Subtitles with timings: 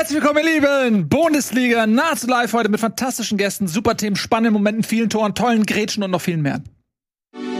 [0.00, 1.10] Herzlich willkommen, ihr Lieben!
[1.10, 6.02] Bundesliga, nahezu live heute mit fantastischen Gästen, super Themen, spannenden Momenten, vielen Toren, tollen Grätschen
[6.02, 6.62] und noch vielen mehr.
[7.34, 7.50] Meine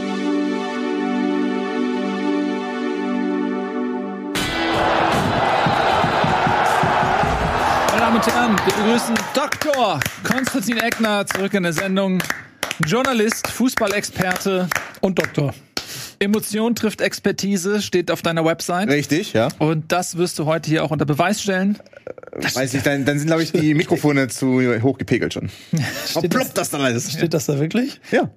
[7.99, 9.99] Damen und Herren, wir begrüßen Dr.
[10.23, 12.23] Konstantin Eckner zurück in der Sendung.
[12.87, 14.67] Journalist, Fußballexperte
[15.01, 15.53] Und Doktor.
[16.21, 18.87] Emotion trifft Expertise, steht auf deiner Website.
[18.89, 19.47] Richtig, ja.
[19.57, 21.79] Und das wirst du heute hier auch unter Beweis stellen.
[22.33, 25.49] Weiß ich, dann, dann sind, glaube ich, die Mikrofone zu hoch gepegelt schon.
[26.05, 27.11] Verploppt das dann alles.
[27.11, 27.99] Steht das da wirklich?
[28.11, 28.29] Ja.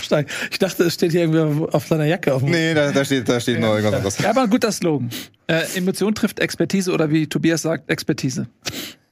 [0.00, 0.28] Stark.
[0.50, 2.34] Ich dachte, es steht hier irgendwie auf seiner Jacke.
[2.34, 4.18] Auf dem Nee, da, da steht, da steht noch irgendwas anderes.
[4.18, 5.10] Ja, aber ein guter Slogan.
[5.48, 8.48] Äh, Emotion trifft Expertise oder wie Tobias sagt, Expertise.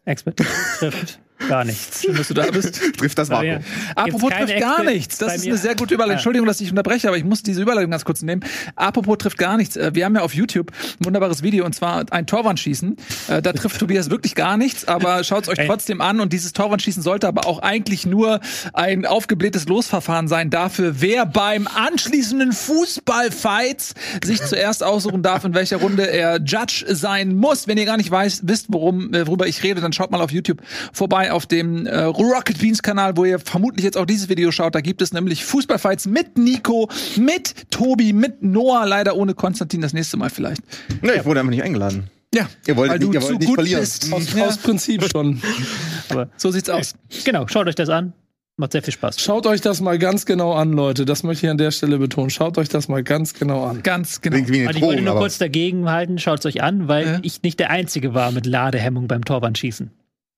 [0.05, 1.19] Expertise trifft
[1.49, 2.03] gar nichts.
[2.07, 2.81] Schön, dass du da bist.
[2.99, 3.59] Trifft das Vakuum.
[3.95, 5.19] Apropos trifft gar nichts.
[5.19, 6.15] Das ist eine sehr gute Überleitung.
[6.17, 8.43] Entschuldigung, dass ich unterbreche, aber ich muss diese Überleitung ganz kurz nehmen.
[8.75, 9.77] Apropos trifft gar nichts.
[9.77, 12.97] Äh, Wir haben ja auf YouTube ein wunderbares Video und zwar ein Torwandschießen.
[13.29, 15.67] Äh, Da trifft Tobias wirklich gar nichts, aber schaut euch Ey.
[15.67, 16.21] trotzdem an.
[16.21, 18.41] Und dieses Torwandschießen sollte aber auch eigentlich nur
[18.73, 25.77] ein aufgeblähtes Losverfahren sein dafür, wer beim anschließenden Fußballfights sich zuerst aussuchen darf, in welcher
[25.79, 27.67] Runde er Judge sein muss.
[27.69, 30.31] Wenn ihr gar nicht weiß, wisst, worum, äh, worüber ich rede, dann schaut mal auf
[30.31, 30.63] YouTube
[30.93, 34.75] vorbei auf dem äh, Rocket Beans Kanal, wo ihr vermutlich jetzt auch dieses Video schaut.
[34.75, 39.93] Da gibt es nämlich Fußballfights mit Nico, mit Tobi, mit Noah, leider ohne Konstantin das
[39.93, 40.63] nächste Mal vielleicht.
[41.03, 42.11] Nee, ich wurde einfach nicht eingeladen.
[42.35, 43.81] Ja, Ihr wollt weil nicht- du ihr wollt zu nicht gut verlieren.
[43.81, 44.13] bist.
[44.13, 45.41] Aus, Ja, aus Prinzip schon.
[46.09, 46.95] Aber so sieht's aus.
[47.25, 48.13] genau, schaut euch das an.
[48.59, 49.21] Macht sehr viel Spaß.
[49.21, 51.05] Schaut euch das mal ganz genau an, Leute.
[51.05, 52.31] Das möchte ich an der Stelle betonen.
[52.31, 53.83] Schaut euch das mal ganz genau an.
[53.83, 54.37] Ganz genau.
[54.37, 56.63] Klingt wie eine Und ich wollte Drohung, nur aber kurz dagegen halten, schaut es euch
[56.63, 57.19] an, weil Ja.
[57.21, 59.91] ich nicht der Einzige war mit Ladehemmung beim Torwandschießen.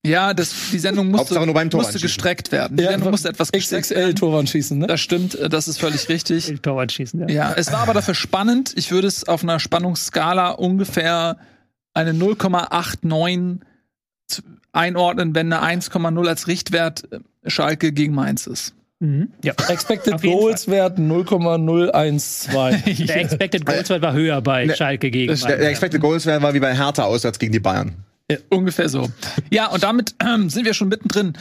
[0.07, 2.77] Ja, das, die Sendung musste, musste gestreckt werden.
[2.77, 4.15] Die Sendung musste etwas gestreckt XXL werden.
[4.17, 4.87] Torwand schießen, ne?
[4.87, 6.55] Das stimmt, äh, das ist völlig richtig.
[6.63, 7.29] Torwandschießen, ja.
[7.29, 8.73] Ja, es war aber dafür spannend.
[8.77, 11.37] Ich würde es auf einer Spannungsskala ungefähr
[11.95, 13.59] eine 0,89
[14.29, 17.19] zu- einordnen, wenn eine 1,0 als Richtwert äh,
[17.51, 18.75] Schalke gegen Mainz ist.
[19.01, 19.33] Mhm.
[19.43, 19.53] ja.
[19.69, 22.83] Expected Goals Wert 0,012.
[23.06, 26.43] Der Expected Goals Wert war höher bei Ne, Schalke gegen der, der Expected Goals Wert
[26.43, 27.97] war wie bei Hertha auswärts gegen die Bayern.
[28.50, 29.11] Ungefähr so.
[29.50, 31.33] Ja, und damit ähm, sind wir schon mittendrin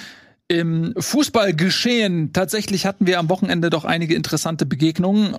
[0.48, 2.31] im Fußballgeschehen.
[2.31, 5.36] Tatsächlich hatten wir am Wochenende doch einige interessante Begegnungen.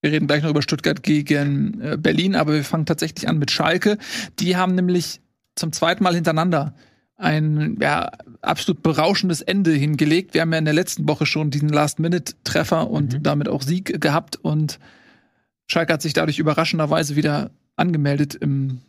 [0.00, 3.50] Wir reden gleich noch über Stuttgart gegen äh, Berlin, aber wir fangen tatsächlich an mit
[3.50, 3.98] Schalke.
[4.38, 5.20] Die haben nämlich
[5.56, 6.74] zum zweiten Mal hintereinander
[7.18, 10.32] ein ja, absolut berauschendes Ende hingelegt.
[10.32, 13.22] Wir haben ja in der letzten Woche schon diesen Last-Minute-Treffer und Mhm.
[13.22, 14.78] damit auch Sieg gehabt und
[15.66, 18.80] Schalke hat sich dadurch überraschenderweise wieder angemeldet im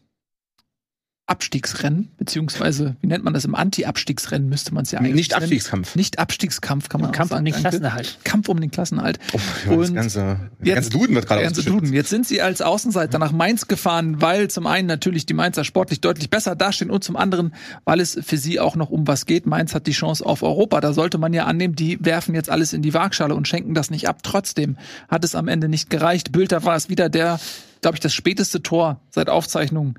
[1.31, 5.43] Abstiegsrennen, beziehungsweise, wie nennt man das, im Anti-Abstiegsrennen müsste man es ja eigentlich Nicht nennen.
[5.43, 5.95] Abstiegskampf.
[5.95, 7.61] Nicht Abstiegskampf kann man Kampf auch um den sagen.
[7.63, 8.17] Klassenerhalt.
[8.23, 9.17] Kampf um den Klassenerhalt.
[9.33, 9.37] Oh,
[9.69, 11.63] ja, das Und ganze, der jetzt- ganze Duden wird gerade ganze.
[11.63, 11.93] Duden.
[11.93, 16.01] Jetzt sind sie als Außenseiter nach Mainz gefahren, weil zum einen natürlich die Mainzer sportlich
[16.01, 17.53] deutlich besser dastehen und zum anderen,
[17.85, 19.45] weil es für sie auch noch um was geht.
[19.45, 20.81] Mainz hat die Chance auf Europa.
[20.81, 23.89] Da sollte man ja annehmen, die werfen jetzt alles in die Waagschale und schenken das
[23.89, 24.19] nicht ab.
[24.23, 24.77] Trotzdem
[25.07, 26.31] hat es am Ende nicht gereicht.
[26.31, 27.39] Bülter war es wieder der,
[27.81, 29.95] glaube ich, das späteste Tor seit Aufzeichnung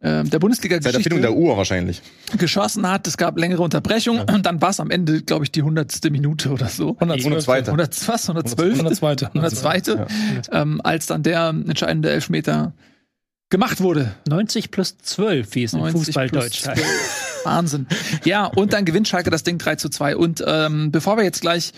[0.00, 2.02] ähm, der Bundesliga Seit Erfindung der Uhr wahrscheinlich.
[2.36, 3.06] geschossen hat.
[3.06, 6.50] Es gab längere Unterbrechungen und dann war es am Ende, glaube ich, die hundertste Minute
[6.50, 6.96] oder so.
[7.00, 7.48] 112.
[7.48, 7.58] 102.
[7.70, 8.28] 100, was?
[8.28, 8.78] 112?
[8.78, 9.26] 102.
[9.26, 10.06] 102.
[10.52, 12.74] Ähm, als dann der entscheidende Elfmeter
[13.50, 14.14] gemacht wurde.
[14.28, 16.80] 90 plus 12, wie es im 90 Fußball plus Deutsch heißt.
[16.80, 17.44] 12.
[17.44, 17.86] Wahnsinn.
[18.24, 20.16] Ja, und dann gewinnt Schalke das Ding 3 zu 2.
[20.16, 21.72] Und ähm, bevor wir jetzt gleich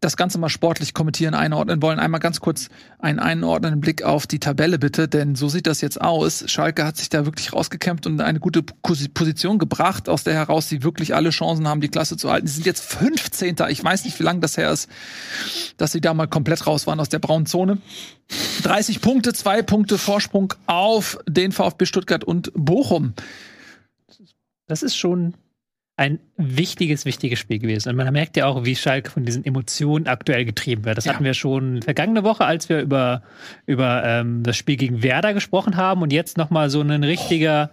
[0.00, 4.38] das Ganze mal sportlich kommentieren, einordnen wollen, einmal ganz kurz einen einordnenden Blick auf die
[4.38, 6.44] Tabelle bitte, denn so sieht das jetzt aus.
[6.46, 10.68] Schalke hat sich da wirklich rausgekämpft und eine gute Posi- Position gebracht, aus der heraus
[10.68, 12.46] sie wirklich alle Chancen haben, die Klasse zu halten.
[12.46, 13.56] Sie sind jetzt 15.
[13.68, 14.88] Ich weiß nicht, wie lange das her ist,
[15.76, 17.78] dass sie da mal komplett raus waren aus der braunen Zone.
[18.62, 23.14] 30 Punkte, zwei Punkte Vorsprung auf den VfB Stuttgart und Bochum.
[24.66, 25.34] Das ist schon
[25.98, 27.88] ein wichtiges, wichtiges Spiel gewesen.
[27.90, 30.96] Und man merkt ja auch, wie Schalke von diesen Emotionen aktuell getrieben wird.
[30.96, 31.14] Das Ja.
[31.14, 33.22] hatten wir schon vergangene Woche, als wir über,
[33.66, 37.70] über ähm, das Spiel gegen Werder gesprochen haben und jetzt nochmal so ein richtiger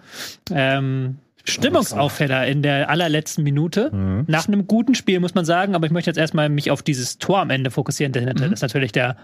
[0.52, 3.90] ähm, Stimmungsaufheller in der allerletzten Minute.
[4.28, 7.18] Nach einem guten Spiel, muss man sagen, aber ich möchte jetzt erstmal mich auf dieses
[7.18, 9.16] Tor am Ende fokussieren, denn das natürlich der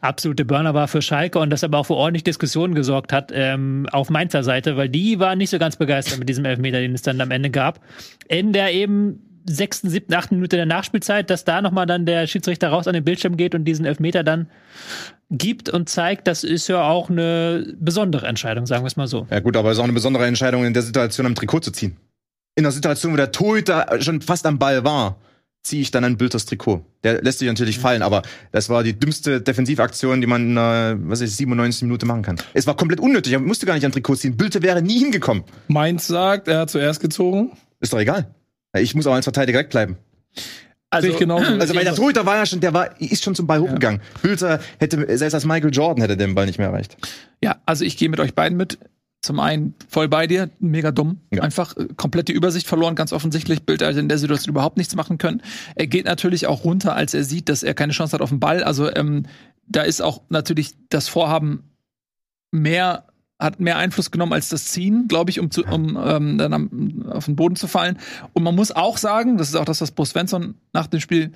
[0.00, 3.86] absolute Burner war für Schalke und das aber auch für ordentlich Diskussionen gesorgt hat ähm,
[3.92, 7.02] auf Mainzer Seite, weil die waren nicht so ganz begeistert mit diesem Elfmeter, den es
[7.02, 7.80] dann am Ende gab.
[8.28, 12.68] In der eben sechsten, siebten, achten Minute der Nachspielzeit, dass da nochmal dann der Schiedsrichter
[12.68, 14.48] raus an den Bildschirm geht und diesen Elfmeter dann
[15.30, 19.26] gibt und zeigt, das ist ja auch eine besondere Entscheidung, sagen wir es mal so.
[19.30, 21.70] Ja gut, aber es ist auch eine besondere Entscheidung, in der Situation am Trikot zu
[21.70, 21.96] ziehen.
[22.56, 25.18] In der Situation, wo der Torhüter schon fast am Ball war.
[25.62, 26.84] ziehe ich dann an Bülters Trikot.
[27.04, 30.96] Der lässt sich natürlich fallen, aber das war die dümmste Defensivaktion, die man in einer,
[31.02, 32.36] was ist, 97 Minute machen kann.
[32.54, 34.36] Es war komplett unnötig, er musste gar nicht an Trikot ziehen.
[34.36, 35.44] Bülter wäre nie hingekommen.
[35.68, 37.52] Mainz sagt, er hat zuerst gezogen.
[37.80, 38.34] Ist doch egal.
[38.78, 39.96] Ich muss auch als Verteidiger wegbleiben.
[40.90, 41.52] Also, ich genauso.
[41.60, 44.00] Also weil der Torhüter war ja schon, der war, ist schon zum Ball hochgegangen.
[44.22, 46.96] Bülter hätte, selbst als Michael Jordan hätte den Ball nicht mehr erreicht.
[47.42, 48.78] Ja, also ich gehe mit euch beiden mit.
[49.22, 51.20] Zum einen voll bei dir, mega dumm.
[51.30, 51.42] Ja.
[51.42, 53.64] Einfach äh, komplett die Übersicht verloren, ganz offensichtlich.
[53.64, 55.42] Bild also in der Situation überhaupt nichts machen können.
[55.74, 58.40] Er geht natürlich auch runter, als er sieht, dass er keine Chance hat auf den
[58.40, 58.64] Ball.
[58.64, 59.26] Also ähm,
[59.66, 61.70] da ist auch natürlich das Vorhaben
[62.50, 63.04] mehr
[63.40, 67.06] hat mehr Einfluss genommen als das Ziehen, glaube ich, um, zu, um ähm, dann am,
[67.10, 67.98] auf den Boden zu fallen.
[68.34, 71.32] Und man muss auch sagen, das ist auch das, was Bo Svensson nach dem Spiel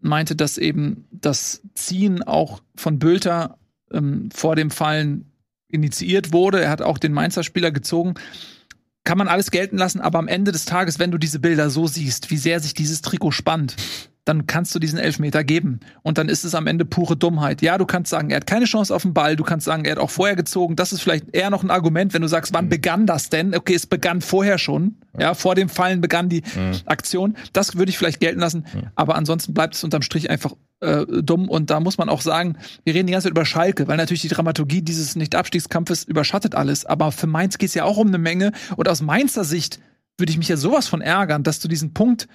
[0.00, 3.58] meinte, dass eben das Ziehen auch von Bülter
[3.92, 5.32] ähm, vor dem Fallen
[5.68, 6.60] initiiert wurde.
[6.60, 8.14] Er hat auch den Mainzer Spieler gezogen.
[9.04, 11.86] Kann man alles gelten lassen, aber am Ende des Tages, wenn du diese Bilder so
[11.86, 13.74] siehst, wie sehr sich dieses Trikot spannt,
[14.28, 15.80] dann kannst du diesen Elfmeter geben.
[16.02, 17.62] Und dann ist es am Ende pure Dummheit.
[17.62, 19.92] Ja, du kannst sagen, er hat keine Chance auf den Ball, du kannst sagen, er
[19.92, 20.76] hat auch vorher gezogen.
[20.76, 23.54] Das ist vielleicht eher noch ein Argument, wenn du sagst, wann begann das denn?
[23.54, 24.96] Okay, es begann vorher schon.
[25.18, 26.42] Ja, vor dem Fallen begann die
[26.84, 27.36] Aktion.
[27.52, 28.66] Das würde ich vielleicht gelten lassen.
[28.94, 31.48] Aber ansonsten bleibt es unterm Strich einfach äh, dumm.
[31.48, 34.22] Und da muss man auch sagen, wir reden die ganze Zeit über Schalke, weil natürlich
[34.22, 36.84] die Dramaturgie dieses Nicht-Abstiegskampfes überschattet alles.
[36.84, 38.52] Aber für Mainz geht es ja auch um eine Menge.
[38.76, 39.80] Und aus Mainzer Sicht
[40.18, 42.28] würde ich mich ja sowas von ärgern, dass du diesen Punkt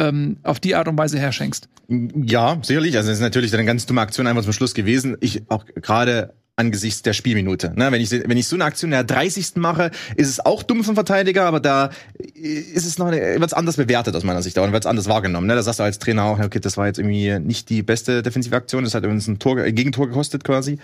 [0.00, 1.68] ähm, auf die Art und Weise herschenkst.
[1.88, 2.96] Ja, sicherlich.
[2.96, 5.16] Also es ist natürlich eine ganz dumme Aktion einfach zum Schluss gewesen.
[5.20, 7.72] Ich auch gerade angesichts der Spielminute.
[7.74, 9.56] Ne, wenn ich wenn ich so eine Aktion in der 30.
[9.56, 14.14] mache, ist es auch dumm vom Verteidiger, aber da ist es noch wird's anders bewertet
[14.14, 15.46] aus meiner Sicht, da wird's anders wahrgenommen.
[15.46, 15.54] Ne?
[15.54, 18.54] Da sagst du als Trainer auch, okay, das war jetzt irgendwie nicht die beste defensive
[18.54, 20.78] Aktion, das hat uns ein Tor, ein Gegentor gekostet quasi.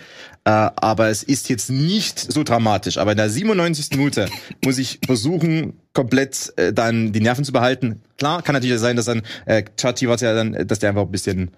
[0.45, 2.97] Äh, aber es ist jetzt nicht so dramatisch.
[2.97, 3.91] Aber in der 97.
[3.91, 4.27] Minute
[4.65, 8.01] muss ich versuchen, komplett äh, dann die Nerven zu behalten.
[8.17, 11.11] Klar, kann natürlich sein, dass dann äh, Chati war ja dann, dass der einfach ein
[11.11, 11.51] bisschen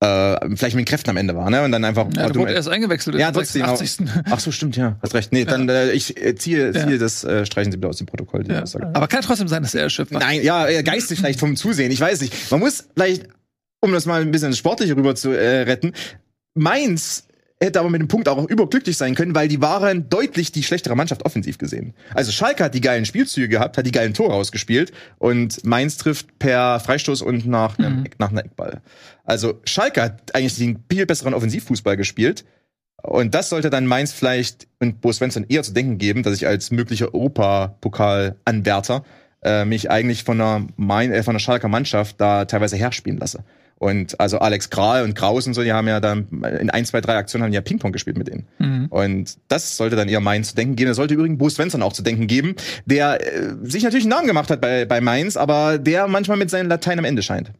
[0.00, 1.62] äh, vielleicht mit Kräften am Ende war, ne?
[1.64, 2.06] Und dann einfach.
[2.14, 3.14] Ja, wurde erst eingewechselt.
[3.14, 3.62] in Ja, trotzdem.
[3.66, 4.06] 86.
[4.30, 4.98] Ach so, stimmt, ja.
[5.02, 5.32] Hast recht.
[5.32, 6.98] Nee, dann äh, ich äh, ziehe, ziehe Ja.
[6.98, 8.44] das, äh, streichen Sie bitte aus dem Protokoll.
[8.44, 8.62] Die Ja.
[8.62, 8.90] Aussage.
[8.92, 10.20] Aber kann trotzdem sein, dass er erschöpft war.
[10.20, 12.50] Nein, ja, äh, geistig vielleicht vom Zusehen, ich weiß nicht.
[12.50, 13.28] Man muss vielleicht,
[13.80, 15.92] um das mal ein bisschen sportlich rüber zu äh, retten,
[16.54, 17.25] Mainz
[17.60, 20.94] hätte aber mit dem Punkt auch überglücklich sein können, weil die waren deutlich die schlechtere
[20.94, 21.94] Mannschaft offensiv gesehen.
[22.14, 26.38] Also Schalke hat die geilen Spielzüge gehabt, hat die geilen Tore rausgespielt und Mainz trifft
[26.38, 28.82] per Freistoß und nach einem, Eck- nach einem Eckball.
[29.24, 32.44] Also Schalke hat eigentlich den viel besseren Offensivfußball gespielt.
[33.02, 36.46] Und das sollte dann Mainz vielleicht und Bo Svensson eher zu denken geben, dass ich
[36.46, 39.04] als möglicher Europapokal-Anwärter
[39.42, 43.44] äh, mich eigentlich von einer, Main, äh, von einer Schalker Mannschaft da teilweise herspielen lasse.
[43.78, 46.26] Und also Alex Kral und Kraus und so, die haben ja dann
[46.60, 48.46] in ein, zwei, drei Aktionen haben die ja Ping-Pong gespielt mit denen.
[48.58, 48.86] Mhm.
[48.86, 50.88] Und das sollte dann eher Mainz zu denken geben.
[50.88, 52.54] Das sollte übrigens Bo Svensson auch zu denken geben,
[52.86, 56.48] der äh, sich natürlich einen Namen gemacht hat bei, bei Mainz, aber der manchmal mit
[56.48, 57.52] seinen Latein am Ende scheint.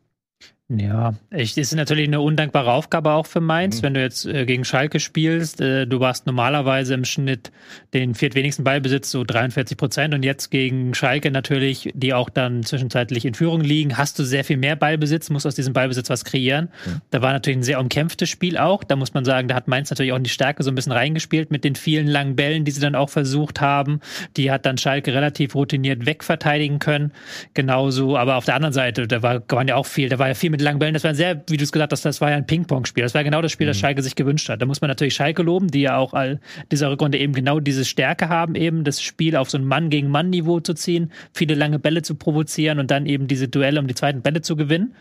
[0.68, 4.64] Ja, echt, ist natürlich eine undankbare Aufgabe auch für Mainz, wenn du jetzt äh, gegen
[4.64, 5.60] Schalke spielst.
[5.60, 7.52] Äh, du warst normalerweise im Schnitt
[7.94, 10.12] den viertwenigsten Ballbesitz, so 43 Prozent.
[10.12, 14.42] Und jetzt gegen Schalke natürlich, die auch dann zwischenzeitlich in Führung liegen, hast du sehr
[14.42, 16.68] viel mehr Ballbesitz, musst aus diesem Ballbesitz was kreieren.
[17.10, 18.82] Da war natürlich ein sehr umkämpftes Spiel auch.
[18.82, 20.90] Da muss man sagen, da hat Mainz natürlich auch in die Stärke so ein bisschen
[20.90, 24.00] reingespielt mit den vielen langen Bällen, die sie dann auch versucht haben.
[24.36, 27.12] Die hat dann Schalke relativ routiniert wegverteidigen können.
[27.54, 30.34] Genauso, aber auf der anderen Seite, da war, waren ja auch viel, da war ja
[30.34, 30.94] viel mit langen Bällen.
[30.94, 33.02] Das war ein sehr, wie du es gesagt hast, das war ja ein Ping-Pong-Spiel.
[33.02, 34.60] Das war genau das Spiel, das Schalke sich gewünscht hat.
[34.62, 36.40] Da muss man natürlich Schalke loben, die ja auch all
[36.72, 40.08] dieser Rückrunde eben genau diese Stärke haben, eben das Spiel auf so ein Mann gegen
[40.08, 43.94] Mann-Niveau zu ziehen, viele lange Bälle zu provozieren und dann eben diese Duelle um die
[43.94, 44.94] zweiten Bälle zu gewinnen.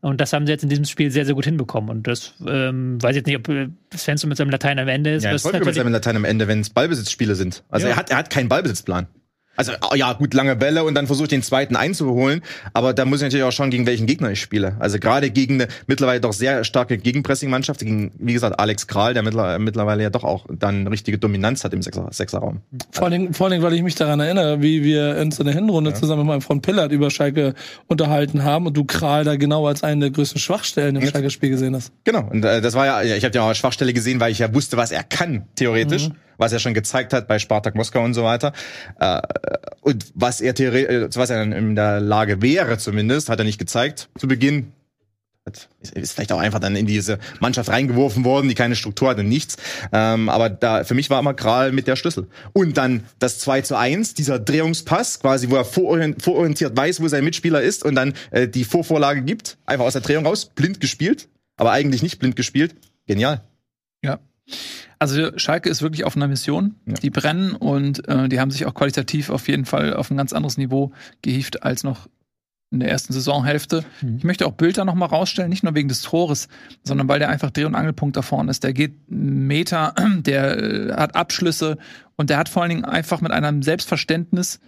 [0.00, 1.90] Und das haben sie jetzt in diesem Spiel sehr, sehr gut hinbekommen.
[1.90, 5.10] Und das ähm, weiß ich jetzt nicht, ob äh, Svensson mit seinem Latein am Ende
[5.14, 5.24] ist.
[5.24, 7.62] Ja, das natürlich- in Latein am Ende, wenn es Ballbesitzspiele sind.
[7.70, 7.94] Also Ja.
[7.94, 9.06] er hat, er hat keinen Ballbesitzplan.
[9.56, 12.40] Also ah, ja, gut, lange Bälle und dann versucht den zweiten einzuholen,
[12.72, 14.76] aber da muss ich natürlich auch schauen, gegen welchen Gegner ich spiele.
[14.78, 19.22] Also gerade gegen eine mittlerweile doch sehr starke Gegenpressing-Mannschaft, gegen, wie gesagt, Alex Kral, der
[19.22, 22.60] mittler, mittlerweile ja doch auch dann richtige Dominanz hat im Sechser, Sechserraum.
[22.92, 25.46] Vor allen, Dingen, vor allen Dingen, weil ich mich daran erinnere, wie wir uns in
[25.46, 27.54] der Hinrunde zusammen mit meinem Freund Pillard über Schalke
[27.86, 31.10] unterhalten haben und du Kral da genau als einen der größten Schwachstellen im Ja.
[31.10, 31.92] Schalke-Spiel gesehen hast.
[32.04, 34.32] Genau, und äh, das war ja, ja, ich habe ja auch eine Schwachstelle gesehen, weil
[34.32, 36.08] ich ja wusste, was er kann, theoretisch,
[36.40, 38.52] was er schon gezeigt hat bei Spartak Moskau und so weiter.
[38.98, 39.20] Äh,
[39.82, 43.58] und was er theoretisch, was er dann in der Lage wäre, zumindest, hat er nicht
[43.58, 44.72] gezeigt zu Beginn.
[45.94, 49.56] Ist vielleicht auch einfach dann in diese Mannschaft reingeworfen worden, die keine Struktur hatte, nichts.
[49.90, 52.28] Ähm, aber da für mich war immer Kral mit der Schlüssel.
[52.52, 57.08] Und dann das 2 zu 1, dieser Drehungspass, quasi, wo er vororient- vororientiert weiß, wo
[57.08, 60.80] sein Mitspieler ist und dann äh, die Vorvorlage gibt, einfach aus der Drehung raus, blind
[60.80, 62.74] gespielt, aber eigentlich nicht blind gespielt.
[63.06, 63.42] Genial.
[64.04, 64.20] Ja.
[65.00, 66.76] Also Schalke ist wirklich auf einer Mission.
[66.86, 66.94] Ja.
[66.94, 70.32] Die brennen und äh, die haben sich auch qualitativ auf jeden Fall auf ein ganz
[70.34, 70.92] anderes Niveau
[71.22, 72.06] gehievt als noch
[72.70, 73.84] in der ersten Saisonhälfte.
[74.18, 76.48] Ich möchte auch Bülter noch mal rausstellen, nicht nur wegen des Tores,
[76.84, 78.62] sondern weil der einfach Dreh- und Angelpunkt da vorne ist.
[78.62, 81.78] Der geht Meter, der äh, hat Abschlüsse
[82.16, 84.60] und der hat vor allen Dingen einfach mit einem Selbstverständnis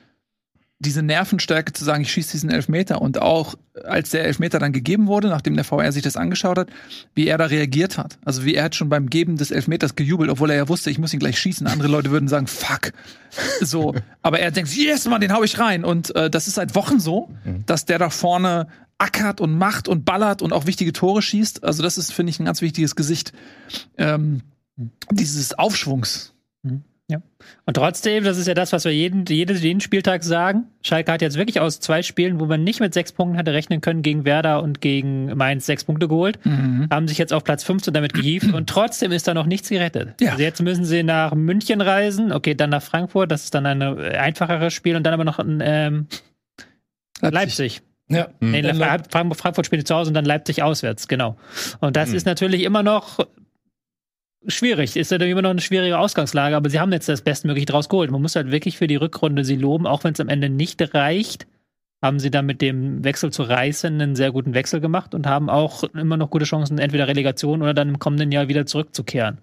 [0.82, 5.06] diese Nervenstärke zu sagen, ich schieße diesen Elfmeter und auch als der Elfmeter dann gegeben
[5.06, 6.68] wurde, nachdem der VR sich das angeschaut hat,
[7.14, 8.18] wie er da reagiert hat.
[8.24, 10.98] Also wie er hat schon beim Geben des Elfmeters gejubelt, obwohl er ja wusste, ich
[10.98, 11.66] muss ihn gleich schießen.
[11.66, 12.92] Andere Leute würden sagen, fuck.
[13.60, 15.84] So, aber er denkt, yes, Mann, den hau ich rein.
[15.84, 17.30] Und äh, das ist seit Wochen so,
[17.64, 18.66] dass der da vorne
[18.98, 21.64] ackert und macht und ballert und auch wichtige Tore schießt.
[21.64, 23.32] Also das ist, finde ich, ein ganz wichtiges Gesicht
[23.96, 24.42] ähm,
[25.10, 26.31] dieses Aufschwungs.
[27.12, 27.22] Ja.
[27.66, 30.64] Und trotzdem, das ist ja das, was wir jeden, jeden, jeden Spieltag sagen.
[30.82, 33.80] Schalke hat jetzt wirklich aus zwei Spielen, wo man nicht mit sechs Punkten hatte rechnen
[33.80, 36.38] können, gegen Werder und gegen Mainz sechs Punkte geholt,
[36.90, 40.20] haben sich jetzt auf Platz 15 damit gehievt und trotzdem ist da noch nichts gerettet.
[40.20, 40.32] Ja.
[40.32, 43.82] Also jetzt müssen sie nach München reisen, okay, dann nach Frankfurt, das ist dann ein
[43.82, 46.06] einfacheres Spiel und dann aber noch ein ähm,
[47.20, 47.82] Leipzig.
[48.08, 48.28] Ja.
[48.40, 51.36] Nee, Fra- Frankfurt, Frankfurt spielt zu Hause und dann Leipzig auswärts, genau.
[51.80, 53.20] Und das ist natürlich immer noch
[54.46, 54.96] schwierig.
[54.96, 58.10] Ist natürlich immer noch eine schwierige Ausgangslage, aber sie haben jetzt das Bestmögliche draus geholt.
[58.10, 60.94] Man muss halt wirklich für die Rückrunde sie loben, auch wenn es am Ende nicht
[60.94, 61.46] reicht,
[62.02, 65.48] haben sie dann mit dem Wechsel zu Reißen einen sehr guten Wechsel gemacht und haben
[65.48, 69.38] auch immer noch gute Chancen, entweder Relegation oder dann im kommenden Jahr wieder zurückzukehren.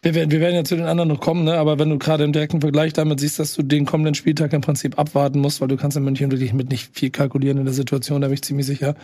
[0.00, 1.54] Wir werden, wir werden ja zu den anderen noch kommen, ne?
[1.54, 4.60] aber wenn du gerade im direkten Vergleich damit siehst, dass du den kommenden Spieltag im
[4.60, 7.74] Prinzip abwarten musst, weil du kannst in München wirklich mit nicht viel kalkulieren in der
[7.74, 8.96] Situation, da bin ich ziemlich sicher.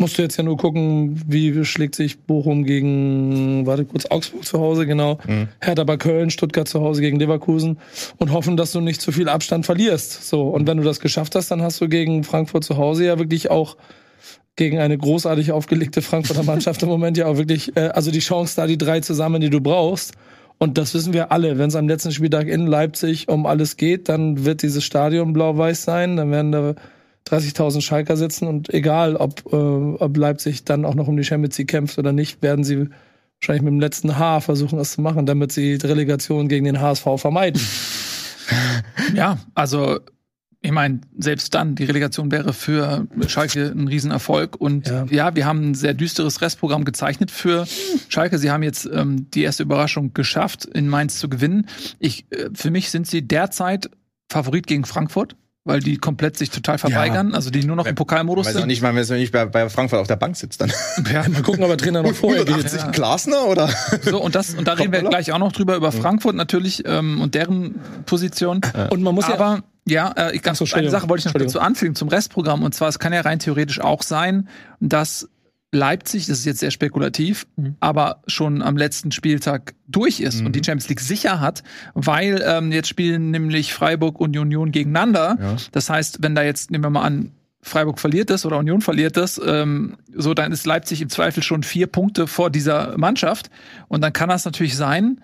[0.00, 4.60] Musst du jetzt ja nur gucken, wie schlägt sich Bochum gegen, warte kurz, Augsburg zu
[4.60, 5.18] Hause, genau.
[5.60, 7.78] Hertha bei Köln, Stuttgart zu Hause gegen Leverkusen
[8.16, 10.28] und hoffen, dass du nicht zu viel Abstand verlierst.
[10.28, 10.48] So.
[10.50, 13.50] Und wenn du das geschafft hast, dann hast du gegen Frankfurt zu Hause ja wirklich
[13.50, 13.76] auch
[14.54, 18.56] gegen eine großartig aufgelegte Frankfurter Mannschaft im Moment ja auch wirklich, äh, also die Chance
[18.56, 20.14] da, die drei zusammen, die du brauchst.
[20.58, 21.58] Und das wissen wir alle.
[21.58, 25.84] Wenn es am letzten Spieltag in Leipzig um alles geht, dann wird dieses Stadion blau-weiß
[25.84, 26.16] sein.
[26.16, 26.74] Dann werden da
[27.28, 31.58] 30.000 Schalker sitzen und egal, ob, äh, ob Leipzig dann auch noch um die Champions
[31.58, 32.88] League kämpft oder nicht, werden sie
[33.40, 36.80] wahrscheinlich mit dem letzten Haar versuchen, das zu machen, damit sie die Relegation gegen den
[36.80, 37.60] HSV vermeiden.
[39.14, 40.00] Ja, also
[40.60, 44.56] ich meine, selbst dann, die Relegation wäre für Schalke ein Riesenerfolg.
[44.56, 45.06] Und Ja.
[45.10, 47.66] ja, wir haben ein sehr düsteres Restprogramm gezeichnet für
[48.08, 48.38] Schalke.
[48.38, 51.66] Sie haben jetzt ähm, die erste Überraschung geschafft, in Mainz zu gewinnen.
[52.00, 53.88] Ich, äh, für mich sind sie derzeit
[54.30, 58.46] Favorit gegen Frankfurt, weil die komplett sich total verweigern, also die nur noch im Pokalmodus
[58.46, 58.68] Weiß auch sind.
[58.68, 60.72] nicht mal, wenn es nicht bei, bei Frankfurt auf der Bank sitzt dann.
[61.12, 62.54] Ja, Mal gucken, ob der Trainer noch vorher geht.
[62.54, 63.68] 180 Glasner oder?
[64.02, 67.20] so, und das, und da reden wir gleich auch noch drüber, über Frankfurt natürlich ähm,
[67.20, 67.74] und deren
[68.06, 68.60] Position.
[68.90, 70.90] Und man muss ja, Aber ja, äh, ich ganz so, eine.
[70.90, 72.62] Sache wollte ich noch dazu anfügen zum Restprogramm.
[72.62, 74.48] Und zwar, es kann ja rein theoretisch auch sein,
[74.80, 75.28] dass
[75.70, 77.76] Leipzig, das ist jetzt sehr spekulativ, Mhm.
[77.80, 81.62] aber schon am letzten Spieltag durch ist und die Champions League sicher hat,
[81.94, 85.36] weil ähm, jetzt spielen nämlich Freiburg und Union gegeneinander.
[85.40, 85.56] Ja.
[85.72, 89.16] Das heißt, wenn da jetzt, nehmen wir mal an, Freiburg verliert das oder Union verliert
[89.16, 93.50] das, ähm, so dann ist Leipzig im Zweifel schon vier Punkte vor dieser Mannschaft.
[93.88, 95.20] Und dann kann das natürlich sein,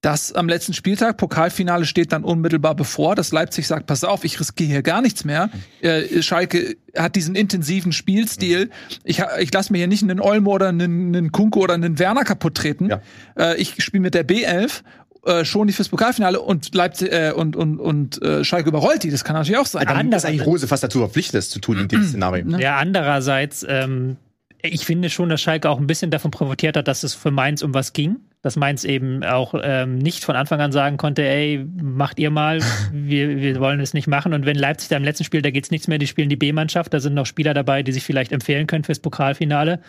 [0.00, 4.38] dass am letzten Spieltag, Pokalfinale steht dann unmittelbar bevor, dass Leipzig sagt, pass auf, ich
[4.38, 5.50] riskiere hier gar nichts mehr.
[5.80, 8.70] Äh, Schalke hat diesen intensiven Spielstil.
[9.02, 12.22] Ich, ich lasse mir hier nicht einen Olmo oder einen, einen Kunko oder einen Werner
[12.22, 12.90] kaputt treten.
[12.90, 13.00] Ja.
[13.36, 14.82] Äh, ich spiele mit der B11
[15.26, 19.10] äh, schon nicht fürs Pokalfinale und Leipzig äh, und und und äh, Schalke überrollt die.
[19.10, 19.84] Das kann natürlich auch sein.
[19.84, 22.46] Dann ist eigentlich Rose fast dazu verpflichtet, das zu tun in dem Szenario.
[22.58, 24.16] Ja, andererseits, ähm,
[24.62, 27.62] ich finde schon, dass Schalke auch ein bisschen davon profitiert hat, dass es für Mainz
[27.62, 28.16] um was ging.
[28.42, 32.60] Dass Mainz eben auch ähm, nicht von Anfang an sagen konnte, ey, macht ihr mal,
[32.92, 34.32] wir, wir wollen es nicht machen.
[34.32, 36.94] Und wenn Leipzig da im letzten Spiel, da geht's nichts mehr, die spielen die B-Mannschaft,
[36.94, 39.80] da sind noch Spieler dabei, die sich vielleicht empfehlen können fürs Pokalfinale.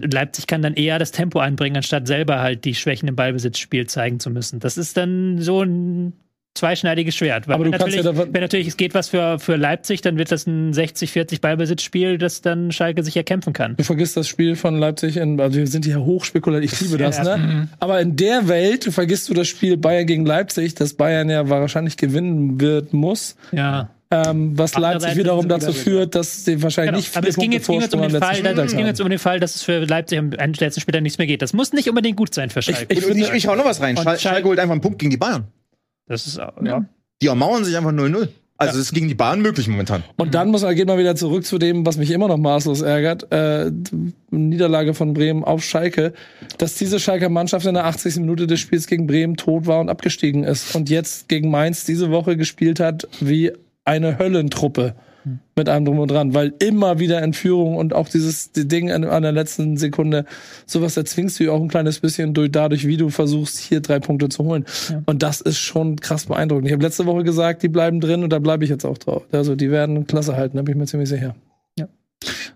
[0.00, 4.20] Leipzig kann dann eher das Tempo einbringen, anstatt selber halt die Schwächen im Ballbesitzspiel zeigen
[4.20, 4.60] zu müssen.
[4.60, 6.14] Das ist dann so ein
[6.54, 7.48] zweischneidiges Schwert.
[7.48, 9.56] Weil Aber wenn, du kannst natürlich, ja da- wenn natürlich es geht was für, für
[9.56, 13.76] Leipzig, dann wird das ein 60-40 Ballbesitzspiel, das dann Schalke sich erkämpfen kann.
[13.76, 17.18] Du vergisst das Spiel von Leipzig, in, also wir sind hier hochspekulativ, ich liebe das,
[17.18, 17.68] Ja, ne?
[17.78, 21.96] Aber in der Welt vergisst du das Spiel Bayern gegen Leipzig, das Bayern ja wahrscheinlich
[21.96, 23.36] gewinnen wird, muss.
[23.52, 23.90] Ja.
[24.10, 26.98] Ähm, was Leipzig wiederum dazu wieder führt, dass sie wahrscheinlich Genau.
[26.98, 29.08] nicht Aber vier es ging jetzt, ging jetzt um den Fall, Spieltag ging jetzt um
[29.08, 31.40] den Fall, dass es für Leipzig am letzten Spieltag nichts mehr geht.
[31.40, 32.92] Das muss nicht unbedingt gut sein für Schalke.
[32.92, 33.96] Ich, ich, ich hau noch was rein.
[33.96, 35.46] Schalke- Schalke holt einfach einen Punkt gegen die Bayern.
[36.12, 36.84] Das ist auch, ja.
[37.22, 38.28] Die ermauern sich einfach 0-0.
[38.58, 40.04] Also das ist gegen die Bayern möglich momentan.
[40.18, 42.82] Und dann muss man, geht man wieder zurück zu dem, was mich immer noch maßlos
[42.82, 43.72] ärgert, äh,
[44.30, 46.12] Niederlage von Bremen auf Schalke,
[46.58, 48.16] dass diese Schalker Mannschaft in der 80.
[48.16, 52.10] Minute des Spiels gegen Bremen tot war und abgestiegen ist und jetzt gegen Mainz diese
[52.10, 53.52] Woche gespielt hat wie
[53.84, 54.94] eine Höllentruppe
[55.56, 59.22] mit allem drum und dran, weil immer wieder Entführung und auch dieses Ding an, an
[59.22, 60.24] der letzten Sekunde,
[60.66, 64.00] sowas erzwingst du ja auch ein kleines bisschen durch dadurch, wie du versuchst, hier drei
[64.00, 64.64] Punkte zu holen.
[65.06, 66.66] Und das ist schon krass beeindruckend.
[66.66, 69.22] Ich habe letzte Woche gesagt, die bleiben drin und da bleibe ich jetzt auch drauf.
[69.32, 71.34] Also die werden Klasse halten, da bin ich mir ziemlich sicher.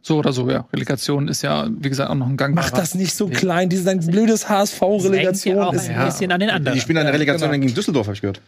[0.03, 0.69] So oder so, ja.
[0.73, 2.55] Relegation ist ja, wie gesagt, auch noch ein Gang.
[2.55, 5.91] Mach das nicht so klein, dieses ein blödes HSV-Relegation auch ist.
[5.91, 6.77] ein bisschen an den anderen.
[6.77, 7.61] Die spielen eine Relegation genau.
[7.61, 8.41] gegen Düsseldorf, habe ich gehört.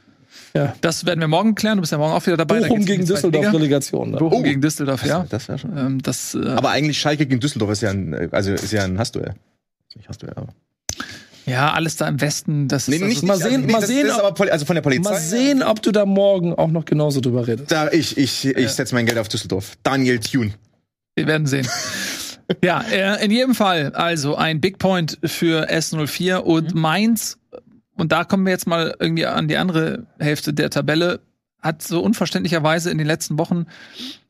[0.80, 1.76] Das werden wir morgen klären.
[1.76, 2.57] Du bist ja morgen auch wieder dabei.
[2.61, 3.50] Da Bochum in gegen Düsseldorf Liga.
[3.57, 4.11] Relegation.
[4.11, 4.16] Ne?
[4.16, 4.42] Bochum Oh.
[4.42, 5.25] gegen Düsseldorf, ja.
[5.28, 5.76] Das wäre schon.
[5.78, 8.83] Ähm, das, äh, Aber eigentlich Schalke gegen Düsseldorf ist ja ein, äh, also ist ja
[8.85, 9.35] ein Hassduell.
[9.95, 10.49] Nicht Hassduell, aber.
[11.47, 14.50] ja, alles da im Westen, das ist also, mal sehen- mal das, sehen, das Poli
[14.50, 15.11] also von der Polizei.
[15.11, 17.71] Mal sehen, ob du da morgen auch noch genauso drüber redest.
[17.71, 19.76] Da, ich ich, ich setze mein Geld auf Düsseldorf.
[19.83, 20.52] Daniel Thune.
[21.16, 21.66] Wir werden sehen.
[22.62, 27.38] ja, äh, in jedem Fall, also ein Big Point für S04 und Mainz,
[27.99, 31.21] und da kommen wir jetzt mal irgendwie an die andere Hälfte der Tabelle,
[31.61, 33.67] hat so unverständlicherweise in den letzten Wochen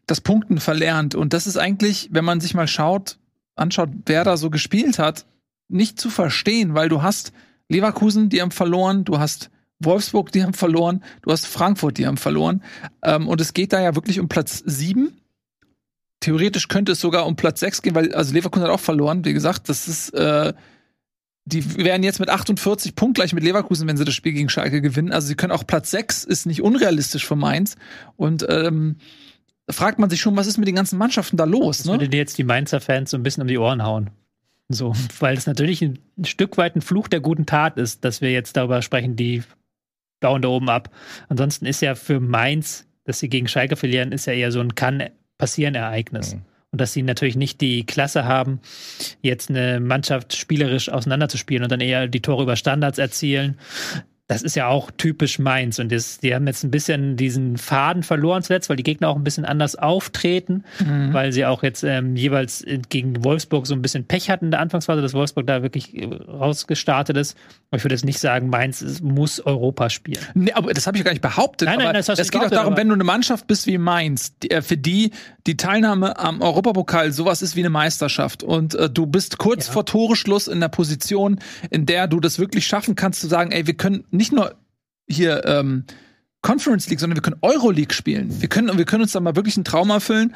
[0.06, 1.14] das Punkten verlernt.
[1.14, 3.18] Und das ist eigentlich, wenn man sich mal schaut,
[3.54, 5.26] anschaut, wer da so gespielt hat,
[5.68, 7.32] nicht zu verstehen, weil du hast
[7.68, 12.16] Leverkusen, die haben verloren, du hast Wolfsburg, die haben verloren, du hast Frankfurt, die haben
[12.16, 12.62] verloren.
[13.02, 15.18] Ähm, und es geht da ja wirklich um Platz sieben
[16.20, 19.32] theoretisch könnte es sogar um Platz 6 gehen, weil also Leverkusen hat auch verloren, wie
[19.32, 20.52] gesagt, das ist äh,
[21.48, 25.12] die wären jetzt mit 48 punktgleich mit Leverkusen, wenn sie das Spiel gegen Schalke gewinnen.
[25.12, 27.76] Also sie können auch Platz 6 ist nicht unrealistisch für Mainz
[28.16, 28.96] und ähm,
[29.66, 31.92] da fragt man sich schon, was ist mit den ganzen Mannschaften da los, Das ne?
[31.92, 34.10] würde dir jetzt die Mainzer Fans so ein bisschen um die Ohren hauen.
[34.68, 38.20] So, weil es natürlich ein, ein Stück weit ein Fluch der guten Tat ist, dass
[38.20, 39.42] wir jetzt darüber sprechen, die
[40.20, 40.90] bauen da oben ab.
[41.28, 44.74] Ansonsten ist ja für Mainz, dass sie gegen Schalke verlieren, ist ja eher so ein
[44.74, 45.04] kann
[45.38, 46.34] passieren Ereignis.
[46.34, 46.42] Mhm.
[46.70, 48.60] Und dass sie natürlich nicht die Klasse haben,
[49.22, 53.58] jetzt eine Mannschaft spielerisch auseinanderzuspielen und dann eher die Tore über Standards erzielen.
[54.28, 55.78] Das ist ja auch typisch Mainz.
[55.78, 59.16] Und das, die haben jetzt ein bisschen diesen Faden verloren zuletzt, weil die Gegner auch
[59.16, 61.14] ein bisschen anders auftreten, Mhm.
[61.14, 64.50] weil sie auch jetzt ähm, jeweils äh, gegen Wolfsburg so ein bisschen Pech hatten in
[64.50, 67.36] der Anfangsphase, dass Wolfsburg da wirklich äh, rausgestartet ist.
[67.70, 70.18] Aber ich würde jetzt nicht sagen, Mainz muss Europa spielen.
[70.34, 71.66] Nee, aber das habe ich gar nicht behauptet.
[71.68, 73.78] Nein, nein, das hast du es geht auch darum, wenn du eine Mannschaft bist wie
[73.78, 75.10] Mainz, die, äh, für die
[75.46, 79.72] die Teilnahme am Europapokal sowas ist wie eine Meisterschaft und äh, du bist kurz Ja.
[79.72, 81.38] vor Toreschluss in der Position,
[81.70, 84.54] in der du das wirklich schaffen kannst, zu sagen, ey, wir können nicht nur
[85.08, 85.84] hier ähm,
[86.42, 88.40] Conference League, sondern wir können Euroleague spielen.
[88.40, 90.34] Wir können, wir können uns da mal wirklich einen Traum erfüllen.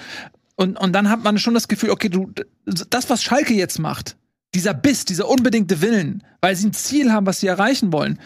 [0.56, 2.32] Und, und dann hat man schon das Gefühl, okay, du,
[2.64, 4.16] das, was Schalke jetzt macht,
[4.54, 8.18] dieser Biss, dieser unbedingte Willen, weil sie ein Ziel haben, was sie erreichen wollen,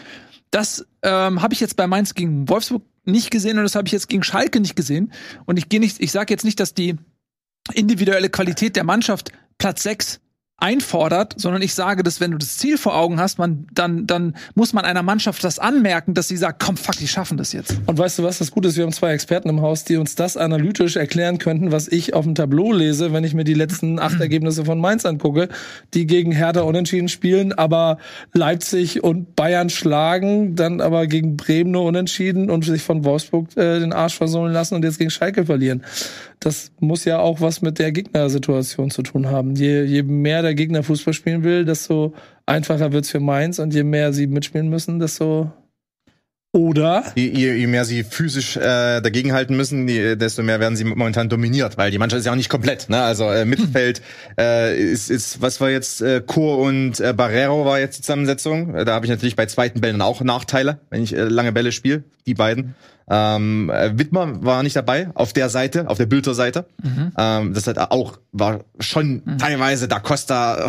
[0.51, 3.93] das ähm, habe ich jetzt bei Mainz gegen Wolfsburg nicht gesehen und das habe ich
[3.93, 5.11] jetzt gegen Schalke nicht gesehen.
[5.45, 6.95] Und ich gehe nicht, ich sage jetzt nicht, dass die
[7.73, 10.19] individuelle Qualität der Mannschaft Platz 6
[10.59, 14.35] einfordert, sondern ich sage, dass wenn du das Ziel vor Augen hast, man dann dann
[14.55, 17.79] muss man einer Mannschaft das anmerken, dass sie sagt, komm, fuck, die schaffen das jetzt.
[17.85, 20.15] Und weißt du was, das Gute ist, wir haben zwei Experten im Haus, die uns
[20.15, 23.99] das analytisch erklären könnten, was ich auf dem Tableau lese, wenn ich mir die letzten
[23.99, 25.49] acht Ergebnisse von Mainz angucke,
[25.93, 27.99] die gegen Hertha unentschieden spielen, aber
[28.33, 33.79] Leipzig und Bayern schlagen, dann aber gegen Bremen nur unentschieden und sich von Wolfsburg äh,
[33.79, 35.83] den Arsch versohlen lassen und jetzt gegen Schalke verlieren.
[36.39, 39.55] Das muss ja auch was mit der Gegnersituation zu tun haben.
[39.55, 42.13] Je, je mehr der Gegner Fußball spielen will, desto
[42.45, 45.51] einfacher wird's für Mainz und je mehr sie mitspielen müssen, desto
[46.53, 50.85] oder Je, je, je mehr sie physisch äh, dagegenhalten müssen, die, desto mehr werden sie
[50.85, 52.89] momentan dominiert, weil die Mannschaft ist ja auch nicht komplett.
[52.89, 53.01] Ne?
[53.01, 54.01] Also äh, Mittelfeld
[54.39, 58.73] äh, ist, ist, was war jetzt, äh, Chor und äh, Barrero war jetzt die Zusammensetzung.
[58.75, 61.71] Äh, Da habe ich natürlich bei zweiten Bällen auch Nachteile, wenn ich äh, lange Bälle
[61.71, 62.75] spiele, die beiden.
[63.09, 66.65] Ähm, äh, Wittmer war nicht dabei, auf der Seite, auf der Bülter Seite.
[67.17, 70.67] Ähm, das hat auch, war schon teilweise Da Costa,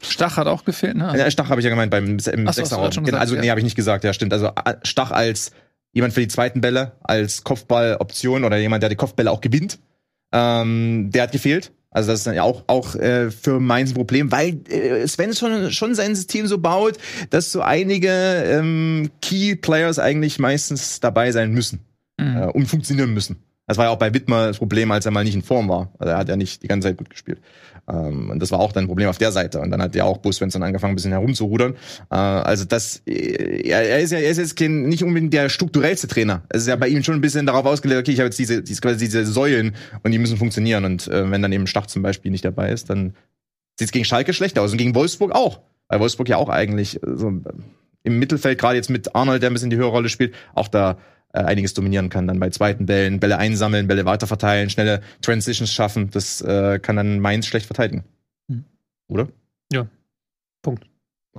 [0.00, 1.12] Stach hat auch gefehlt, ne?
[1.16, 2.90] ja, Stach habe ich ja gemeint beim im so, Sechserraum.
[2.90, 3.40] Genau, gesagt, also ja.
[3.40, 4.32] nee, habe ich nicht gesagt, ja stimmt.
[4.32, 5.52] Also äh, Stach als
[5.92, 9.78] jemand für die zweiten Bälle, als Kopfballoption oder jemand, der die Kopfbälle auch gewinnt.
[10.32, 11.72] Ähm, der hat gefehlt.
[11.90, 15.34] Also das ist dann ja auch, auch äh, für Mainz ein Problem, weil äh, Sven
[15.34, 16.98] schon, schon sein System so baut,
[17.30, 21.80] dass so einige ähm, Key Players eigentlich meistens dabei sein müssen
[22.18, 22.36] Mhm.
[22.36, 23.36] äh, und funktionieren müssen.
[23.66, 25.92] Das war ja auch bei Wittmer das Problem, als er mal nicht in Form war.
[25.98, 27.40] Also er hat ja nicht die ganze Zeit gut gespielt.
[27.88, 29.60] Ähm, und das war auch dann ein Problem auf der Seite.
[29.60, 31.74] Und dann hat ja auch Bo Svensson angefangen, ein bisschen herumzurudern.
[32.10, 36.08] Äh, also das, äh, er, ist ja, er ist jetzt kein, nicht unbedingt der strukturellste
[36.08, 36.42] Trainer.
[36.48, 38.62] Es ist ja bei ihm schon ein bisschen darauf ausgelegt, okay, ich habe jetzt diese,
[38.62, 40.84] diese, quasi diese Säulen und die müssen funktionieren.
[40.84, 43.14] Und äh, wenn dann eben Stach zum Beispiel nicht dabei ist, dann
[43.78, 45.60] sieht es gegen Schalke schlecht aus und gegen Wolfsburg auch.
[45.88, 47.32] Weil Wolfsburg ja auch eigentlich so
[48.04, 50.98] im Mittelfeld, gerade jetzt mit Arnold, der ein bisschen die höhere Rolle spielt, auch da
[51.32, 52.26] äh, einiges dominieren kann.
[52.26, 56.10] Dann bei zweiten Bällen, Bälle einsammeln, Bälle weiterverteilen, schnelle Transitions schaffen.
[56.10, 58.04] Das äh, kann dann Mainz schlecht verteidigen.
[58.48, 58.64] Hm.
[59.08, 59.28] Oder?
[60.62, 60.86] Punkt.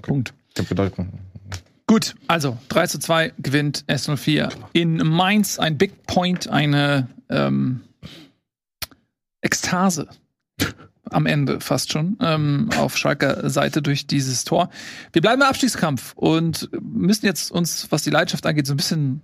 [0.02, 0.34] Punkt.
[0.54, 0.94] Ich hab gedacht,
[1.88, 5.58] Gut, also 3 zu 2 gewinnt S04 in Mainz.
[5.58, 7.82] Ein Big Point, eine ähm,
[9.42, 10.08] Ekstase
[11.10, 14.70] am Ende fast schon ähm, auf Schalker Seite durch dieses Tor.
[15.14, 19.22] Wir bleiben im Abstiegskampf und müssen jetzt uns, was die Leidenschaft angeht, so ein bisschen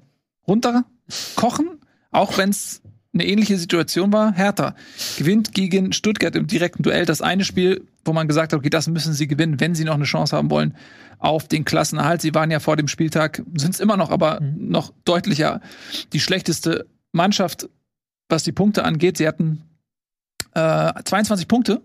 [0.47, 1.79] runterkochen,
[2.11, 2.81] auch wenn es
[3.13, 4.33] eine ähnliche Situation war.
[4.33, 4.75] Hertha
[5.17, 8.87] gewinnt gegen Stuttgart im direkten Duell das eine Spiel, wo man gesagt hat, okay, das
[8.87, 10.75] müssen sie gewinnen, wenn sie noch eine Chance haben wollen
[11.19, 12.21] auf den Klassenerhalt.
[12.21, 14.69] Sie waren ja vor dem Spieltag, sind es immer noch, aber Mhm.
[14.69, 15.61] noch deutlicher
[16.11, 17.69] die schlechteste Mannschaft,
[18.27, 19.17] was die Punkte angeht.
[19.17, 19.63] Sie hatten
[20.53, 21.81] äh, 22 Punkte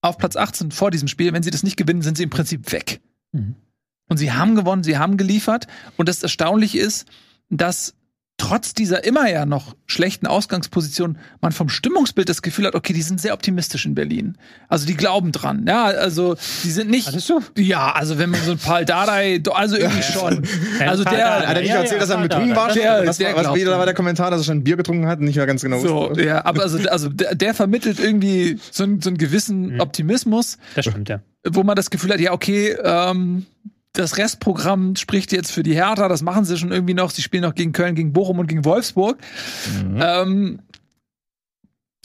[0.00, 1.32] auf Platz 18 vor diesem Spiel.
[1.32, 3.00] Wenn sie das nicht gewinnen, sind sie im Prinzip weg.
[3.32, 3.54] Mhm.
[4.08, 5.66] Und sie haben gewonnen, sie haben geliefert.
[5.96, 7.06] Und das Erstaunliche ist,
[7.56, 7.94] dass
[8.38, 13.02] trotz dieser immer ja noch schlechten Ausgangsposition man vom Stimmungsbild das Gefühl hat, okay, die
[13.02, 14.36] sind sehr optimistisch in Berlin.
[14.68, 15.64] Also die glauben dran.
[15.68, 16.34] Ja, also
[16.64, 17.06] die sind nicht.
[17.06, 17.40] Hattest du?
[17.56, 20.42] Ja, also wenn man so ein Paul Dardai, also irgendwie schon.
[20.80, 21.46] Also Paul der, Dardai.
[21.46, 22.72] Hat er nicht Ja, erzählt, dass er betrunken war?
[22.72, 25.06] Der- was der war, was wieder war der Kommentar, dass er schon ein Bier getrunken
[25.06, 26.24] hat und nicht mehr ganz genau so, wusste?
[26.24, 30.58] ja, aber also, also der, der vermittelt irgendwie so, einen- so einen gewissen Optimismus.
[30.74, 31.20] Das stimmt, ja.
[31.48, 33.46] wo man das Gefühl hat, ja, okay, ähm,
[33.92, 37.10] das Restprogramm spricht jetzt für die Hertha, das machen sie schon irgendwie noch.
[37.10, 39.18] Sie spielen noch gegen Köln, gegen Bochum und gegen Wolfsburg.
[40.00, 40.60] Ähm,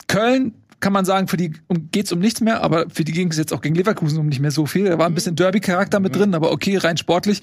[0.07, 3.31] Köln kann man sagen, für die um, geht's um nichts mehr, aber für die ging
[3.31, 4.85] es jetzt auch gegen Leverkusen um nicht mehr so viel.
[4.85, 7.41] Da war ein bisschen Derby-Charakter mit drin, aber okay, rein sportlich.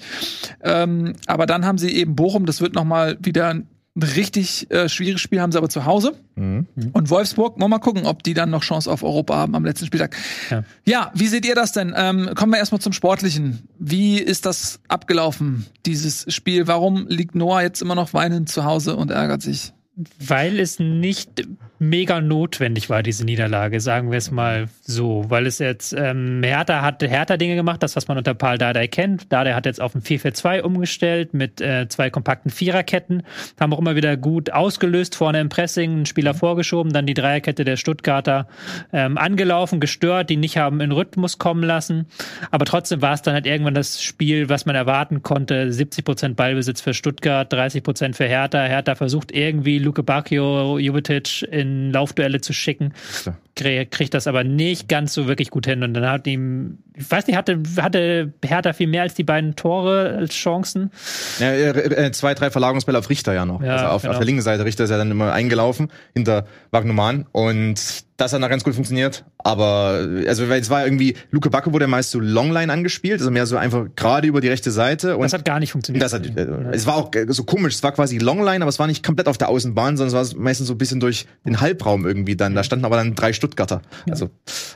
[0.61, 4.89] Ähm, aber dann haben sie eben Bochum, das wird noch mal wieder ein richtig äh,
[4.89, 6.13] schwieriges Spiel, haben sie aber zu Hause.
[6.35, 6.67] Mhm.
[6.91, 9.63] Und Wolfsburg, wollen wir mal gucken, ob die dann noch Chance auf Europa haben am
[9.63, 10.15] letzten Spieltag.
[10.49, 10.63] Ja.
[10.85, 11.93] Ja, wie seht ihr das denn?
[11.95, 13.67] Ähm, kommen wir erstmal zum Sportlichen.
[13.79, 16.67] Wie ist das abgelaufen, dieses Spiel?
[16.67, 19.71] Warum liegt Noah jetzt immer noch weinend zu Hause und ärgert sich?
[20.19, 21.47] Weil es nicht
[21.79, 25.25] mega notwendig war, diese Niederlage, sagen wir es mal so.
[25.29, 28.87] Weil es jetzt, ähm, Hertha hat Hertha Dinge gemacht, das, was man unter Paul Dardai
[28.87, 29.31] kennt.
[29.31, 33.23] Dardai hat jetzt auf ein 4-4-2 umgestellt mit äh, zwei kompakten Viererketten.
[33.59, 37.63] Haben auch immer wieder gut ausgelöst, vorne im Pressing, einen Spieler vorgeschoben, dann die Dreierkette
[37.63, 38.47] der Stuttgarter
[38.91, 42.07] ähm, angelaufen, gestört, die nicht haben in Rhythmus kommen lassen.
[42.51, 45.69] Aber trotzdem war es dann halt irgendwann das Spiel, was man erwarten konnte.
[45.69, 48.63] 70% Ballbesitz für Stuttgart, 30% für Hertha.
[48.63, 52.93] Hertha versucht irgendwie Luke Bacchio, Jovetic in Laufduelle zu schicken.
[53.25, 53.37] Ja.
[53.57, 55.83] Krie- Kriegt das aber nicht ganz so wirklich gut hin.
[55.83, 59.55] Und dann hat ihm, ich weiß nicht, hatte, hatte Hertha viel mehr als die beiden
[59.55, 60.91] Tore als Chancen.
[61.39, 61.69] Ja, äh,
[62.07, 63.61] äh, zwei, drei Verlagerungsbälle auf Richter ja noch.
[63.61, 64.11] Ja, also auf, genau.
[64.13, 64.65] auf der linken Seite.
[64.65, 69.25] Richter ist ja dann immer eingelaufen hinter Wagnumann und das hat dann ganz gut funktioniert.
[69.39, 73.45] Aber also weil es war irgendwie, Luke Backe wurde meist so Longline angespielt, also mehr
[73.45, 75.17] so einfach gerade über die rechte Seite.
[75.17, 76.01] Und Das hat gar nicht funktioniert.
[76.01, 78.79] das hat, äh, es war auch äh, so komisch, es war quasi Longline, aber es
[78.79, 81.59] war nicht komplett auf der Außenbahn, sondern es war meistens so ein bisschen durch den
[81.59, 82.55] Halbraum irgendwie dann.
[82.55, 83.81] Da standen aber dann drei Stuttgarter.
[84.09, 84.29] Also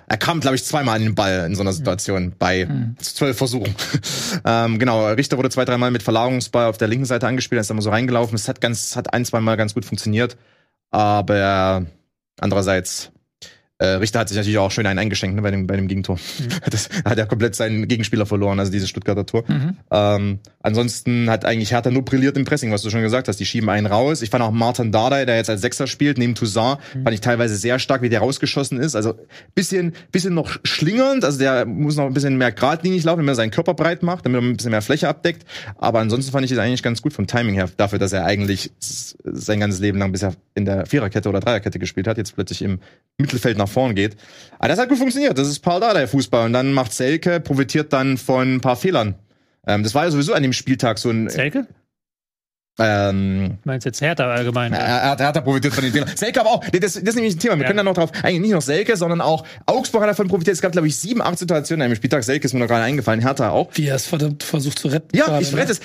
[0.07, 2.67] er kam, glaube ich, zweimal an den Ball in so einer Situation bei
[2.99, 3.75] zwölf Versuchen.
[4.45, 7.77] ähm, genau, Richter wurde zwei, dreimal mit Verlagerungsball auf der linken Seite angespielt, ist dann
[7.77, 8.35] mal so reingelaufen.
[8.35, 10.37] Es hat ganz, hat ein, zwei Mal ganz gut funktioniert.
[10.91, 11.85] Aber
[12.39, 13.11] andererseits
[13.79, 16.19] äh, Richter hat sich natürlich auch schön einen eingeschenkt ne, bei, dem, bei dem Gegentor.
[16.69, 19.43] Das hat er komplett seinen Gegenspieler verloren, also dieses Stuttgarter Tor.
[19.91, 23.39] Ähm, ansonsten hat eigentlich Hertha nur brilliert im Pressing, was du schon gesagt hast.
[23.39, 24.21] Die schieben einen raus.
[24.21, 27.55] Ich fand auch Martin Dardai, der jetzt als Sechser spielt, neben Toussaint, fand ich teilweise
[27.55, 28.95] sehr stark, wie der rausgeschossen ist.
[28.95, 29.15] Also
[29.55, 31.23] bisschen, bisschen noch schlingernd.
[31.23, 34.25] Also der muss noch ein bisschen mehr geradlinig laufen, wenn er seinen Körper breit macht,
[34.25, 35.45] damit er ein bisschen mehr Fläche abdeckt.
[35.77, 38.71] Aber ansonsten fand ich das eigentlich ganz gut vom Timing her, dafür, dass er eigentlich
[39.23, 42.79] sein ganzes Leben lang bisher in der Viererkette oder Dreierkette gespielt hat, jetzt plötzlich im
[43.17, 44.17] Mittelfeld nach vorn geht.
[44.57, 45.37] Aber das hat gut funktioniert.
[45.37, 46.45] Das ist Paul Dardai Fußball.
[46.45, 49.15] Und dann macht Selke, profitiert dann von ein paar Fehlern.
[49.67, 51.29] Ähm, das war ja sowieso an dem Spieltag so ein.
[51.29, 51.67] Selke?
[52.81, 54.71] Ähm, Du meinst jetzt Hertha allgemein?
[54.71, 56.09] er, er, hat, er hat da profitiert von den Fehlern.
[56.15, 56.63] Selke aber auch.
[56.71, 57.55] Nee, Das, das ist nämlich ein Thema.
[57.57, 57.67] Wir Ja.
[57.67, 58.11] können da noch drauf.
[58.23, 60.55] Eigentlich nicht nur Selke, sondern auch Augsburg hat davon profitiert.
[60.55, 62.23] Es gab, glaube ich, sieben, acht Situationen an einem Spieltag.
[62.23, 63.19] Selke ist mir noch gerade eingefallen.
[63.19, 63.69] Hertha auch.
[63.73, 65.15] Wie er es verdammt versucht zu retten.
[65.15, 65.57] Ja, gerade, ich ne?
[65.57, 65.81] rette es.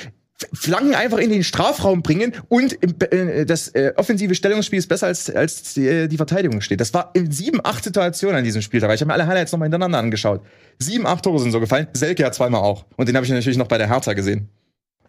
[0.52, 5.06] Flanken einfach in den Strafraum bringen und im, äh, das äh, offensive Stellungsspiel ist besser
[5.06, 6.80] als, als die, äh, die Verteidigung steht.
[6.80, 8.92] Das war in sieben, acht Situationen an diesem Spieltag.
[8.92, 10.42] Ich habe mir alle Highlights nochmal hintereinander angeschaut.
[10.78, 11.86] Sieben, acht Tore sind so gefallen.
[11.92, 12.84] Selke hat zweimal auch.
[12.96, 14.48] Und den habe ich natürlich noch bei der Hertha gesehen.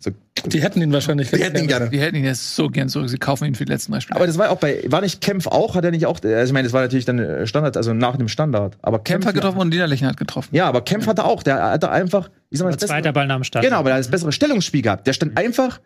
[0.05, 0.11] So,
[0.49, 1.89] Die hätten ihn wahrscheinlich die hätten ihn gerne.
[1.89, 3.09] Die hätten ihn jetzt so gern zurück.
[3.09, 4.15] Sie kaufen ihn für die letzten drei Spiele.
[4.15, 5.75] Aber das war auch bei, war nicht Kempf auch?
[5.75, 8.15] Hat er nicht auch, also ich meine, das war natürlich dann äh, Standard, also nach
[8.17, 8.77] dem Standard.
[8.81, 10.49] Aber Kempf hat getroffen und Niederlechner hat getroffen.
[10.55, 13.27] Ja, aber Kempf hatte auch, der hatte einfach, ich sag mal, das bessere- Zweiter Ball
[13.27, 13.65] nach dem Start.
[13.65, 15.07] Genau, aber er hat das bessere Stellungsspiel gehabt.
[15.07, 15.79] Der stand einfach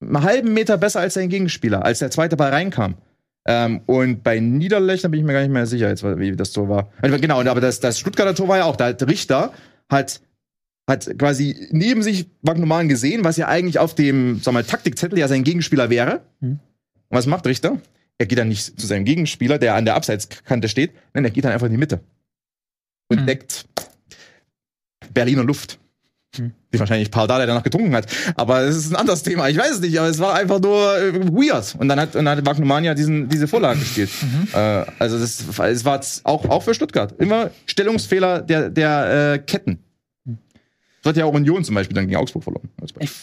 [0.00, 2.94] einen halben Meter besser als sein Gegenspieler, als der zweite Ball reinkam.
[3.46, 6.68] Ähm, und bei Niederlechner bin ich mir gar nicht mehr sicher, jetzt, wie das Tor
[6.70, 6.88] war.
[7.02, 9.52] Also, Genau, aber das, das Stuttgarter Tor war ja auch, da hat Richter
[9.90, 10.20] hat,
[10.86, 15.28] hat quasi neben sich Wagnumann gesehen, was ja eigentlich auf dem, sag mal, Taktikzettel ja
[15.28, 16.22] sein Gegenspieler wäre.
[16.40, 16.58] Mhm.
[17.08, 17.78] Und was macht Richter?
[18.18, 21.44] Er geht dann nicht zu seinem Gegenspieler, der an der Abseitskante steht, nein, er geht
[21.44, 22.00] dann einfach in die Mitte.
[23.08, 23.26] Und Mhm.
[23.26, 23.66] deckt
[25.12, 25.78] Berliner Luft.
[26.38, 26.52] Mhm.
[26.72, 28.06] Die wahrscheinlich Paul Dardai danach getrunken hat.
[28.36, 29.48] Aber es ist ein anderes Thema.
[29.48, 31.76] Ich weiß es nicht, aber es war einfach nur äh, weird.
[31.78, 34.10] Und dann hat, und dann hat Wagnermann diesen, diese Vorlage gespielt.
[34.52, 37.14] Äh, also das, es war auch, auch für Stuttgart.
[37.18, 39.83] Immer Stellungsfehler der, der äh, Ketten.
[41.04, 42.70] So hat ja auch Union zum Beispiel dann gegen Augsburg verloren.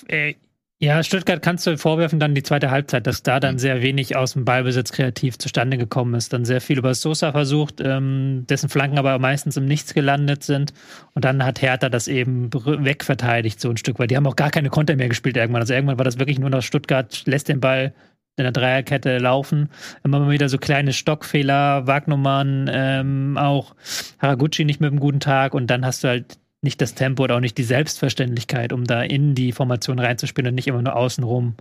[0.08, 0.36] äh,
[0.80, 4.34] Ja, Stuttgart kannst du vorwerfen, dann die zweite Halbzeit, dass da dann sehr wenig aus
[4.34, 6.32] dem Ballbesitz kreativ zustande gekommen ist.
[6.32, 10.74] Dann sehr viel über Sosa versucht, ähm, dessen Flanken aber meistens im Nichts gelandet sind.
[11.16, 14.52] Und dann hat Hertha das eben wegverteidigt, so ein Stück, weil die haben auch gar
[14.52, 15.64] keine Konter mehr gespielt irgendwann.
[15.64, 17.94] Also irgendwann war das wirklich nur noch Stuttgart lässt den Ball
[18.38, 19.70] in der Dreierkette laufen.
[20.04, 23.76] Immer mal wieder so kleine Stockfehler, Wagnumann, ähm, auch
[24.20, 27.38] Haraguchi nicht mit einem guten Tag und dann hast du halt nicht das Tempo oder
[27.38, 31.56] auch nicht die Selbstverständlichkeit, um da in die Formation reinzuspielen und nicht immer nur außenrum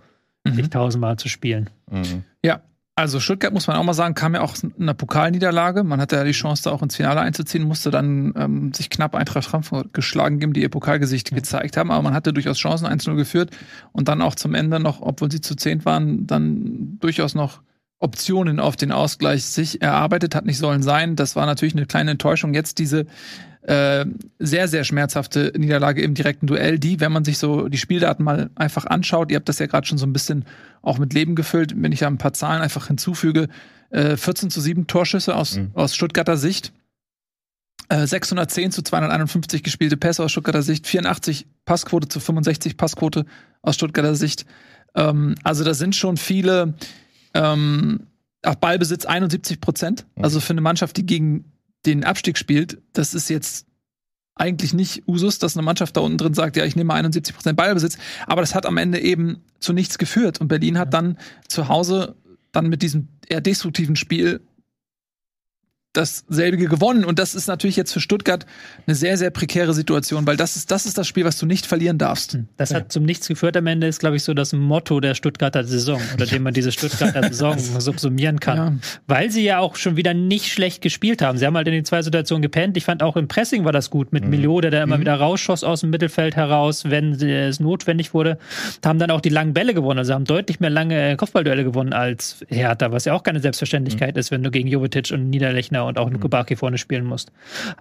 [0.44, 1.70] sich tausendmal zu spielen.
[1.90, 2.24] Mhm.
[2.44, 2.62] Ja,
[3.00, 5.84] also Stuttgart muss man auch mal sagen, kam ja auch in einer Pokalniederlage.
[5.84, 9.14] Man hatte ja die Chance, da auch ins Finale einzuziehen, musste dann ähm, sich knapp
[9.14, 11.90] Eintracht Frankfurt geschlagen geben, die ihr Pokalgesicht gezeigt haben.
[11.90, 13.56] Aber man hatte durchaus Chancen, 1-0 geführt
[13.92, 17.62] und dann auch zum Ende noch, obwohl sie zu zehnt waren, dann durchaus noch
[18.00, 21.16] Optionen auf den Ausgleich sich erarbeitet, hat nicht sollen sein.
[21.16, 22.54] Das war natürlich eine kleine Enttäuschung.
[22.54, 23.06] Jetzt diese
[23.62, 24.06] äh,
[24.38, 28.50] sehr, sehr schmerzhafte Niederlage im direkten Duell, die, wenn man sich so die Spieldaten mal
[28.54, 30.44] einfach anschaut, ihr habt das ja gerade schon so ein bisschen
[30.82, 33.48] auch mit Leben gefüllt, wenn ich ja ein paar Zahlen einfach hinzufüge,
[33.90, 35.70] äh, 14 zu 7 Torschüsse aus, Mhm.
[35.74, 36.72] aus Stuttgarter Sicht,
[37.88, 43.26] äh, 610 zu 251 gespielte Pässe aus Stuttgarter Sicht, 84 Passquote zu 65 Passquote
[43.62, 44.46] aus Stuttgarter Sicht.
[44.94, 46.74] Ähm, also da sind schon viele
[47.34, 48.06] ähm,
[48.42, 50.06] auch Ballbesitz 71 Prozent.
[50.16, 51.44] Also für eine Mannschaft, die gegen
[51.86, 53.66] den Abstieg spielt, das ist jetzt
[54.34, 57.56] eigentlich nicht Usus, dass eine Mannschaft da unten drin sagt, ja, ich nehme 71 Prozent
[57.56, 57.98] Ballbesitz.
[58.26, 60.40] Aber das hat am Ende eben zu nichts geführt.
[60.40, 62.16] Und Berlin hat dann zu Hause
[62.52, 64.40] dann mit diesem eher destruktiven Spiel
[65.92, 67.04] dasselbige gewonnen.
[67.04, 68.46] Und das ist natürlich jetzt für Stuttgart
[68.86, 71.66] eine sehr, sehr prekäre Situation, weil das ist, das ist das Spiel, was du nicht
[71.66, 72.38] verlieren darfst.
[72.56, 75.64] Das hat zum Nichts geführt am Ende, ist, glaube ich, so das Motto der Stuttgarter
[75.64, 78.56] Saison, unter dem man diese Stuttgarter Saison subsumieren kann.
[78.56, 78.72] Ja.
[79.08, 81.38] Weil sie ja auch schon wieder nicht schlecht gespielt haben.
[81.38, 82.76] Sie haben halt in den zwei Situationen gepennt.
[82.76, 85.64] Ich fand auch im Pressing war das gut mit Milo, der da immer wieder rausschoss
[85.64, 88.38] aus dem Mittelfeld heraus, wenn es notwendig wurde.
[88.84, 89.98] Haben dann auch die langen Bälle gewonnen.
[89.98, 94.30] Also haben deutlich mehr lange Kopfballduelle gewonnen als Hertha, was ja auch keine Selbstverständlichkeit ist,
[94.30, 97.32] wenn du gegen Jovetic und Niederlechner und auch Nukubaki vorne spielen musst.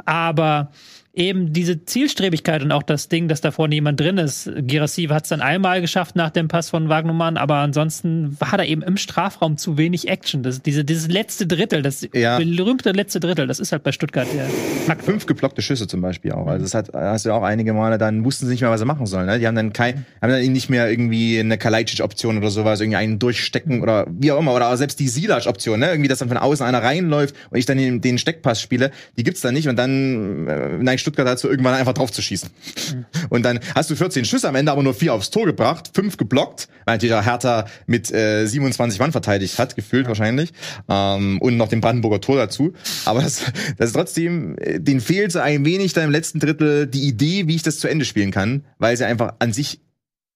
[0.05, 0.71] Aber
[1.13, 4.49] eben diese Zielstrebigkeit und auch das Ding, dass da vorne jemand drin ist.
[4.61, 8.63] Girassi hat es dann einmal geschafft nach dem Pass von Wagnumann, aber ansonsten war da
[8.63, 10.43] eben im Strafraum zu wenig Action.
[10.43, 12.37] Das, diese, dieses letzte Drittel, das Ja.
[12.37, 14.45] berühmte letzte Drittel, das ist halt bei Stuttgart der
[14.85, 15.03] Fakt.
[15.03, 16.47] Fünf geblockte Schüsse zum Beispiel auch.
[16.47, 18.79] Also das hat, hast du ja auch einige Male, dann wussten sie nicht mehr, was
[18.79, 19.25] sie machen sollen.
[19.25, 19.39] Ne?
[19.39, 23.19] Die haben dann kein, haben dann nicht mehr irgendwie eine Kalajdzic-Option oder sowas, irgendwie einen
[23.19, 24.53] durchstecken oder wie auch immer.
[24.53, 25.89] Oder auch selbst die Silac-Option, ne?
[25.89, 29.23] Irgendwie, dass dann von außen einer reinläuft und ich dann den, den Steckpass spiele, die
[29.23, 30.69] gibt's da nicht und dann äh,
[30.99, 32.49] neigt Stuttgart dazu, irgendwann einfach drauf zu schießen.
[33.29, 36.17] Und dann hast du 14 Schüsse am Ende, aber nur vier aufs Tor gebracht, fünf
[36.17, 40.51] geblockt, weil natürlich auch Hertha mit äh, 27 Mann verteidigt hat, gefühlt wahrscheinlich.
[40.89, 42.73] Ähm, und noch den Brandenburger Tor dazu.
[43.05, 43.43] Aber das,
[43.77, 47.47] das ist trotzdem, äh, denen fehlt so ein wenig da im letzten Drittel die Idee,
[47.47, 49.81] wie ich das zu Ende spielen kann, weil sie einfach an sich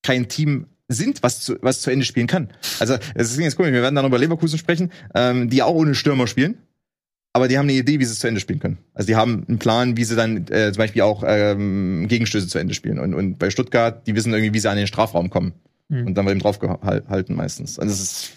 [0.01, 2.49] kein Team sind, was zu, was zu Ende spielen kann.
[2.79, 5.95] Also, es ist jetzt komisch, wir werden dann über Leverkusen sprechen, ähm, die auch ohne
[5.95, 6.57] Stürmer spielen.
[7.35, 8.77] Aber die haben eine Idee, wie sie es zu Ende spielen können.
[8.93, 12.59] Also die haben einen Plan, wie sie dann äh, zum Beispiel auch ähm, Gegenstöße zu
[12.59, 12.99] Ende spielen.
[12.99, 15.53] Und, und bei Stuttgart, die wissen irgendwie, wie sie an den Strafraum kommen.
[15.89, 16.07] Mhm.
[16.07, 17.79] Und dann wird eben drauf gehalten meistens.
[17.79, 18.31] Und das ist.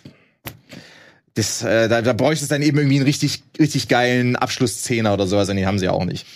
[1.35, 5.27] Das, äh, da, da bräuchte es dann eben irgendwie einen richtig, richtig geilen Abschlusszehner oder
[5.27, 6.27] sowas, und den haben sie ja auch nicht.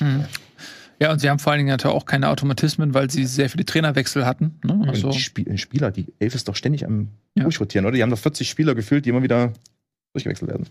[1.00, 3.64] Ja, und sie haben vor allen Dingen natürlich auch keine Automatismen, weil sie sehr viele
[3.64, 4.60] Trainerwechsel hatten.
[4.62, 4.84] Ne?
[4.86, 7.44] Also, Und die Spie Spieler, die Elf ist doch ständig am Ja.
[7.44, 7.96] Durchrotieren, oder?
[7.96, 9.54] Die haben doch 40 Spieler gefühlt, die immer wieder
[10.12, 10.66] durchgewechselt werden.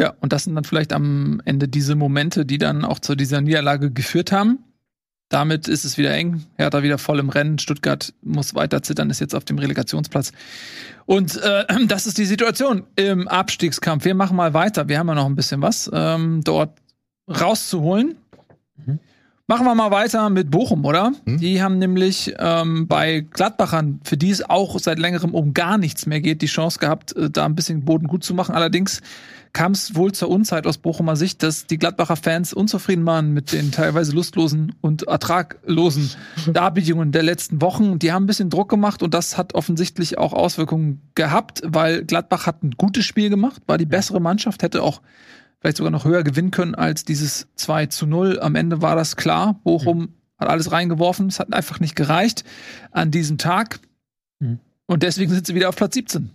[0.00, 3.40] Ja, und das sind dann vielleicht am Ende diese Momente, die dann auch zu dieser
[3.40, 4.58] Niederlage geführt haben.
[5.28, 6.44] Damit ist es wieder eng.
[6.56, 7.58] Hertha wieder voll im Rennen.
[7.58, 10.32] Stuttgart muss weiter zittern, ist jetzt auf dem Relegationsplatz.
[11.06, 14.04] Und äh, das ist die Situation im Abstiegskampf.
[14.04, 14.88] Wir machen mal weiter.
[14.88, 16.78] Wir haben ja noch ein bisschen was ähm, dort
[17.28, 18.16] rauszuholen.
[19.46, 21.12] Machen wir mal weiter mit Bochum, oder?
[21.26, 21.38] Mhm.
[21.38, 26.06] Die haben nämlich ähm, bei Gladbachern, für die es auch seit längerem um gar nichts
[26.06, 28.54] mehr geht, die Chance gehabt, äh, da ein bisschen Boden gut zu machen.
[28.54, 29.02] Allerdings
[29.52, 33.52] kam es wohl zur Unzeit aus Bochumer Sicht, dass die Gladbacher Fans unzufrieden waren mit
[33.52, 36.10] den teilweise lustlosen und ertraglosen
[36.46, 37.98] Darbietungen der letzten Wochen.
[37.98, 42.46] Die haben ein bisschen Druck gemacht und das hat offensichtlich auch Auswirkungen gehabt, weil Gladbach
[42.46, 45.02] hat ein gutes Spiel gemacht, war die bessere Mannschaft, hätte auch
[45.64, 48.38] vielleicht sogar noch höher gewinnen können als dieses 2 zu 0.
[48.38, 49.58] Am Ende war das klar.
[49.64, 51.28] Bochum hat alles reingeworfen.
[51.28, 52.44] Es hat einfach nicht gereicht
[52.90, 53.80] an diesem Tag.
[54.40, 54.58] Mhm.
[54.84, 56.28] Und deswegen sind sie wieder auf Platz 17.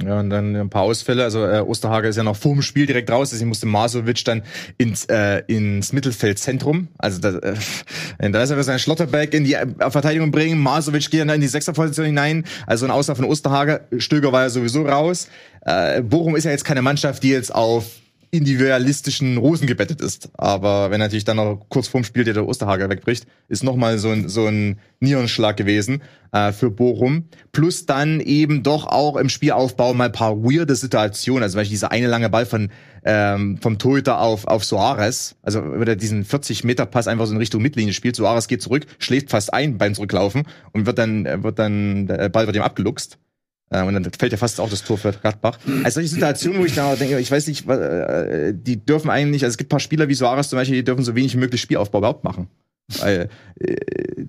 [0.00, 1.24] Ja, und dann ein paar Ausfälle.
[1.24, 3.30] Also äh, Osterhage ist ja noch vor dem Spiel direkt raus.
[3.30, 4.42] Deswegen musste Masovic dann
[4.78, 6.86] ins, äh, ins Mittelfeldzentrum.
[6.98, 10.60] Also da, äh, da ist er sein Schlotterbeck in die äh, Verteidigung bringen.
[10.60, 12.44] Masovic geht dann in die Sechserposition hinein.
[12.68, 13.80] Also ein Auslauf von Osterhage.
[13.98, 15.26] Stöger war ja sowieso raus.
[15.62, 18.01] Äh, Bochum ist ja jetzt keine Mannschaft, die jetzt auf
[18.32, 20.30] individualistischen Rosen gebettet ist.
[20.38, 24.28] Aber wenn natürlich dann noch kurz vorm Spiel der Osterhager wegbricht, ist nochmal so ein,
[24.30, 27.28] so ein Nierenschlag gewesen äh, für Bochum.
[27.52, 31.42] Plus dann eben doch auch im Spielaufbau mal ein paar weirde Situationen.
[31.42, 32.70] Also zum Beispiel dieser eine lange Ball von
[33.04, 35.36] ähm, vom Torhüter auf, auf Soares.
[35.42, 38.16] Also wenn er diesen 40-Meter-Pass einfach so in Richtung Mittellinie spielt.
[38.16, 42.46] Soares geht zurück, schläft fast ein beim Zurücklaufen und wird dann, wird dann, der Ball
[42.46, 43.18] wird ihm abgeluchst.
[43.72, 45.58] Äh, Und dann fällt ja fast auch das Tor für Gladbach.
[45.82, 49.52] Also solche Situationen, wo ich da denke, ich weiß nicht, äh, die dürfen eigentlich, also
[49.52, 51.60] es gibt ein paar Spieler wie Soares zum Beispiel, die dürfen so wenig wie möglich
[51.60, 52.48] Spielaufbau überhaupt machen.
[52.98, 53.28] Weil,
[53.60, 53.76] äh,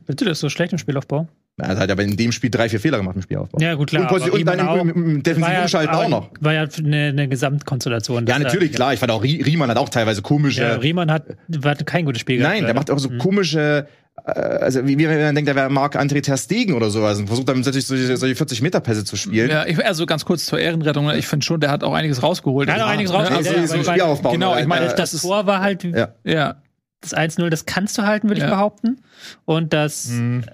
[0.06, 1.28] Bitte, das ist so schlecht im Spielaufbau.
[1.58, 3.60] Er hat halt aber in dem Spiel drei, vier Fehler gemacht im Spielaufbau.
[3.62, 4.12] Ja, gut, klar.
[4.12, 6.30] Und, und dann Riemann im, im, im defensiven War ja- Umschalten auch noch.
[6.40, 8.26] War ja eine, eine Gesamtkonstellation.
[8.26, 8.94] Ja, natürlich, da- klar.
[8.94, 10.62] Ich fand auch, Rie- Riemann hat auch teilweise komische.
[10.64, 11.26] Ja, Riemann hat,
[11.64, 13.20] hat kein gutes Spiel Nein, der gehabt, macht auch so Mhm.
[13.20, 13.88] komische,
[14.26, 17.28] äh, also wie, wie wenn man denkt, der wäre Marc-André Ter Stegen oder sowas und
[17.28, 19.52] versucht dann natürlich solche, solche 40-Meter-Pässe zu spielen.
[19.52, 21.06] Ja, ich, also ganz kurz zur Ehrenrettung.
[21.06, 21.18] ne?
[21.18, 22.68] Ich finde schon, der hat auch einiges rausgeholt.
[22.68, 24.32] Er hat auch einiges Ja, rausgeholt, Also, ja, so ich Spielaufbau.
[24.32, 26.16] genau, ich meine, Das, das Tor war halt Ja.
[26.24, 26.56] ja.
[27.02, 28.50] das 1-0, das kannst du halten, würde ich Ja.
[28.54, 29.02] behaupten.
[29.46, 30.46] Und das, Mhm.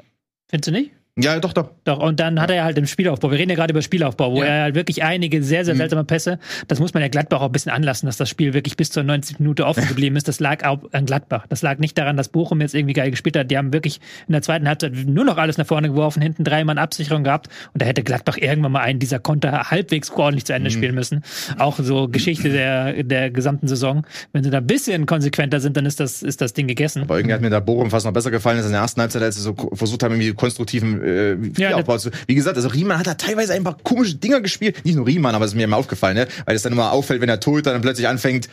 [0.49, 0.98] Findest du nicht?
[1.21, 1.71] Ja, doch, doch.
[1.85, 4.31] Doch, und dann hat er ja halt im Spielaufbau, wir reden ja gerade über Spielaufbau,
[4.33, 4.45] wo Ja.
[4.49, 5.65] er halt wirklich einige sehr, Mhm.
[5.65, 8.53] sehr seltsame Pässe, das muss man ja Gladbach auch ein bisschen anlassen, dass das Spiel
[8.53, 10.27] wirklich bis zur 90 Minute offen geblieben ist.
[10.27, 11.45] Das lag auch an Gladbach.
[11.49, 13.49] Das lag nicht daran, dass Bochum jetzt irgendwie geil gespielt hat.
[13.51, 16.63] Die haben wirklich in der zweiten Halbzeit nur noch alles nach vorne geworfen, hinten drei
[16.63, 20.53] Mann Absicherung gehabt und da hätte Gladbach irgendwann mal einen dieser Konter halbwegs ordentlich zu
[20.53, 20.57] Mhm.
[20.57, 21.23] Ende spielen müssen.
[21.57, 24.05] Auch so Geschichte der, der gesamten Saison.
[24.33, 27.03] Wenn sie da ein bisschen konsequenter sind, dann ist das, ist das Ding gegessen.
[27.03, 29.21] Aber irgendwie hat mir der Bochum fast noch besser gefallen als in der ersten Halbzeit,
[29.23, 32.09] als sie so versucht haben, irgendwie konstruktiven äh, Spielaufbau zu.
[32.27, 34.83] Wie gesagt, also Riemann hat da teilweise einfach komische Dinger gespielt.
[34.85, 36.27] Nicht nur Riemann, aber es ist mir immer aufgefallen, ne?
[36.45, 38.49] weil es dann immer auffällt, wenn der Torhüter dann plötzlich anfängt,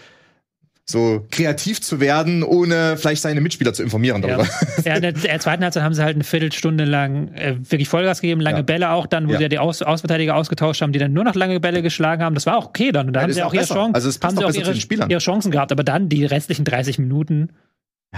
[0.89, 4.29] so kreativ zu werden, ohne vielleicht seine Mitspieler zu informieren Ja.
[4.37, 4.49] darüber.
[4.85, 8.21] ja, in der, der zweiten Halbzeit haben sie halt eine Viertelstunde lang äh, wirklich Vollgas
[8.21, 8.63] gegeben, lange Ja.
[8.63, 9.39] Bälle auch dann, wo Ja.
[9.39, 12.35] sie ja die Aus Ausverteidiger ausgetauscht haben, die dann nur noch lange Bälle geschlagen haben.
[12.35, 13.09] Das war auch okay dann.
[13.09, 13.65] Und da haben das sie auch auch ihre.
[13.65, 14.75] Chancen, Also haben sie auch ihre,
[15.11, 15.73] ihre Chancen gehabt.
[15.73, 17.49] Aber dann die restlichen 30 Minuten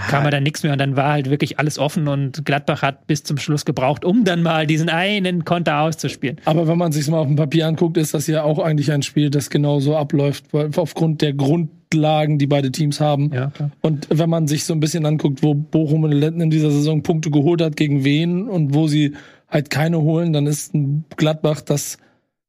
[0.07, 3.07] kam er dann nichts mehr und dann war halt wirklich alles offen und Gladbach hat
[3.07, 6.37] bis zum Schluss gebraucht, um dann mal diesen einen Konter auszuspielen.
[6.45, 9.01] Aber wenn man sich mal auf dem Papier anguckt, ist das ja auch eigentlich ein
[9.01, 13.31] Spiel, das genauso abläuft, weil aufgrund der Grundlagen, die beide Teams haben.
[13.33, 13.51] Ja.
[13.81, 17.03] Und wenn man sich so ein bisschen anguckt, wo Bochum in der- in dieser Saison
[17.03, 19.13] Punkte geholt hat, gegen wen und wo sie
[19.47, 21.97] halt keine holen, dann ist ein Gladbach, das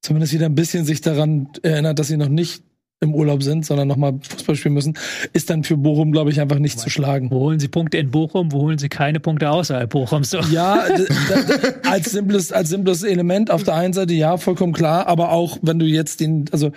[0.03, 2.63] zumindest wieder ein bisschen sich daran erinnert, dass sie noch nicht
[3.03, 4.99] im Urlaub sind, sondern nochmal Fußball spielen müssen,
[5.33, 7.31] ist dann für Bochum, glaube ich, einfach nicht zu schlagen.
[7.31, 10.29] Wo holen sie Punkte in Bochum, wo holen sie keine Punkte außerhalb Bochums?
[10.29, 10.41] So.
[10.51, 10.85] Ja,
[11.89, 15.79] als simples, als simples Element auf der einen Seite, ja, vollkommen klar, aber auch wenn
[15.79, 16.73] du jetzt den, also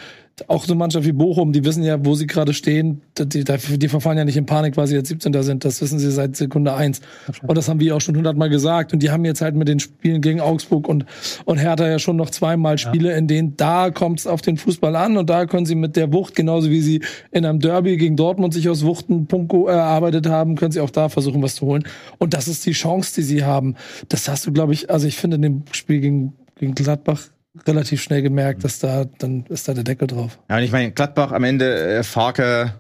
[0.48, 4.18] auch so Mannschaft wie Bochum, die wissen ja, wo sie gerade stehen, die, die, verfallen
[4.18, 5.32] ja nicht in Panik, weil sie jetzt 17.
[5.44, 7.02] sind, das wissen sie seit Sekunde eins.
[7.46, 8.94] Und das haben wir auch schon hundertmal gesagt.
[8.94, 11.06] Und die haben jetzt halt mit den Spielen gegen Augsburg und,
[11.46, 14.96] und Hertha ja schon noch zweimal Spiele, in denen da kommt es auf den Fußball
[14.96, 18.16] an und da können sie mit der Wucht, genauso wie sie in einem Derby gegen
[18.16, 21.84] Dortmund sich aus Wuchten Punko erarbeitet haben, können sie auch da versuchen, was zu holen.
[22.18, 23.76] Und das ist die Chance, die sie haben.
[24.10, 27.30] Das hast du, glaube ich, also ich finde in dem Spiel gegen, gegen Gladbach
[27.68, 30.40] relativ schnell gemerkt, dass da, dann ist da der Deckel drauf.
[30.50, 32.74] Ja, und ich meine, Gladbach am Ende, äh, Farke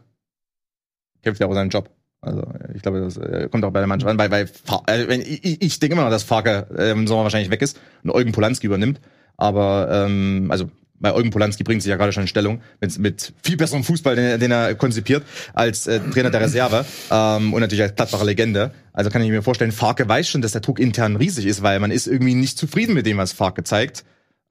[1.21, 1.89] kämpft ja auch seinen Job.
[2.21, 4.43] Also ich glaube, das äh, kommt auch bei der Mannschaft an, weil, weil
[4.87, 7.79] äh, wenn, ich, ich denke immer noch, dass Farke äh, im Sommer wahrscheinlich weg ist
[8.03, 9.01] und Eugen Polanski übernimmt.
[9.35, 13.33] Aber ähm, also bei Eugen Polanski bringt sich ja gerade schon in Stellung mit, mit
[13.43, 17.59] viel besserem Fußball, den, er- den er konzipiert, als äh, Trainer der Reserve ähm, und
[17.59, 18.71] natürlich als Gladbacher Legende.
[18.93, 21.79] Also kann ich mir vorstellen, Farke weiß schon, dass der Druck intern riesig ist, weil
[21.79, 24.05] man ist irgendwie nicht zufrieden mit dem, was Farke zeigt.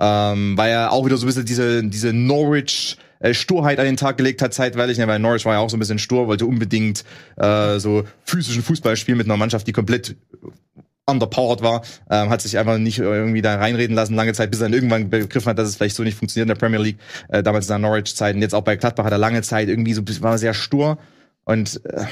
[0.05, 3.97] Ähm, weil er auch wieder so ein bisschen diese, diese Norwich äh, Sturheit an den
[3.97, 6.45] Tag gelegt hat zeitweilig, ne, weil Norwich war ja auch so ein bisschen stur, wollte
[6.45, 7.05] unbedingt
[7.37, 10.17] äh, so physischen Fußball spielen mit einer Mannschaft, die komplett
[11.07, 14.65] underpowered war, ähm, hat sich einfach nicht irgendwie da reinreden lassen lange Zeit, bis er
[14.65, 17.45] dann irgendwann begriffen hat, dass es vielleicht so nicht funktioniert in der Premier League, äh,
[17.45, 20.03] damals in der Norwich-Zeit und jetzt auch bei Gladbach hat er lange Zeit irgendwie so
[20.21, 20.99] war sehr stur.
[21.45, 22.07] Und äh,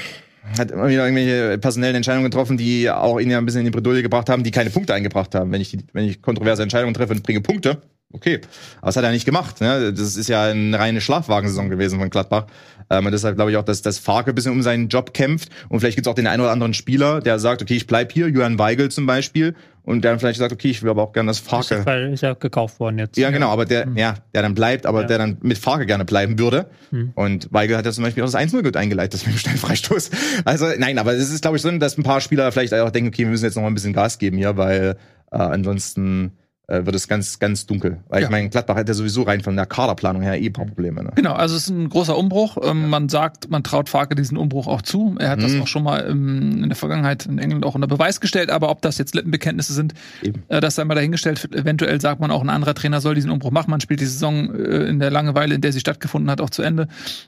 [0.57, 3.71] hat immer wieder irgendwelche personellen Entscheidungen getroffen, die auch ihn ja ein bisschen in die
[3.71, 5.51] Bredouille gebracht haben, die keine Punkte eingebracht haben.
[5.51, 7.81] Wenn ich, die, wenn ich kontroverse Entscheidungen treffe und bringe Punkte,
[8.13, 8.41] okay.
[8.79, 9.61] Aber das hat er nicht gemacht.
[9.61, 9.93] Ne?
[9.93, 12.45] Das ist ja eine reine Schlafwagensaison gewesen von Gladbach.
[12.89, 15.49] Ähm, und deshalb glaube ich auch, dass, dass Farke ein bisschen um seinen Job kämpft.
[15.69, 18.11] Und vielleicht gibt es auch den einen oder anderen Spieler, der sagt, okay, ich bleib
[18.11, 19.55] hier, Johann Weigel zum Beispiel.
[19.83, 21.83] Und der dann vielleicht sagt, okay, ich will aber auch gerne das Farke.
[21.85, 23.17] Weil ist ja gekauft worden jetzt.
[23.17, 25.07] Ja, genau, aber der, ja, der dann bleibt, aber Ja.
[25.07, 26.67] der dann mit Farke gerne bleiben würde.
[26.91, 27.13] Hm.
[27.15, 30.11] Und Weigel hat ja zum Beispiel auch das 1-0 gut eingeleitet mit dem Schnellfreistoß.
[30.45, 33.07] Also, nein, aber es ist, glaube ich, so, dass ein paar Spieler vielleicht auch denken,
[33.07, 34.97] okay, wir müssen jetzt noch mal ein bisschen Gas geben hier, weil
[35.31, 36.33] äh, ansonsten
[36.71, 37.97] äh, wird es ganz, ganz dunkel.
[38.09, 38.27] Weil Ja.
[38.27, 41.03] ich meine, Gladbach hat ja sowieso rein von der Kaderplanung her eh ein paar Probleme.
[41.03, 41.11] Ne?
[41.15, 42.57] Genau, also es ist ein großer Umbruch.
[42.63, 45.15] Ähm, Man sagt, man traut Farke diesen Umbruch auch zu.
[45.19, 45.61] Er hat das Mhm.
[45.63, 48.81] auch schon mal im, in der Vergangenheit in England auch unter Beweis gestellt, aber ob
[48.81, 49.93] das jetzt Lippenbekenntnisse sind,
[50.23, 50.43] Eben.
[50.47, 51.49] äh, das sei mal dahingestellt.
[51.53, 53.69] Eventuell sagt man auch, ein anderer Trainer soll diesen Umbruch machen.
[53.71, 56.61] Man spielt die Saison äh, in der Langeweile, in der sie stattgefunden hat, auch zu
[56.61, 56.87] Ende.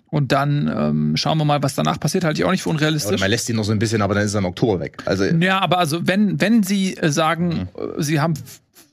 [0.09, 2.23] Und dann ähm, schauen wir mal, was danach passiert.
[2.23, 3.19] Halte ich auch nicht für unrealistisch.
[3.19, 4.97] man lässt ihn noch so ein bisschen, aber dann ist er im Oktober weg.
[5.05, 8.35] Also Ja, aber also wenn, wenn sie äh, sagen, äh, sie haben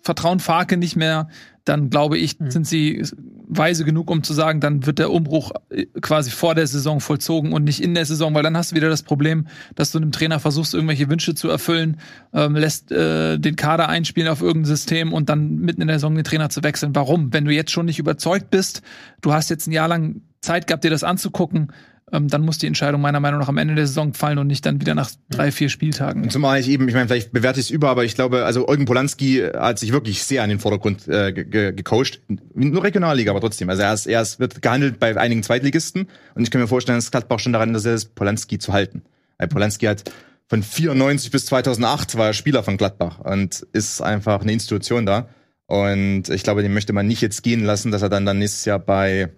[0.03, 1.28] Vertrauen Farke nicht mehr,
[1.64, 3.05] dann glaube ich, sind sie
[3.47, 7.53] weise genug, um zu sagen, dann wird der Umbruch äh, quasi vor der Saison vollzogen
[7.53, 10.12] und nicht in der Saison, weil dann hast du wieder das Problem, dass du einem
[10.12, 11.99] Trainer versuchst, irgendwelche Wünsche zu erfüllen,
[12.33, 16.14] ähm, lässt äh, den Kader einspielen auf irgendein System und dann mitten in der Saison
[16.14, 16.95] den Trainer zu wechseln.
[16.95, 17.33] Warum?
[17.33, 18.83] Wenn du jetzt schon nicht überzeugt bist,
[19.20, 21.72] du hast jetzt ein Jahr lang Zeit gehabt, dir das anzugucken,
[22.12, 24.64] ähm, dann muss die Entscheidung meiner Meinung nach am Ende der Saison fallen und nicht
[24.66, 26.28] dann wieder nach drei, vier Spieltagen.
[26.30, 28.84] Zumal ich eben, ich meine, vielleicht bewerte ich es über, aber ich glaube, also Eugen
[28.84, 32.20] Polanski hat sich wirklich sehr an den Vordergrund äh, ge- gecoacht.
[32.54, 33.68] Nur Regionalliga, aber trotzdem.
[33.70, 36.98] Also er, ist, er ist, wird gehandelt bei einigen Zweitligisten und ich kann mir vorstellen,
[36.98, 39.02] dass Gladbach schon daran interessiert ist, Polanski zu halten.
[39.38, 40.04] Weil Polanski hat
[40.48, 45.28] von 94 bis 2008 war er Spieler von Gladbach und ist einfach eine Institution da.
[45.66, 48.64] Und ich glaube, den möchte man nicht jetzt gehen lassen, dass er dann, dann nächstes
[48.64, 49.28] Jahr bei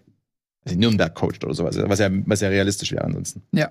[0.64, 3.42] also Nürnberg coacht oder sowas, was ja, was ja realistisch wäre ansonsten.
[3.52, 3.70] Ja.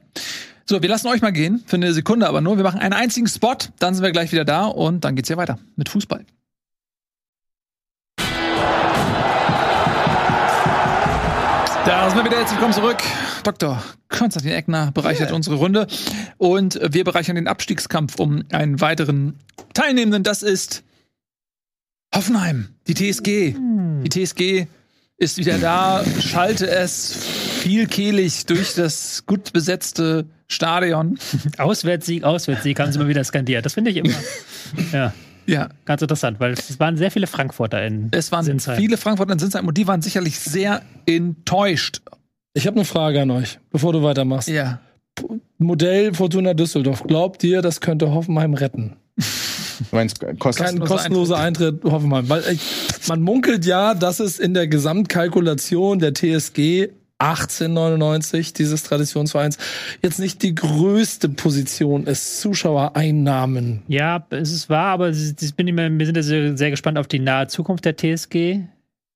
[0.65, 2.57] So, wir lassen euch mal gehen, für eine Sekunde aber nur.
[2.57, 5.37] Wir machen einen einzigen Spot, dann sind wir gleich wieder da und dann geht's hier
[5.37, 6.25] weiter mit Fußball.
[11.83, 12.97] Da sind wir wieder, herzlich willkommen zurück.
[13.43, 13.81] Dr.
[14.07, 15.87] Konstantin Eckner bereichert unsere Runde
[16.37, 19.39] und wir bereichern den Abstiegskampf um einen weiteren
[19.73, 20.23] Teilnehmenden.
[20.23, 20.83] Das ist
[22.13, 23.55] Hoffenheim, die TSG.
[24.03, 24.67] Die TSG
[25.21, 27.25] ist wieder da, schalte es
[27.59, 31.19] vielkehlig durch das gut besetzte Stadion.
[31.59, 33.63] Auswärtssieg, Auswärtssieg, haben sie mal wieder skandiert.
[33.63, 34.09] Das finde ich immer
[34.91, 35.13] ja,
[35.45, 38.77] Ja, ganz interessant, weil es waren sehr viele Frankfurter in es waren Sinsheim.
[38.77, 42.01] viele Frankfurter in Sinsheim und die waren sicherlich sehr enttäuscht.
[42.55, 44.49] Ich habe eine Frage an euch, bevor du weitermachst.
[44.49, 44.79] Ja.
[45.59, 47.03] Modell Fortuna Düsseldorf.
[47.03, 48.95] Glaubt ihr, das könnte Hoffenheim retten?
[49.89, 52.29] Du meinst, kostet Kein Kostenloser kostenloser Eintritt, Hoffenheim.
[52.29, 52.61] Weil ich,
[53.07, 56.89] man munkelt ja, dass es in der Gesamtkalkulation der TSG
[57.21, 59.57] 1899 dieses Traditionsvereins
[60.01, 62.41] jetzt nicht die größte Position ist.
[62.41, 63.83] Zuschauereinnahmen.
[63.87, 67.19] Ja, es ist wahr, aber ich bin immer, wir sind sehr, sehr gespannt auf die
[67.19, 68.61] nahe Zukunft der TSG.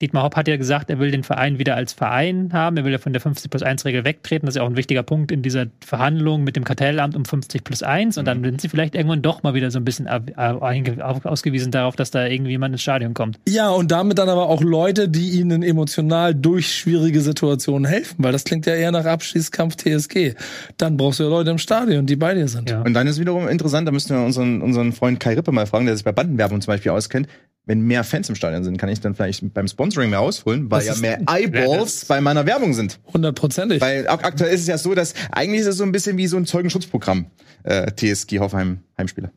[0.01, 2.75] Dietmar Hopp hat ja gesagt, er will den Verein wieder als Verein haben.
[2.75, 4.45] Er will ja von der 50 plus 1 Regel wegtreten.
[4.45, 7.63] Das ist ja auch ein wichtiger Punkt in dieser Verhandlung mit dem Kartellamt um 50
[7.63, 8.17] plus 1.
[8.17, 12.11] Und dann sind sie vielleicht irgendwann doch mal wieder so ein bisschen ausgewiesen darauf, dass
[12.11, 13.39] da irgendwie jemand ins Stadion kommt.
[13.47, 18.33] Ja, und damit dann aber auch Leute, die ihnen emotional durch schwierige Situationen helfen, weil
[18.33, 20.33] das klingt ja eher nach Abschießkampf TSG.
[20.75, 22.69] Dann brauchst du ja Leute im Stadion, die bei dir sind.
[22.69, 22.81] Ja.
[22.81, 25.85] Und dann ist wiederum interessant, da müssten wir unseren, unseren Freund Kai Rippe mal fragen,
[25.85, 27.29] der sich bei Bandenwerbung zum Beispiel auskennt.
[27.67, 30.85] Wenn mehr Fans im Stadion sind, kann ich dann vielleicht beim Sponsoring mehr ausholen, weil
[30.85, 32.99] Das ja mehr Eyeballs bei meiner Werbung sind.
[33.11, 33.81] Hundertprozentig.
[33.81, 36.27] Weil ak aktuell ist es ja so, dass eigentlich ist es so ein bisschen wie
[36.27, 37.25] so ein Zeugenschutzprogramm,
[37.63, 39.31] äh, TSG Hoffenheim Heimspieler.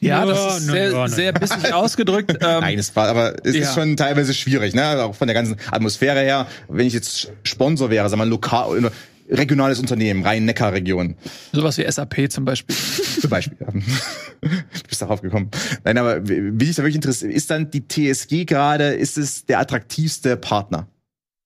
[0.00, 1.08] Ja, Ja, das ist na, sehr, na.
[1.08, 2.30] sehr bissig ausgedrückt.
[2.40, 3.62] Ähm, Nein, es war, aber es ja.
[3.62, 5.02] ist schon teilweise schwierig, ne?
[5.02, 6.46] Auch von der ganzen Atmosphäre her.
[6.68, 8.92] Wenn ich jetzt Sponsor wäre, sagen wir mal lokal,
[9.30, 11.16] regionales Unternehmen, Rhein-Neckar-Region,
[11.52, 12.74] sowas wie SAP zum Beispiel.
[13.20, 13.58] zum Beispiel.
[13.60, 15.50] du bist darauf gekommen.
[15.84, 19.58] Nein, aber wie ich da wirklich interessiert, ist dann die TSG gerade, ist es der
[19.60, 20.88] attraktivste Partner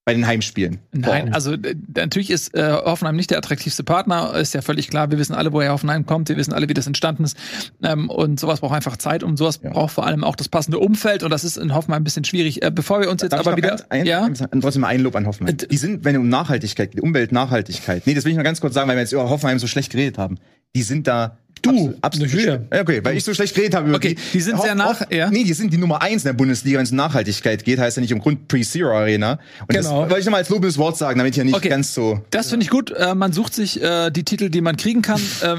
[0.04, 0.78] bei den Heimspielen?
[0.92, 5.10] Nein, also äh, natürlich ist äh, Hoffenheim nicht der attraktivste Partner, ist ja völlig klar.
[5.10, 7.36] Wir wissen alle, woher Hoffenheim kommt, wir wissen alle, wie das entstanden ist.
[7.84, 9.70] Ähm, und sowas braucht einfach Zeit und sowas Ja.
[9.70, 12.62] braucht vor allem auch das passende Umfeld und das ist in Hoffenheim ein bisschen schwierig.
[12.62, 13.76] Äh, bevor wir uns jetzt Darf aber wieder.
[13.90, 14.28] ein, ja,
[14.60, 15.54] trotzdem mal ein Lob an Hoffenheim.
[15.54, 18.06] Äh, Die sind, wenn es um Nachhaltigkeit geht, Umweltnachhaltigkeit.
[18.06, 19.92] Nee, das will ich mal ganz kurz sagen, weil wir jetzt über Hoffenheim so schlecht
[19.92, 20.38] geredet haben.
[20.74, 21.38] Die sind da.
[21.62, 22.32] Du, absolut.
[22.32, 22.66] wir.
[22.72, 25.08] Ja, Okay, weil ich so schlecht geredet habe über Okay, die sind Hoff- sehr nach-
[25.10, 25.30] ja.
[25.30, 27.96] Nee, die sind die Nummer eins in der Bundesliga, wenn es um Nachhaltigkeit geht, heißt
[27.96, 29.38] ja nicht um Grund Pre-Zero Arena.
[29.60, 29.76] Und Genau.
[29.76, 31.68] das wollte ich nochmal als lobendes Wort sagen, damit ich ja nicht Okay.
[31.68, 32.20] ganz so.
[32.30, 32.90] das finde ich gut.
[32.90, 35.20] Äh, man sucht sich äh, die Titel, die man kriegen kann.
[35.40, 35.56] Äh,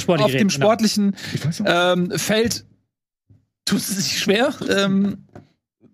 [0.00, 0.38] Sport auf reden.
[0.38, 0.64] dem genau.
[0.66, 1.14] sportlichen
[1.60, 1.66] noch.
[1.92, 2.64] ähm, Feld
[3.66, 5.18] tut es sich schwer, ähm,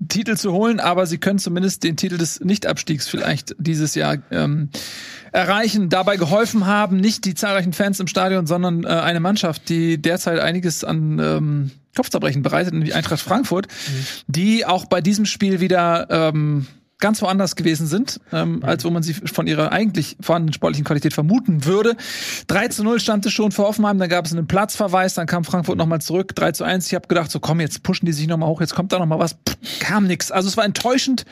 [0.08, 4.68] Titel zu holen, aber sie können zumindest den Titel des Nichtabstiegs vielleicht dieses Jahr ähm,
[5.34, 5.88] erreichen.
[5.88, 10.38] Dabei geholfen haben nicht die zahlreichen Fans im Stadion, sondern äh, eine Mannschaft, die derzeit
[10.38, 13.66] einiges an ähm, Kopfzerbrechen bereitet, nämlich Eintracht Frankfurt,
[14.26, 16.66] die auch bei diesem Spiel wieder ähm,
[17.00, 21.12] ganz woanders gewesen sind, ähm, als wo man sie von ihrer eigentlich vorhandenen sportlichen Qualität
[21.12, 21.96] vermuten würde.
[22.46, 25.44] 3 zu 0 stand es schon für Hoffenheim, dann gab es einen Platzverweis, dann kam
[25.44, 26.86] Frankfurt nochmal zurück, 3 zu 1.
[26.86, 29.18] Ich habe gedacht, so komm, jetzt pushen die sich nochmal hoch, jetzt kommt da nochmal
[29.18, 29.32] was.
[29.32, 30.30] Pff, kam nix.
[30.30, 31.24] Also es war enttäuschend.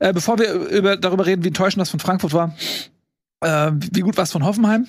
[0.00, 2.54] Äh, bevor wir über, darüber reden, wie enttäuschend das von Frankfurt war,
[3.40, 4.86] äh, wie gut war es von Hoffenheim?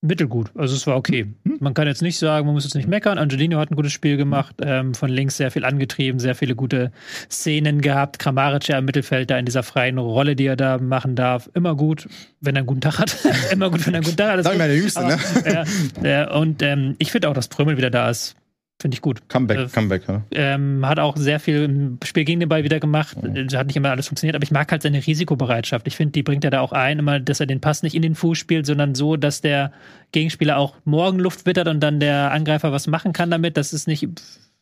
[0.00, 0.50] mittelgut.
[0.54, 1.26] Also es war okay.
[1.58, 3.18] Man kann jetzt nicht sagen, man muss jetzt nicht meckern.
[3.18, 6.92] Angelino hat ein gutes Spiel gemacht, ähm, von links sehr viel angetrieben, sehr viele gute
[7.30, 8.18] Szenen gehabt.
[8.18, 11.50] Kramaric ja im Mittelfeld da in dieser freien Rolle, die er da machen darf.
[11.54, 12.08] Immer gut,
[12.40, 13.16] wenn er einen guten Tag hat.
[13.52, 14.44] Immer gut, wenn er einen guten Tag hat.
[14.44, 14.58] Gut.
[14.58, 15.18] mal, der Jüngste, ne?
[15.44, 15.64] Ja,
[16.08, 18.36] ja, und ähm, ich finde auch, dass Prömel wieder da ist.
[18.80, 19.28] Finde ich gut.
[19.28, 20.22] Comeback, Äh, Comeback, ja.
[20.30, 23.16] ähm, hat auch sehr viel im Spiel gegen den Ball wieder gemacht.
[23.24, 25.88] Äh, Hat nicht immer alles funktioniert, aber ich mag halt seine Risikobereitschaft.
[25.88, 28.02] Ich finde, die bringt er da auch ein, immer, dass er den Pass nicht in
[28.02, 29.72] den Fuß spielt, sondern so, dass der
[30.12, 33.56] Gegenspieler auch morgen Luft wittert und dann der Angreifer was machen kann damit.
[33.56, 34.06] Das ist nicht.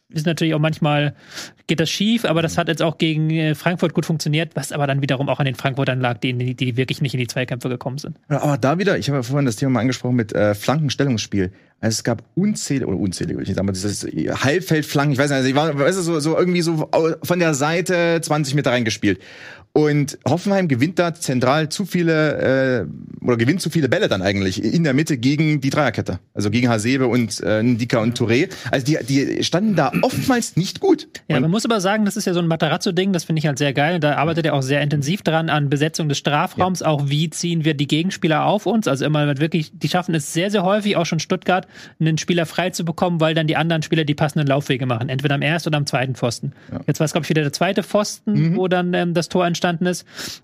[0.08, 1.14] Ist natürlich auch manchmal
[1.66, 4.86] geht das schief, aber das hat jetzt auch gegen äh, Frankfurt gut funktioniert, was aber
[4.86, 7.98] dann wiederum auch an den Frankfurtern lag, die, die wirklich nicht in die Zweikämpfe gekommen
[7.98, 8.16] sind.
[8.28, 11.50] Aber da wieder, ich habe ja vorhin das Thema mal angesprochen mit äh, Flankenstellungsspiel.
[11.80, 15.36] Also es gab unzählige, oder unzählige, ich nicht sagen, aber dieses Halbfeldflanken, ich weiß nicht,
[15.36, 16.88] also ich war, weißt du, so, so irgendwie so
[17.22, 19.20] von der Seite 20 Meter reingespielt.
[19.76, 22.86] Und Hoffenheim gewinnt da zentral zu viele,
[23.20, 26.18] äh, oder gewinnt zu viele Bälle dann eigentlich in der Mitte gegen die Dreierkette.
[26.32, 28.48] Also gegen Hasebe und äh, Ndika und Touré.
[28.70, 31.08] Also die, die standen da oftmals nicht gut.
[31.28, 33.46] Ja, Und man muss aber sagen, das ist ja so ein Matarazzo-Ding, das finde ich
[33.46, 34.00] halt sehr geil.
[34.00, 37.74] Da arbeitet er auch sehr intensiv dran an Besetzung des Strafraums, auch wie ziehen wir
[37.74, 38.88] die Gegenspieler auf uns.
[38.88, 41.68] Also immer wirklich, die schaffen es sehr, sehr häufig, auch schon Stuttgart,
[42.00, 45.10] einen Spieler frei zu bekommen, weil dann die anderen Spieler die passenden Laufwege machen.
[45.10, 46.52] Entweder am ersten oder am zweiten Pfosten.
[46.86, 49.86] Jetzt war es, glaube ich, wieder der zweite Pfosten, wo dann ähm, das Tor entstanden
[49.86, 50.42] ist.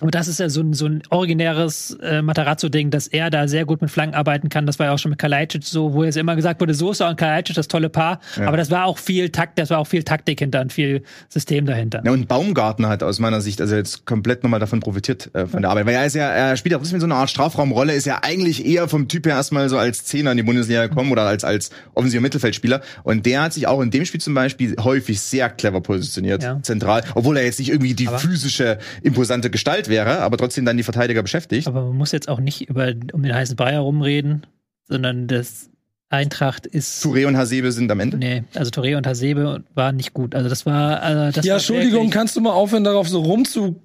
[0.00, 3.64] Und das ist ja so ein, so ein originäres äh, Matarazzo-Ding, dass er da sehr
[3.64, 4.66] gut mit Flanken arbeiten kann.
[4.66, 7.16] Das war ja auch schon mit Kalajdzic so, wo jetzt immer gesagt wurde, Sosa und
[7.16, 8.18] Kalajdzic, das tolle Paar.
[8.44, 11.64] Aber das war auch viel Takt, das war auch viel Taktik hinter und viel System
[11.64, 12.02] dahinter.
[12.04, 15.62] Ja, und Baumgarten hat aus meiner Sicht also jetzt komplett nochmal davon profitiert äh, von
[15.62, 15.86] der Arbeit.
[15.86, 18.18] Weil er ist ja, er spielt auch ein bisschen so eine Art Strafraumrolle, ist ja
[18.22, 21.44] eigentlich eher vom Typ her erstmal so als Zehner in die Bundesliga gekommen oder als,
[21.44, 22.80] als offensiver Mittelfeldspieler.
[23.04, 26.58] Und der hat sich auch in dem Spiel zum Beispiel häufig sehr clever positioniert, Ja.
[26.62, 30.82] zentral, obwohl er jetzt nicht irgendwie die physische, imposante Gestalt wäre, aber trotzdem dann die
[30.82, 31.66] Verteidiger beschäftigt.
[31.66, 34.46] Aber man muss jetzt auch nicht über, um den heißen Brei herumreden,
[34.88, 35.70] sondern das
[36.10, 37.04] Eintracht ist.
[37.04, 38.16] Touré und Hasebe sind am Ende.
[38.18, 40.34] Nee, also Torre und Hasebe waren nicht gut.
[40.34, 41.00] Also das war.
[41.02, 43.80] Also das Ja, war Entschuldigung, wirklich- kannst du mal aufhören, darauf so rumzu.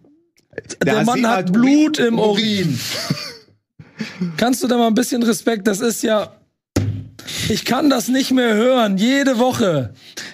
[0.86, 2.78] Der, Mann Hasebe hat Blut im Urin.
[4.38, 5.68] Kannst du da mal ein bisschen Respekt?
[5.68, 6.34] Das ist ja.
[7.50, 9.94] Ich kann das nicht mehr hören, jede Woche.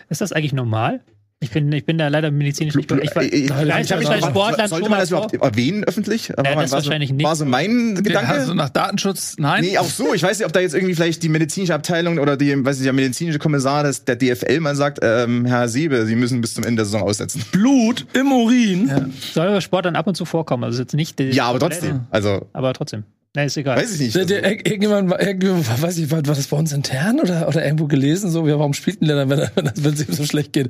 [0.10, 1.02] Ist das eigentlich normal?
[1.46, 2.92] Ich bin, ich bin da leider medizinisch nicht.
[2.92, 3.30] Ich, Nein,
[3.70, 6.30] weiß, bei ja- Sportlern sollte man das überhaupt erwähnen öffentlich?
[6.36, 7.24] War, das war, so, wahrscheinlich nicht.
[7.24, 8.30] war so mein Gedanke.
[8.32, 9.64] Also nach Datenschutz, nein.
[9.64, 10.16] Nee, auch so.
[10.16, 12.88] Ich weiß nicht, ob da jetzt irgendwie vielleicht die medizinische Abteilung oder die, weiß nicht,
[12.88, 16.64] der medizinische Kommissar des, der DFL mal sagt, ähm, Herr Siebe, Sie müssen bis zum
[16.64, 17.44] Ende der Saison aussetzen.
[17.52, 19.12] Blut im Urin.
[19.34, 20.64] Soll bei Sportlern ab und zu vorkommen.
[20.64, 21.20] Also ist jetzt nicht.
[21.20, 22.02] die- Ja, aber trotzdem.
[22.10, 23.04] Also, Aber trotzdem.
[23.36, 23.78] Nee, ist egal.
[23.78, 24.16] weiß ich nicht.
[24.16, 27.48] Der, der, ir- irgendjemand, war- irgendjemand, weiß ich, war, war das bei uns intern oder,
[27.48, 28.30] oder irgendwo gelesen?
[28.32, 30.54] So, ja, warum spielt denn der dann, wenn, er- wenn, wenn es ihm so schlecht
[30.54, 30.70] geht?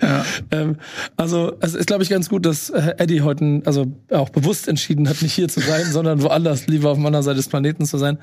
[0.51, 0.77] Ähm,
[1.17, 5.07] also, es ist, glaube ich, ganz gut, dass äh, Eddie heute, also auch bewusst entschieden
[5.07, 7.97] hat, nicht hier zu sein, sondern woanders, lieber auf der anderen Seite des Planeten zu
[7.97, 8.17] sein.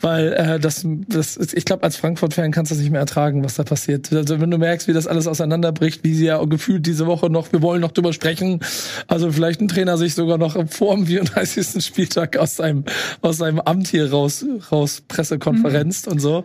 [0.00, 3.44] Weil äh, das, das ist, ich glaube, als Frankfurt-Fan kannst du das nicht mehr ertragen,
[3.44, 4.12] was da passiert.
[4.12, 7.52] Also, wenn du merkst, wie das alles auseinanderbricht, wie sie ja gefühlt diese Woche noch,
[7.52, 8.60] wir wollen noch drüber sprechen,
[9.06, 11.84] also vielleicht ein Trainer sich sogar noch vor dem 34.
[11.84, 12.84] Spieltag aus seinem,
[13.20, 16.44] aus seinem Amt hier raus, raus Pressekonferenz und so.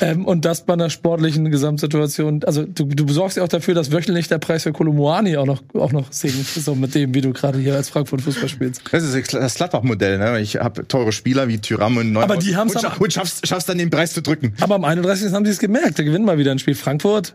[0.00, 2.44] Ähm, und das bei einer sportlichen Gesamtsituation.
[2.44, 5.62] Also du, du besorgst ja auch dafür, dass wöchentlich der Preis für Kolomoani auch noch,
[5.74, 8.82] auch noch sinkt, so mit dem, wie du gerade hier als Frankfurt Fußball spielst.
[8.92, 10.40] Das ist das Gladbach-Modell, ne?
[10.40, 12.30] Ich habe teure Spieler wie Tyram und Neuhaus.
[12.30, 14.54] Aber die am- scha- und schaffst, schaffst dann den Preis zu drücken.
[14.60, 15.32] Aber am 31.
[15.32, 15.98] haben sie es gemerkt.
[15.98, 16.74] Da gewinnen mal wieder ein Spiel.
[16.74, 17.34] Frankfurt.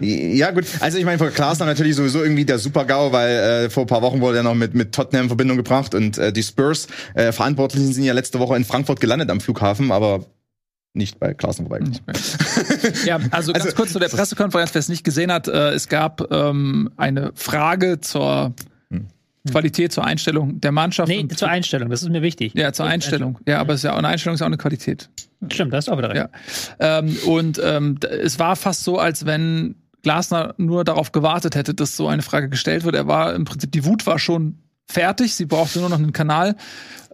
[0.00, 0.64] Ja, gut.
[0.80, 3.30] Also ich meine, für Klaasner natürlich sowieso irgendwie der Super-GAU, weil
[3.66, 6.18] äh, vor ein paar Wochen wurde er noch mit, mit Tottenham in Verbindung gebracht und
[6.18, 10.24] äh, die Spurs äh, Verantwortlichen sind ja letzte Woche in Frankfurt gelandet am Flughafen, aber
[10.94, 11.84] nicht bei Klaasner vorbei.
[13.04, 15.88] Ja, also ganz Also- kurz zu der Pressekonferenz, wer es nicht gesehen hat, äh, es
[15.88, 18.54] gab ähm, eine Frage zur
[19.52, 21.08] Qualität, zur Einstellung der Mannschaft.
[21.08, 22.54] Nee, zur Einstellung, das ist mir wichtig.
[22.54, 23.38] ja, zur Einstellung.
[23.46, 25.08] Ja, aber es ist ja auch eine Einstellung ist ja auch eine Qualität.
[25.50, 26.28] Stimmt, das ist auch wieder recht.
[26.80, 26.98] Ja.
[26.98, 31.96] Ähm, und ähm, es war fast so, als wenn Glasner nur darauf gewartet hätte, dass
[31.96, 32.94] so eine Frage gestellt wird.
[32.94, 36.56] Er war im Prinzip, die Wut war schon fertig, sie brauchte nur noch einen Kanal,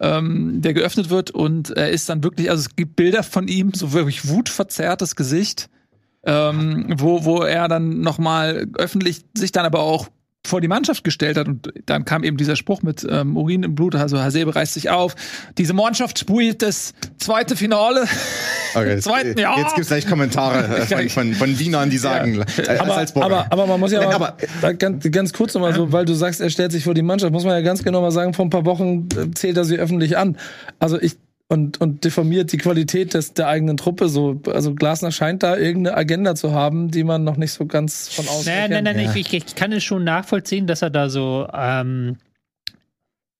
[0.01, 3.72] ähm, der geöffnet wird und er ist dann wirklich, also es gibt Bilder von ihm,
[3.72, 5.70] so wirklich wutverzerrtes Gesicht,
[6.24, 10.09] ähm, wo, wo er dann nochmal öffentlich sich dann aber auch
[10.45, 11.47] vor die Mannschaft gestellt hat.
[11.49, 14.90] Und dann kam eben dieser Spruch mit ähm, Urin im Blut, also Hasebe reißt sich
[14.90, 15.14] auf.
[15.59, 18.05] Diese Mannschaft spielt das zweite Finale.
[18.74, 19.59] Okay, zweiten Jahr.
[19.59, 23.47] Jetzt gibt's gleich Kommentare äh, von, von, von Wienern, die sagen, äh, als Aber, aber,
[23.53, 26.40] aber man muss ja Nein, mal, aber- ganz, ganz kurz nochmal so, weil du sagst,
[26.40, 28.49] er stellt sich vor die Mannschaft, muss man ja ganz genau mal sagen, vor ein
[28.51, 30.38] paar Wochen äh, zählt er sie öffentlich an.
[30.78, 31.18] Also ich
[31.53, 34.40] und, und diffamiert die Qualität des, der eigenen Truppe so.
[34.46, 38.26] Also Glasner scheint da irgendeine Agenda zu haben, die man noch nicht so ganz von
[38.26, 39.07] außen Nein, nein, erkennt.
[39.09, 42.16] nein, ich, ich kann es schon nachvollziehen, dass er da so, ähm,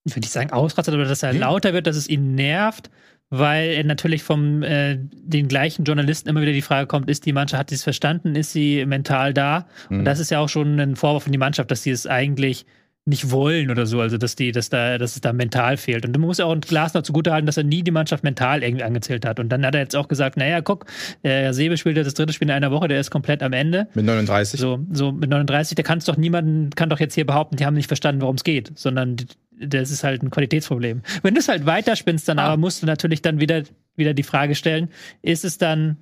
[0.05, 2.91] ich will nicht sagen ausrastet, aber dass er lauter wird, dass es ihn nervt,
[3.31, 7.61] weil natürlich vom äh, den gleichen Journalisten immer wieder die Frage kommt, ist die Mannschaft,
[7.61, 9.65] hat sie es verstanden, ist sie mental da?
[9.89, 10.01] Mhm.
[10.01, 12.67] Und das ist ja auch schon ein Vorwurf von die Mannschaft, dass sie es eigentlich
[13.05, 16.07] nicht wollen oder so, also dass die, dass da, dass es da mental fehlt.
[16.07, 19.41] Und du musst auch Glasner zugutehalten, dass er nie die Mannschaft mental irgendwie angezählt hat.
[19.41, 20.87] Und dann hat er jetzt auch gesagt, naja, guck,
[21.25, 23.89] der Sebe spielt ja das dritte Spiel in einer Woche, der ist komplett am Ende.
[23.95, 24.61] Mit 39.
[24.61, 27.75] So, so mit 39, da kannst doch niemanden, kann doch jetzt hier behaupten, die haben
[27.75, 29.17] nicht verstanden, worum es geht, sondern
[29.61, 31.03] das ist halt ein Qualitätsproblem.
[31.23, 32.45] Wenn du es halt weiterspinnst, dann Ah.
[32.47, 33.63] aber musst du natürlich dann wieder,
[33.97, 34.89] wieder die Frage stellen,
[35.23, 35.97] ist es dann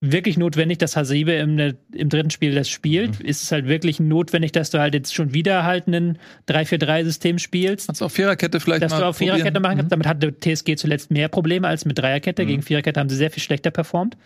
[0.00, 3.18] wirklich notwendig, dass Hasebe im, ne, im dritten Spiel das spielt?
[3.20, 3.26] Mhm.
[3.26, 6.18] Ist es halt wirklich notwendig, dass du halt jetzt schon wieder halt ein
[6.48, 7.86] 3-4-3-System spielst?
[7.88, 9.62] Kannst du auf Viererkette vielleicht Dass mal du auf Viererkette probieren.
[9.62, 9.78] machen Mhm.
[9.80, 9.92] kannst.
[9.92, 12.46] Damit hatte TSG zuletzt mehr Probleme als mit Dreierkette.
[12.46, 14.16] Gegen Viererkette haben sie sehr viel schlechter performt.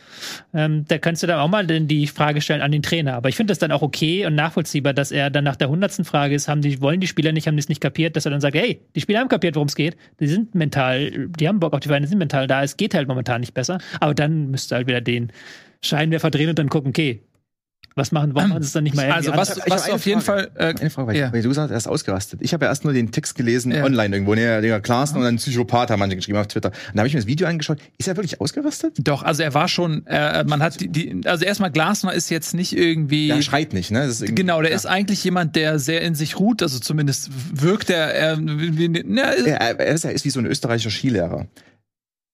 [0.53, 3.15] Ähm, da kannst du dann auch mal die Frage stellen an den Trainer.
[3.15, 6.05] Aber ich finde das dann auch okay und nachvollziehbar, dass er dann nach der hundertsten
[6.05, 8.31] Frage ist, haben die, wollen die Spieler nicht, haben die es nicht kapiert, dass er
[8.31, 9.97] dann sagt, hey, die Spieler haben kapiert, worum es geht.
[10.21, 12.63] Die sind mental, die haben Bock auf die Vereine, sind mental da.
[12.63, 13.79] Es geht halt momentan nicht besser.
[14.01, 15.33] Aber dann müsste halt wieder den
[15.85, 17.23] Scheinwerfer drehen und dann gucken, okay,
[17.95, 20.07] was machen, warum machen sie es dann nicht mal Also was, was du eine auf
[20.07, 20.21] jeden.
[20.23, 21.31] Fall äh, Eine Frage, weil, Ja.
[21.33, 22.41] weil du sagst, er ist ausgerastet.
[22.43, 23.85] Ich habe ja erst nur den Text gelesen Ja.
[23.85, 26.71] online irgendwo, ne, der Klaassen und dann Psychopath haben manche geschrieben auf Twitter.
[26.71, 27.79] Und da habe ich mir das Video angeschaut.
[27.99, 28.95] Ist er wirklich ausgerastet?
[29.01, 32.55] Doch, also er war schon, äh, man hat die, die also erstmal Glasner ist jetzt
[32.55, 33.29] nicht irgendwie.
[33.29, 33.99] Der schreit nicht, ne?
[34.07, 34.77] Das ist irgendwie- Genau, der ja.
[34.77, 39.33] ist eigentlich jemand, der sehr in sich ruht, also zumindest wirkt er, er, wie, na,
[39.35, 41.47] Er, er, ist, er ist wie so ein österreichischer Skilehrer.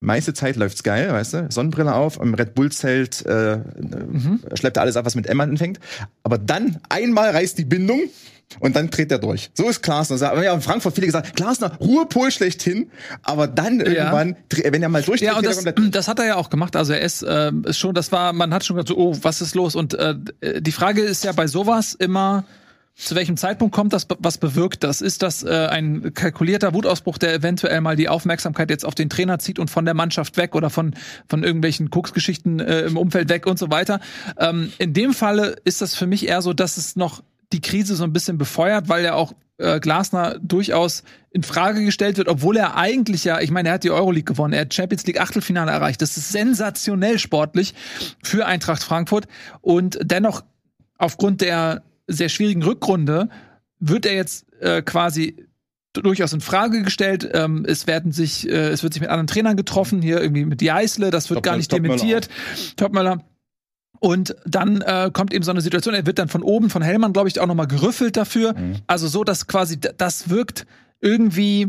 [0.00, 1.46] Meiste Zeit läuft's geil, weißt du?
[1.50, 4.40] Sonnenbrille auf, im Red Bull Zelt äh, Mhm.
[4.54, 5.80] schleppt er alles ab, was mit M anfängt.
[6.22, 8.02] Aber dann einmal reißt die Bindung
[8.60, 9.50] und dann dreht er durch.
[9.54, 10.20] So ist Klaasner.
[10.20, 12.90] Wir haben ja in Frankfurt viele gesagt, Klaasner, Ruhepol schlechthin.
[13.22, 16.48] Aber dann irgendwann, wenn er mal durchdreht, Ja, und das, das hat er ja auch
[16.48, 16.76] gemacht.
[16.76, 19.40] Also er ist, äh, ist schon, das war, man hat schon gedacht, so, oh, was
[19.40, 19.74] ist los?
[19.74, 20.14] Und äh,
[20.60, 22.44] die Frage ist ja bei sowas immer,
[22.98, 25.00] zu welchem Zeitpunkt kommt das, was bewirkt das?
[25.00, 29.38] Ist das äh, ein kalkulierter Wutausbruch, der eventuell mal die Aufmerksamkeit jetzt auf den Trainer
[29.38, 30.94] zieht und von der Mannschaft weg oder von,
[31.28, 34.00] von irgendwelchen Koksgeschichten äh, im Umfeld weg und so weiter?
[34.36, 37.22] Ähm, in dem Falle ist das für mich eher so, dass es noch
[37.52, 42.18] die Krise so ein bisschen befeuert, weil ja auch äh, Glasner durchaus in Frage gestellt
[42.18, 45.06] wird, obwohl er eigentlich ja, ich meine, er hat die Euroleague gewonnen, er hat Champions
[45.06, 46.02] League Achtelfinale erreicht.
[46.02, 47.74] Das ist sensationell sportlich
[48.24, 49.28] für Eintracht Frankfurt
[49.60, 50.42] und dennoch
[50.98, 53.28] aufgrund der sehr schwierigen Rückrunde
[53.78, 55.46] wird er jetzt äh, quasi
[55.92, 57.28] durchaus in Frage gestellt.
[57.32, 60.62] Ähm, es werden sich, äh, es wird sich mit anderen Trainern getroffen, hier irgendwie mit
[60.62, 62.28] Jeißle, das wird Top- gar nicht Topmöller dementiert.
[62.76, 63.24] Topmöller.
[64.00, 67.12] Und dann äh, kommt eben so eine Situation, er wird dann von oben, von Hellmann,
[67.12, 68.54] glaube ich, auch nochmal gerüffelt dafür.
[68.86, 70.66] Also so, dass quasi das wirkt
[71.00, 71.68] irgendwie,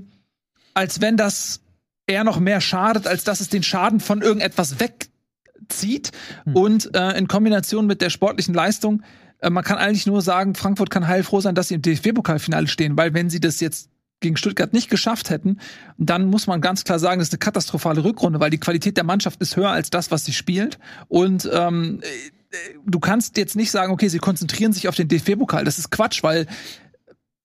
[0.76, 1.62] als wenn das
[2.06, 6.12] eher noch mehr schadet, als dass es den Schaden von irgendetwas wegzieht.
[6.54, 9.02] Und äh, in Kombination mit der sportlichen Leistung,
[9.42, 13.14] man kann eigentlich nur sagen, Frankfurt kann heilfroh sein, dass sie im DFB-Pokalfinale stehen, weil
[13.14, 15.60] wenn sie das jetzt gegen Stuttgart nicht geschafft hätten,
[15.98, 19.04] dann muss man ganz klar sagen, das ist eine katastrophale Rückrunde, weil die Qualität der
[19.04, 20.78] Mannschaft ist höher als das, was sie spielt.
[21.08, 25.64] Und ähm, äh, du kannst jetzt nicht sagen, okay, sie konzentrieren sich auf den DFB-Pokal.
[25.64, 26.48] Das ist Quatsch, weil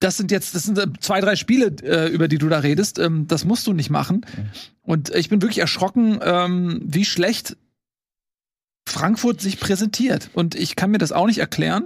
[0.01, 2.99] das sind jetzt, das sind äh, zwei, drei Spiele, äh, über die du da redest.
[2.99, 4.27] Ähm, das musst du nicht machen.
[4.83, 7.57] Und ich bin wirklich erschrocken, ähm, wie schlecht
[8.87, 10.31] Frankfurt sich präsentiert.
[10.35, 11.85] Und ich kann mir das auch nicht erklären.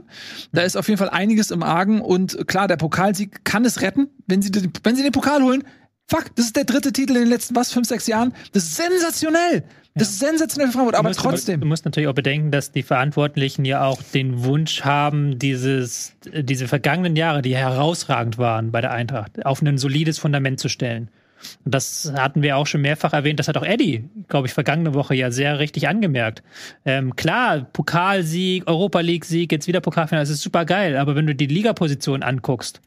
[0.52, 2.00] Da ist auf jeden Fall einiges im Argen.
[2.00, 5.64] Und klar, der Pokalsieg kann es retten, wenn sie, den, wenn sie den Pokal holen.
[6.10, 8.32] Fuck, das ist der dritte Titel in den letzten, was, fünf, sechs Jahren.
[8.52, 9.62] Das ist sensationell.
[9.94, 11.68] Das ist sensationell für Frankfurt, aber Du musst- Du trotzdem.
[11.68, 17.16] musst natürlich auch bedenken, dass die Verantwortlichen ja auch den Wunsch haben, dieses, diese vergangenen
[17.16, 21.10] Jahre, die herausragend waren bei der Eintracht, auf ein solides Fundament zu stellen.
[21.64, 23.38] Und das hatten wir auch schon mehrfach erwähnt.
[23.38, 26.42] Das hat auch Eddie, glaube ich, vergangene Woche ja sehr richtig angemerkt.
[26.84, 30.96] Ähm, klar, Pokalsieg, Europa League-Sieg, jetzt wieder Pokalfinale, das ist super geil.
[30.96, 32.80] Aber wenn du die Ligaposition anguckst,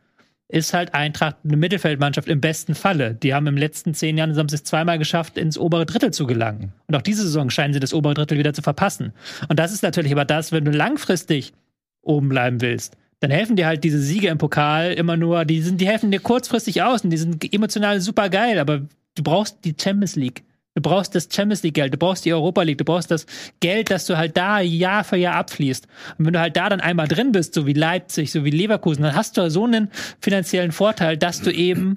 [0.52, 3.16] ist halt Eintracht eine Mittelfeldmannschaft im besten Falle.
[3.16, 6.28] Die haben im letzten zehn Jahren haben sie es zweimal geschafft, ins obere Drittel zu
[6.28, 6.74] gelangen.
[6.88, 9.14] Und auch diese Saison scheinen sie das obere Drittel wieder zu verpassen.
[9.48, 11.54] Und das ist natürlich aber das, wenn du langfristig
[12.02, 15.80] oben bleiben willst, dann helfen dir halt diese Siege im Pokal immer nur, die sind,
[15.80, 18.80] die helfen dir kurzfristig aus und die sind emotional super geil, aber
[19.16, 20.44] du brauchst die Champions League.
[20.74, 23.26] Du brauchst das Champions League Geld, du brauchst die Europa League, du brauchst das
[23.60, 25.86] Geld, das du halt da Jahr für Jahr abfließt.
[26.18, 29.04] Und wenn du halt da dann einmal drin bist, so wie Leipzig, so wie Leverkusen,
[29.04, 29.92] dann hast du so einen
[30.22, 31.96] finanziellen Vorteil, dass du eben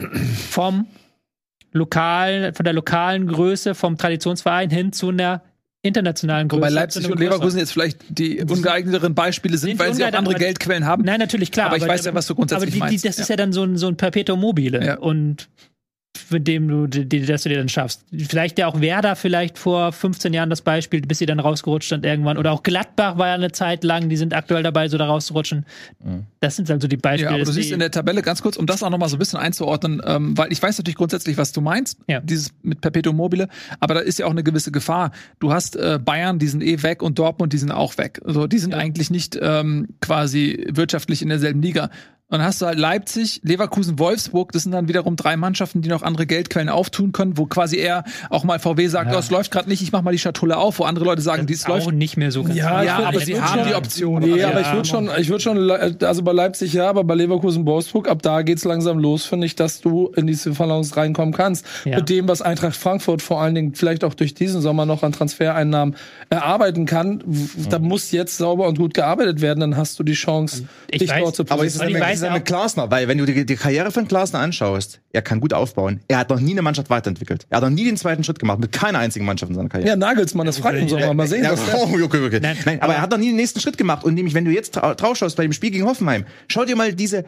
[0.50, 0.86] vom
[1.72, 5.42] lokal, von der lokalen Größe, vom Traditionsverein hin zu einer
[5.84, 6.60] internationalen Größe.
[6.62, 10.34] Wobei Leipzig und Leverkusen jetzt vielleicht die ungeeigneteren Beispiele sind, Sind weil sie auch andere
[10.34, 11.04] aber- Geldquellen haben.
[11.04, 11.66] Nein, natürlich, klar.
[11.66, 13.04] Aber ich weiß ja, was du grundsätzlich aber die, die, meinst.
[13.04, 13.34] Das ist Ja.
[13.34, 14.84] ja dann so ein, so ein Perpetuum mobile.
[14.84, 14.98] Ja.
[14.98, 15.48] Und
[16.30, 18.04] mit dem du, die, dass du dir dann schaffst.
[18.28, 22.04] Vielleicht ja auch Werder vielleicht vor 15 Jahren das Beispiel, bis sie dann rausgerutscht sind
[22.04, 22.38] irgendwann.
[22.38, 25.64] Oder auch Gladbach war ja eine Zeit lang, die sind aktuell dabei, so da rauszurutschen.
[26.40, 27.30] Das sind also die Beispiele.
[27.30, 29.16] Ja, aber du siehst in der Tabelle ganz kurz, um das auch noch mal so
[29.16, 32.20] ein bisschen einzuordnen, ähm, weil ich weiß natürlich grundsätzlich, was du meinst, Ja.
[32.20, 33.48] dieses mit Perpetuum mobile,
[33.80, 35.12] aber da ist ja auch eine gewisse Gefahr.
[35.38, 38.20] Du hast äh, Bayern, die sind eh weg und Dortmund, die sind auch weg.
[38.24, 41.90] Also die sind eigentlich nicht ähm, quasi wirtschaftlich in derselben Liga.
[42.34, 45.88] Und dann hast du halt Leipzig, Leverkusen, Wolfsburg, das sind dann wiederum drei Mannschaften, die
[45.88, 49.16] noch andere Geldquellen auftun können, wo quasi eher auch mal VW sagt, Ja.
[49.16, 51.46] oh, es läuft gerade nicht, ich mach mal die Schatulle auf, wo andere Leute sagen,
[51.46, 51.92] dies läuft.
[51.92, 54.22] nicht mehr so ganz Ja, Ja, aber sie haben schon- die Option.
[54.22, 57.14] Nee, Ja, aber ich würde schon, ich würde schon, also bei Leipzig ja, aber bei
[57.14, 61.32] Leverkusen, Wolfsburg, ab da geht's langsam los, finde ich, dass du in diese Balance reinkommen
[61.34, 61.64] kannst.
[61.84, 61.98] Ja.
[61.98, 65.12] Mit dem, was Eintracht Frankfurt vor allen Dingen vielleicht auch durch diesen Sommer noch an
[65.12, 65.94] Transfereinnahmen
[66.30, 70.14] erarbeiten kann, w- da muss jetzt sauber und gut gearbeitet werden, dann hast du die
[70.14, 71.62] Chance, Ich dich weiß, dort zu Aber
[72.26, 75.22] ja mit, ja auch- Glasner, weil wenn du die, die Karriere von Glasner anschaust, er
[75.22, 76.00] kann gut aufbauen.
[76.08, 77.46] Er hat noch nie eine Mannschaft weiterentwickelt.
[77.50, 79.90] Er hat noch nie den zweiten Schritt gemacht, mit keiner einzigen Mannschaft in seiner Karriere.
[79.90, 81.14] Ja, Nagelsmann ist frei im Sommer.
[81.14, 82.40] Mal sehen, Ja, was der- oh, okay, okay.
[82.40, 84.04] Nein, Nein, aber aber- er hat noch nie den nächsten Schritt gemacht.
[84.04, 86.76] Und nämlich, wenn du jetzt trau- drauf schaust bei dem Spiel gegen Hoffenheim, schau dir
[86.76, 87.24] mal diese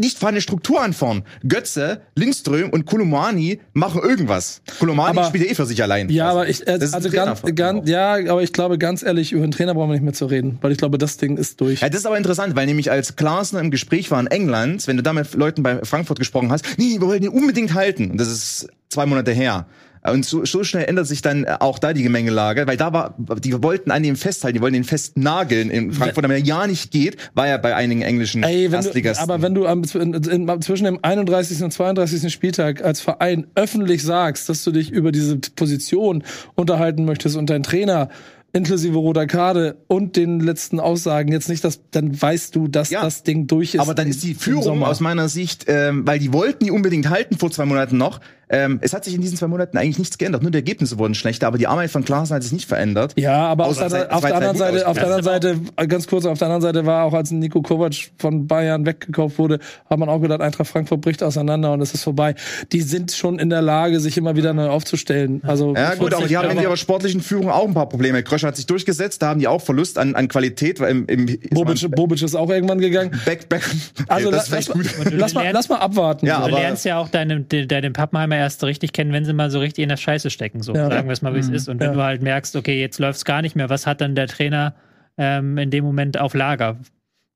[0.00, 1.22] nicht vorhandene Struktur an vorn.
[1.46, 4.62] Götze, Lindström und Kolomani machen irgendwas.
[4.78, 6.08] Kolomani spielt ja eh für sich allein.
[6.08, 9.50] Ja, aber ich, äh, also ganz, ganz, ja, aber ich glaube ganz ehrlich, über den
[9.50, 11.82] Trainer brauchen wir nicht mehr zu reden, weil ich glaube, das Ding ist durch.
[11.82, 14.96] Ja, das ist aber interessant, weil nämlich als Glasner im Gespräch war in England, wenn
[14.96, 18.10] du da mit Leuten bei Frankfurt gesprochen hast, nee, wir wollen ihn unbedingt halten.
[18.10, 19.66] Und das ist zwei Monate her.
[20.02, 23.62] Und so, so schnell ändert sich dann auch da die Gemengelage, weil da war, die
[23.62, 27.18] wollten an ihm festhalten, die wollten ihn festnageln in Frankfurt, aber er ja nicht geht,
[27.34, 29.22] war ja bei einigen englischen Ey, wenn du, Erstligisten.
[29.30, 31.62] aber wenn du am, in, zwischen dem 31.
[31.62, 32.32] und 32.
[32.32, 36.24] Spieltag als Verein öffentlich sagst, dass du dich über diese Position
[36.54, 38.08] unterhalten möchtest und dein Trainer
[38.52, 43.02] inklusive roter Karte und den letzten Aussagen jetzt nicht, dass dann weißt du, dass Ja.
[43.02, 43.80] das Ding durch ist.
[43.80, 47.38] aber dann ist die Führung aus meiner Sicht, ähm, weil die wollten die unbedingt halten
[47.38, 48.18] vor zwei Monaten noch.
[48.50, 50.42] Ähm, es hat sich in diesen zwei Monaten eigentlich nichts geändert.
[50.42, 53.14] Nur die Ergebnisse wurden schlechter, aber die Arbeit von Klaassen hat sich nicht verändert.
[53.16, 55.22] Ja, aber auf, der, auf der anderen Seite, auf der anderen.
[55.24, 59.38] Seite, ganz kurz, auf der anderen Seite war auch, als Nico Kovac von Bayern weggekauft
[59.38, 62.34] wurde, hat man auch gedacht, Eintracht Frankfurt bricht auseinander und es ist vorbei.
[62.72, 65.40] Die sind schon in der Lage, sich immer wieder neu aufzustellen.
[65.46, 68.22] Also Ja, gut, aber die haben in aber- ihrer sportlichen Führung auch ein paar Probleme.
[68.22, 71.26] Kröscher hat sich durchgesetzt, da haben die auch Verlust an, an Qualität, weil im, im
[71.50, 73.12] Bobic, Bobic ist auch irgendwann gegangen.
[73.24, 73.62] Back, back.
[74.08, 76.26] Also lass, das lass, lass, mal, lass mal abwarten.
[76.26, 76.38] Ja.
[76.38, 79.50] Du aber- lernst ja auch deine, de, deine Pappenheimer erst richtig kennen, wenn sie mal
[79.50, 80.62] so richtig in der Scheiße stecken.
[80.62, 80.88] So Ja.
[80.88, 81.68] sagen wir es mal, wie es ist.
[81.68, 81.94] Und wenn Ja.
[81.94, 84.74] du halt merkst, okay, jetzt läuft es gar nicht mehr, was hat dann der Trainer
[85.18, 86.76] ähm, in dem Moment auf Lager?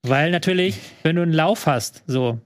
[0.03, 2.39] Weil natürlich, wenn du einen Lauf hast, so,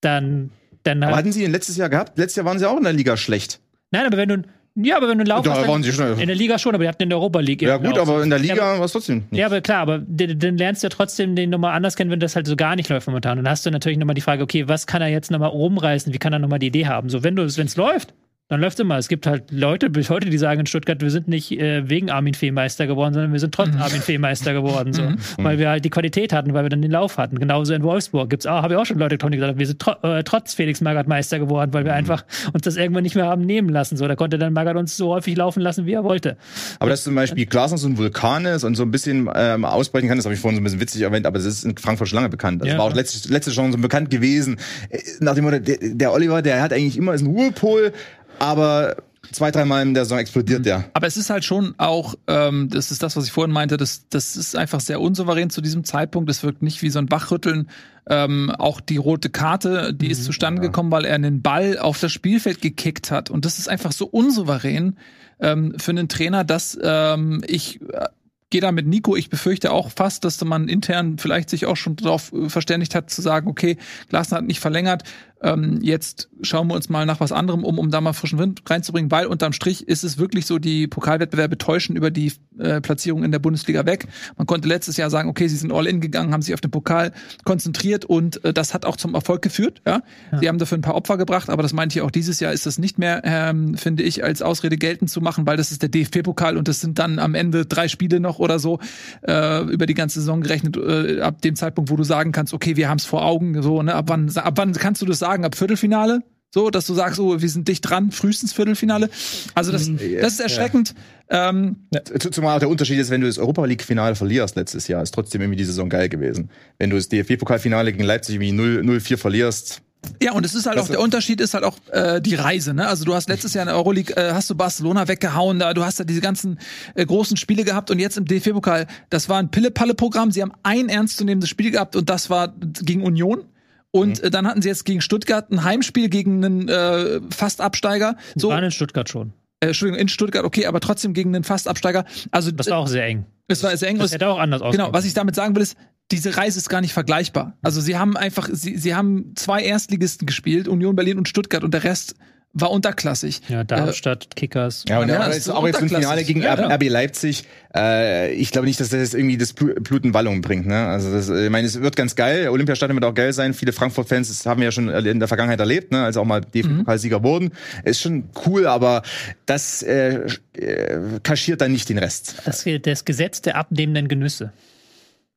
[0.00, 0.50] dann,
[0.82, 2.18] dann Aber hatten sie ihn letztes Jahr gehabt?
[2.18, 3.60] Letztes Jahr waren sie auch in der Liga schlecht.
[3.90, 4.42] nein, aber wenn du,
[4.74, 6.18] ja, aber wenn du Lauf Da hast, waren sie schnell.
[6.20, 7.62] in der Liga schon, aber die hatten in der Europa League.
[7.62, 9.38] Ja gut, aber in der Ja, Liga aber- war es trotzdem nicht.
[9.40, 12.34] Ja, aber klar, aber dann lernst du ja trotzdem den nochmal anders kennen, wenn das
[12.36, 13.38] halt so gar nicht läuft momentan.
[13.38, 16.12] Und dann hast du natürlich nochmal die Frage, okay, was kann er jetzt nochmal rumreißen?
[16.12, 17.08] Wie kann er nochmal die Idee haben?
[17.08, 18.14] So, wenn du, wenn es läuft,
[18.48, 18.98] dann läuft immer.
[18.98, 22.10] Es gibt halt Leute bis heute, die sagen in Stuttgart, wir sind nicht äh, wegen
[22.10, 24.92] Armin Fee Meister geworden, sondern wir sind trotz Armin Fee Meister geworden.
[24.92, 25.02] So.
[25.38, 27.38] Weil wir halt die Qualität hatten, weil wir dann den Lauf hatten.
[27.38, 29.92] Genauso in Wolfsburg gibt's auch, habe ich auch schon Leute Tony gesagt, wir sind tro
[30.02, 33.42] äh, trotz Felix Magath Meister geworden, weil wir einfach uns das irgendwann nicht mehr haben
[33.46, 33.96] nehmen lassen.
[33.96, 36.36] So, da konnte dann Magath uns so häufig laufen lassen, wie er wollte.
[36.78, 40.08] Aber dass zum Beispiel Glasner so ein Vulkan ist und so ein bisschen ähm, ausbrechen
[40.08, 42.08] kann, das habe ich vorhin so ein bisschen witzig erwähnt, aber das ist in Frankfurt
[42.08, 42.60] schon lange bekannt.
[42.60, 42.76] Das Ja.
[42.76, 44.58] war auch letzte, letzte so bekannt gewesen.
[44.90, 47.92] Äh, Nach dem Motto, der, der Oliver, der hat eigentlich immer ist ein Ruhepol,
[48.38, 48.96] aber
[49.30, 50.84] zwei, dreimal in der Saison explodiert der.
[50.94, 54.08] Aber es ist halt schon auch, ähm, das ist das, was ich vorhin meinte, das,
[54.08, 56.30] das ist einfach sehr unsouverän zu diesem Zeitpunkt.
[56.30, 57.68] Es wirkt nicht wie so ein Wachrütteln.
[58.08, 62.12] Ähm, auch die rote Karte, die ist zustande gekommen, weil er einen Ball auf das
[62.12, 63.30] Spielfeld gekickt hat.
[63.30, 64.98] Und das ist einfach so unsouverän
[65.40, 68.08] ähm, für einen Trainer, dass ähm, ich äh,
[68.52, 69.16] gehe da mit Nico.
[69.16, 73.22] Ich befürchte auch fast, dass man intern vielleicht sich auch schon darauf verständigt hat, zu
[73.22, 73.78] sagen, okay,
[74.08, 75.04] Glasner hat nicht verlängert.
[75.42, 78.62] Ähm, jetzt schauen wir uns mal nach was anderem um, um da mal frischen Wind
[78.66, 83.24] reinzubringen, weil unterm Strich ist es wirklich so, die Pokalwettbewerbe täuschen über die äh, Platzierung
[83.24, 84.06] in der Bundesliga weg.
[84.36, 86.70] Man konnte letztes Jahr sagen, okay, sie sind all in gegangen, haben sich auf den
[86.70, 87.12] Pokal
[87.44, 89.82] konzentriert und äh, das hat auch zum Erfolg geführt.
[89.86, 90.02] Ja?
[90.38, 92.66] Sie haben dafür ein paar Opfer gebracht, aber das meinte ich auch dieses Jahr ist
[92.66, 95.88] das nicht mehr, ähm, finde ich, als Ausrede geltend zu machen, weil das ist der
[95.88, 98.78] DFB-Pokal und das sind dann am Ende drei Spiele noch oder so
[99.26, 102.76] äh, über die ganze Saison gerechnet, äh, ab dem Zeitpunkt, wo du sagen kannst, okay,
[102.76, 105.31] wir haben es vor Augen, so, ne, ab wann, ab wann kannst du das sagen?
[105.44, 106.20] Ab Viertelfinale?
[106.54, 109.08] So, dass du sagst, oh, wir sind dicht dran, frühestens Viertelfinale.
[109.54, 110.94] Also das, das ist erschreckend.
[111.30, 115.02] Ähm, Z- Zumal auch der Unterschied ist, wenn du das Europa League-Finale verlierst letztes Jahr,
[115.02, 116.50] ist trotzdem irgendwie die Saison geil gewesen.
[116.78, 119.80] Wenn du das DFB-Pokalfinale gegen Leipzig irgendwie 0 0-4 verlierst,
[120.22, 122.74] Ja, und es ist halt Das auch, der Unterschied ist halt auch äh, die Reise,
[122.74, 122.86] ne?
[122.86, 125.82] Also du hast letztes Jahr in der Euroleague, äh, hast du Barcelona weggehauen, da, du
[125.84, 126.58] hast da diese ganzen
[126.96, 130.90] äh, großen Spiele gehabt und jetzt im DFB-Pokal, das war ein Pille-Palle-Programm, sie haben ein
[130.90, 132.52] ernstzunehmendes Spiel gehabt und das war
[132.82, 133.44] gegen Union.
[133.92, 138.16] Und äh, dann hatten sie jetzt gegen Stuttgart ein Heimspiel gegen einen äh, Fast-Absteiger.
[138.34, 138.48] So.
[138.48, 139.32] Waren in Stuttgart schon.
[139.60, 142.04] äh, Entschuldigung, in Stuttgart, okay, aber trotzdem gegen einen Fast-Absteiger.
[142.30, 143.26] Also Das war auch sehr eng.
[143.48, 143.98] es war sehr eng.
[143.98, 144.82] Das hätte auch anders ausgehen.
[144.84, 145.76] Genau, was ich damit sagen will, ist,
[146.10, 147.56] diese Reise ist gar nicht vergleichbar.
[147.62, 151.72] Also sie haben einfach, sie, sie haben zwei Erstligisten gespielt, Union Berlin und Stuttgart, und
[151.72, 152.16] der Rest
[152.54, 153.40] war unterklassig.
[153.48, 154.84] Ja, Darmstadt, Kickers.
[154.88, 155.88] Ja, und Ja, ist auch jetzt im.
[155.88, 156.74] Finale gegen Ja, RB ja.
[156.74, 157.44] RB Leipzig.
[157.74, 160.66] Äh, ich glaube nicht, dass das irgendwie das Blu- Blut in Wallung bringt.
[160.66, 160.86] Ne?
[160.86, 162.48] Also das, äh, ich meine, es wird ganz geil.
[162.50, 163.54] Olympiastadion wird auch geil sein.
[163.54, 166.02] Viele Frankfurt-Fans, das haben wir ja schon in der Vergangenheit erlebt, ne?
[166.04, 166.50] als auch mal Mhm.
[166.52, 167.52] DFB-Pokalsieger wurden.
[167.84, 169.02] Ist schon cool, aber
[169.46, 172.42] das äh, äh, kaschiert dann nicht den Rest.
[172.44, 174.52] Das, das Gesetz der abnehmenden Genüsse.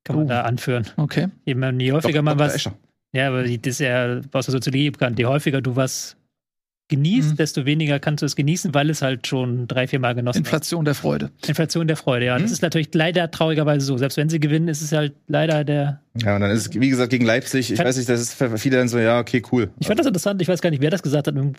[0.04, 0.86] Kann man da anführen.
[0.98, 1.30] Okay.
[1.46, 2.48] Eben, je häufiger man Dr.
[2.48, 2.56] was.
[2.56, 2.74] Escher.
[3.14, 5.18] Ja, aber das ist ja aus der Soziologie bekannt.
[5.18, 6.18] Je häufiger du was
[6.88, 7.36] genießt, Mhm.
[7.38, 10.86] desto weniger kannst du es genießen, weil es halt schon drei, vier Mal genossen Inflation
[10.86, 11.32] der Freude.
[11.48, 12.38] Inflation der Freude, ja.
[12.38, 12.54] Das Mhm.
[12.54, 13.98] ist natürlich leider traurigerweise so.
[13.98, 16.02] Selbst wenn sie gewinnen, ist es halt leider der.
[16.22, 17.72] Ja, und dann ist es, wie gesagt, gegen Leipzig.
[17.72, 19.70] Ich Kann- weiß nicht, das ist für viele dann so, ja, okay, cool.
[19.80, 21.54] Ich fand das interessant, ich weiß gar nicht, wer das gesagt hat im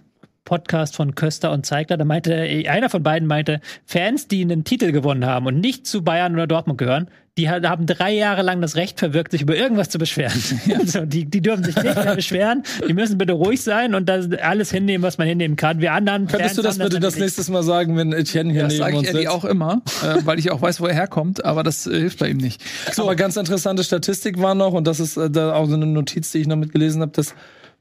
[0.46, 1.98] Podcast von Köster und Zeigler.
[1.98, 2.34] Da meinte,
[2.68, 6.46] einer von beiden meinte, Fans, die einen Titel gewonnen haben und nicht zu Bayern oder
[6.46, 9.98] Dortmund gehören, die ha- haben drei Jahre lang das Recht verwirkt, sich über irgendwas zu
[9.98, 10.32] beschweren.
[10.78, 12.62] Also, die, die dürfen sich nicht mehr beschweren.
[12.88, 15.80] Die müssen bitte ruhig sein und das alles hinnehmen, was man hinnehmen kann.
[15.82, 16.28] Wir anderen.
[16.28, 19.08] Könntest Fans du das bitte das nächstes Mal sagen, wenn Etienne hier Das neben uns
[19.08, 19.28] ich sitzt?
[19.28, 22.28] auch immer, äh, weil ich auch weiß, wo er herkommt, aber das äh, hilft bei
[22.30, 22.62] ihm nicht.
[22.92, 25.84] So, aber ganz interessante Statistik war noch, und das ist äh, da auch so eine
[25.86, 27.34] Notiz, die ich noch mitgelesen habe, dass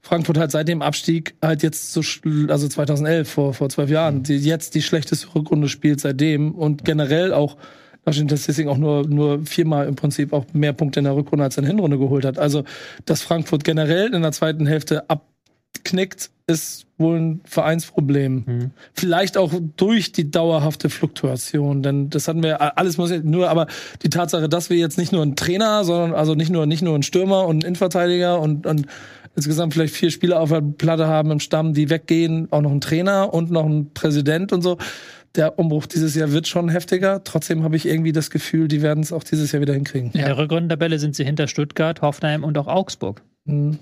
[0.06, 2.00] Frankfurt halt seit dem Abstieg halt jetzt so,
[2.48, 7.34] also 2011, vor, vor zwölf Jahren, die jetzt die schlechteste Rückrunde spielt seitdem und generell
[7.34, 7.56] auch
[8.04, 11.42] nach den Statistiken auch nur, nur viermal im Prinzip auch mehr Punkte in der Rückrunde
[11.42, 12.38] als in der Hinrunde geholt hat.
[12.38, 12.62] Also,
[13.04, 18.44] dass Frankfurt generell in der zweiten Hälfte abknickt, ist wohl ein Vereinsproblem.
[18.46, 18.70] Mhm.
[18.92, 23.66] Vielleicht auch durch die dauerhafte Fluktuation, denn das hatten wir alles muss nur, aber
[24.04, 26.94] die Tatsache, dass wir jetzt nicht nur einen Trainer, sondern also nicht nur nicht nur
[26.94, 28.86] einen Stürmer und einen Innenverteidiger und, und
[29.36, 32.80] insgesamt vielleicht vier Spieler auf der Platte haben im Stamm, die weggehen, auch noch einen
[32.80, 34.78] Trainer und noch einen Präsident und so.
[35.34, 37.22] Der Umbruch dieses Jahr wird schon heftiger.
[37.22, 40.10] Trotzdem habe ich irgendwie das Gefühl, die werden es auch dieses Jahr wieder hinkriegen.
[40.12, 43.22] In der Rückrundentabelle sind sie hinter Stuttgart, Hoffenheim und auch Augsburg.
[43.44, 43.78] Hm.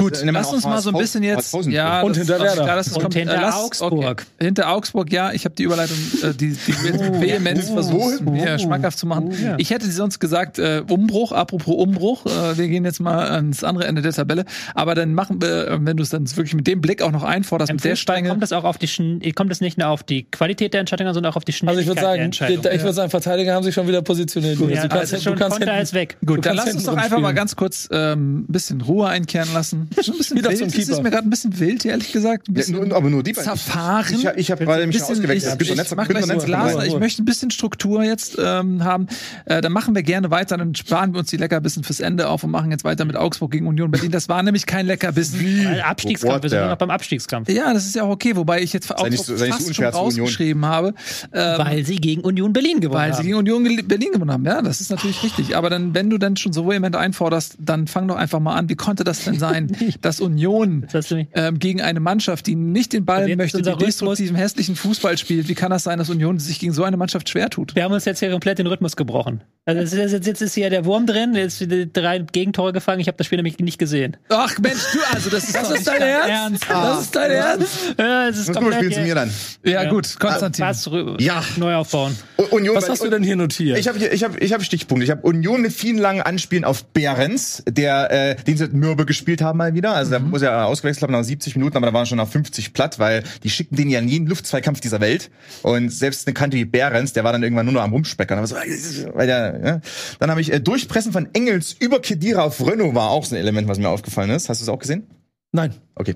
[0.00, 1.54] Gut, Also, lass uns mal so ein bisschen jetzt.
[1.66, 2.66] Ja, Und das- hinter das- Werder.
[2.66, 3.92] Ja, das ist Und kommt- hinter lass- Augsburg.
[3.92, 4.24] Okay.
[4.40, 5.32] Hinter Augsburg, ja.
[5.32, 9.30] Ich habe die Überleitung, äh, die, die mit Vehemenz versucht, mir schmackhaft zu machen.
[9.42, 9.54] Ja.
[9.58, 12.26] Ich hätte sonst gesagt, äh, Umbruch, apropos Umbruch.
[12.26, 14.44] Äh, wir gehen jetzt mal ans andere Ende der Tabelle.
[14.74, 17.22] Aber dann machen wir, äh, wenn du es dann wirklich mit dem Blick auch noch
[17.24, 18.28] einforderst, Im mit der Strenge.
[18.30, 21.12] kommt es auch auf die Schn kommt es nicht nur auf die Qualität der Entscheidung,
[21.12, 22.64] sondern auch auf die Also Schnelligkeit ich würde der sagen, Entscheidung.
[22.72, 24.58] ich würde sagen, Verteidiger haben sich schon wieder positioniert.
[24.58, 26.16] ja, du das kannst, ist schon du kannst hinten- weg.
[26.24, 29.89] Gut, dann lass uns doch einfach mal ganz kurz ähm, ein bisschen Ruhe einkehren lassen.
[30.02, 30.72] Schon ein bisschen Wieder zum wild.
[30.72, 31.02] Es ist Keeper.
[31.02, 32.48] mir gerade ein bisschen wild, ehrlich gesagt.
[32.48, 33.44] Ein Ja, bisschen nur, aber nur die beiden.
[33.44, 34.06] zerfahren.
[34.14, 35.60] Ich, ich, ich habe gerade mich ausgewechselt.
[35.60, 39.08] ich, ich, Netzer- mach gleich Glas, ich möchte ein bisschen Struktur jetzt ähm, haben.
[39.46, 42.44] Äh, dann machen wir gerne weiter, dann sparen wir uns die Leckerbissen fürs Ende auf
[42.44, 44.10] und machen jetzt weiter mit Augsburg gegen Union Berlin.
[44.10, 45.40] Das war nämlich kein Leckerbissen.
[45.64, 47.48] Weil Abstiegskampf, What wir sind nur noch beim Abstiegskampf.
[47.50, 49.64] Ja, das ist ja auch okay, wobei ich jetzt Sei Augsburg so- sei nicht so
[49.64, 50.94] fast schon rausgeschrieben habe.
[51.32, 53.26] Ähm, Weil sie gegen Union Berlin gewonnen weil sie haben.
[53.26, 54.44] gegen Union Berlin gewonnen haben.
[54.44, 55.56] Ja, das ist natürlich richtig.
[55.56, 58.68] Aber dann, wenn du dann schon so vehement einforderst, dann fang doch einfach mal an.
[58.68, 59.69] Wie konnte das denn sein,
[60.00, 64.76] dass Union Das ähm, gegen eine Mannschaft, die nicht den Ball möchte, die destruktiven, hässlichen
[64.76, 67.74] Fußball spielt, wie kann das sein, dass Union sich gegen so eine Mannschaft schwer tut?
[67.74, 69.42] Wir haben uns jetzt hier komplett den Rhythmus gebrochen.
[69.66, 73.00] Also ist, jetzt, ist hier der Wurm drin, jetzt wieder drei Gegentore gefangen.
[73.00, 74.16] Ich habe das Spiel nämlich nicht gesehen.
[74.30, 76.64] Ach Mensch, du, also das ist, Das ist dein dein Ernst?
[76.70, 76.94] Ah.
[76.94, 77.94] Das ist dein Ernst?
[77.98, 79.30] Ja, es ist Was gut komplett spielst du mir dann?
[79.64, 80.64] Ja, gut, Konstantin.
[80.64, 81.44] Pass rü- Ja.
[81.56, 82.16] neu aufbauen.
[82.50, 83.78] Union, Was hast du denn hier notiert?
[83.78, 85.04] Ich habe ich habe, ich habe Stichpunkte.
[85.04, 89.42] Ich habe Union mit vielen langen Anspielen auf Behrens, der, äh, den sie mürbe gespielt
[89.42, 89.94] haben mal wieder.
[89.94, 92.72] Also da muss er ausgewechselt haben nach 70 Minuten, aber da waren schon nach 50
[92.72, 95.30] platt, weil die schicken den ja nie in Luftzweikampf dieser Welt.
[95.62, 98.38] Und selbst eine Kante wie Behrens, der war dann irgendwann nur noch am Rumspeckern.
[98.38, 99.80] Aber so, weil der, ja.
[100.18, 103.40] Dann habe ich äh, Durchpressen von Engels über Kedira auf Renault war auch so ein
[103.40, 104.48] Element, was mir aufgefallen ist.
[104.48, 105.06] Hast du es auch gesehen?
[105.52, 105.74] Nein.
[105.96, 106.14] Okay.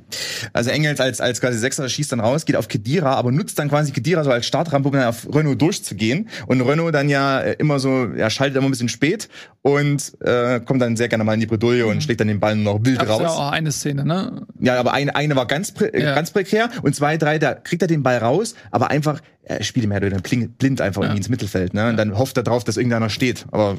[0.53, 3.69] Also Engels als, als quasi Sechser schießt dann raus, geht auf Kedira, aber nutzt dann
[3.69, 6.29] quasi Kedira so als Startrampe, um dann auf Renault durchzugehen.
[6.47, 9.29] Und Renault dann ja äh, immer so, ja, schaltet immer ein bisschen spät
[9.63, 12.55] und äh, kommt dann sehr gerne mal in die Bredouille und schlägt dann den Ball
[12.55, 13.37] noch wild Gab's ja raus.
[13.37, 14.47] auch eine Szene, ne?
[14.61, 16.15] Ja, aber eine, eine war ganz, prä Ja.
[16.15, 19.85] ganz prekär und zwei, drei, da kriegt er den Ball raus, aber einfach, er spielt
[19.85, 21.75] ihm mehr oder weniger blind, einfach irgendwie ins Mittelfeld.
[21.75, 21.89] Ne?
[21.89, 23.47] Und dann hofft er drauf, dass irgendeiner steht.
[23.51, 23.79] Aber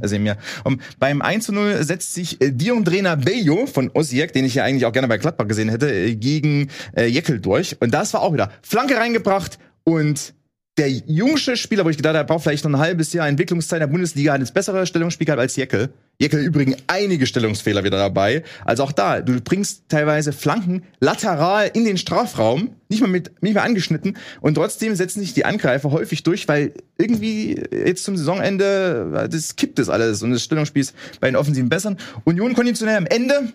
[0.00, 0.36] also mehr.
[0.64, 4.54] Und beim 1 zu 0 setzt sich äh, Dion Drena Bello von Osijek, den ich
[4.54, 7.76] ja eigentlich auch gerne bei Gladbach gesehen hätte, äh, gegen äh, Jeckel durch.
[7.80, 10.34] Und das war auch wieder Flanke reingebracht und
[10.78, 13.78] der jüngste Spieler, wo ich gedacht habe, er braucht vielleicht noch ein halbes Jahr Entwicklungszeit
[13.78, 15.88] in der Bundesliga, hat jetzt bessere Stellungsspiel gehabt als Jeckel.
[16.18, 18.42] Jeckel übrigens einige Stellungsfehler wieder dabei.
[18.64, 23.54] Also auch da, du bringst teilweise Flanken lateral in den Strafraum, nicht mal mit, nicht
[23.54, 29.28] mehr angeschnitten, und trotzdem setzen sich die Angreifer häufig durch, weil irgendwie jetzt zum Saisonende,
[29.30, 31.96] das kippt das alles und das Stellungsspiel ist bei den Offensiven bessern.
[32.24, 33.52] Union konditionell am Ende,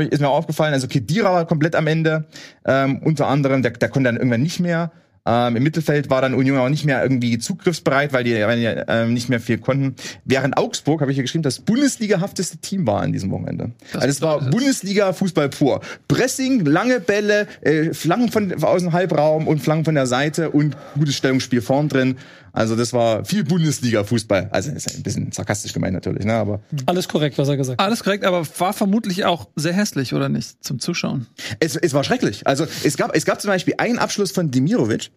[0.00, 0.72] ich, ist mir aufgefallen.
[0.72, 2.24] Also Kedira war komplett am Ende,
[2.64, 4.90] ähm, unter anderem, der, der konnte dann irgendwann nicht mehr.
[5.24, 8.82] Ähm, Im Mittelfeld war dann Union auch nicht mehr irgendwie zugriffsbereit, weil die, weil die
[8.88, 9.94] ähm, nicht mehr viel konnten.
[10.24, 13.70] Während Augsburg, habe ich hier geschrieben, das Bundesliga-hafteste Team war an diesem Wochenende.
[13.92, 15.80] Das also es war Bundesliga-Fußball pur.
[16.08, 20.76] Pressing, lange Bälle, äh, Flanken von, aus dem Halbraum und Flanken von der Seite und
[20.94, 22.16] gutes Stellungsspiel vorn drin.
[22.52, 24.48] Also das war viel Bundesliga-Fußball.
[24.50, 26.34] Also ist ein bisschen sarkastisch gemeint natürlich, ne?
[26.34, 27.86] Aber Alles korrekt, was er gesagt hat.
[27.86, 30.62] Alles korrekt, aber war vermutlich auch sehr hässlich, oder nicht?
[30.62, 31.26] Zum Zuschauen.
[31.60, 32.46] Es, es war schrecklich.
[32.46, 35.10] Also es gab, es gab zum Beispiel einen Abschluss von Demirovic,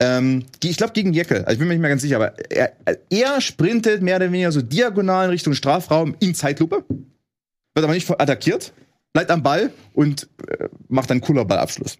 [0.00, 2.72] ähm, ich glaube gegen Jeckel, also ich bin mir nicht mehr ganz sicher, aber er,
[3.10, 8.10] er sprintet mehr oder weniger so diagonal in Richtung Strafraum in Zeitlupe, wird aber nicht
[8.10, 8.72] attackiert,
[9.12, 11.98] bleibt am Ball und äh, macht dann cooler Ballabschluss.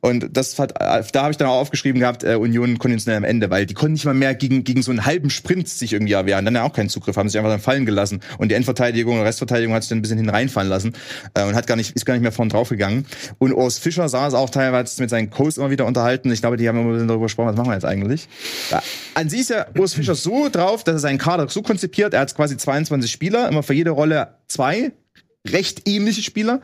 [0.00, 3.24] Und das hat, äh, da habe ich dann auch aufgeschrieben gehabt, äh, Union konditionell am
[3.24, 6.14] Ende, weil die konnten nicht mal mehr gegen, gegen so einen halben Sprint sich irgendwie
[6.14, 6.46] erwehren.
[6.46, 8.20] Dann ja auch keinen Zugriff, haben sich einfach dann fallen gelassen.
[8.38, 10.94] Und die Endverteidigung, oder Restverteidigung hat sich dann ein bisschen hineinfallen lassen
[11.34, 13.04] äh, und hat gar nicht, ist gar nicht mehr vorn drauf gegangen.
[13.36, 16.32] Und Urs Fischer saß auch teilweise mit seinen Coach immer wieder unterhalten.
[16.32, 18.28] Ich glaube, die haben immer ein bisschen darüber gesprochen, was machen wir jetzt eigentlich.
[18.70, 18.82] Ja,
[19.14, 22.20] an sich ist ja Urs Fischer so drauf, dass er seinen Kader so konzipiert, er
[22.20, 24.92] hat quasi 22 Spieler, immer für jede Rolle zwei
[25.52, 26.60] recht ähnliche Spieler,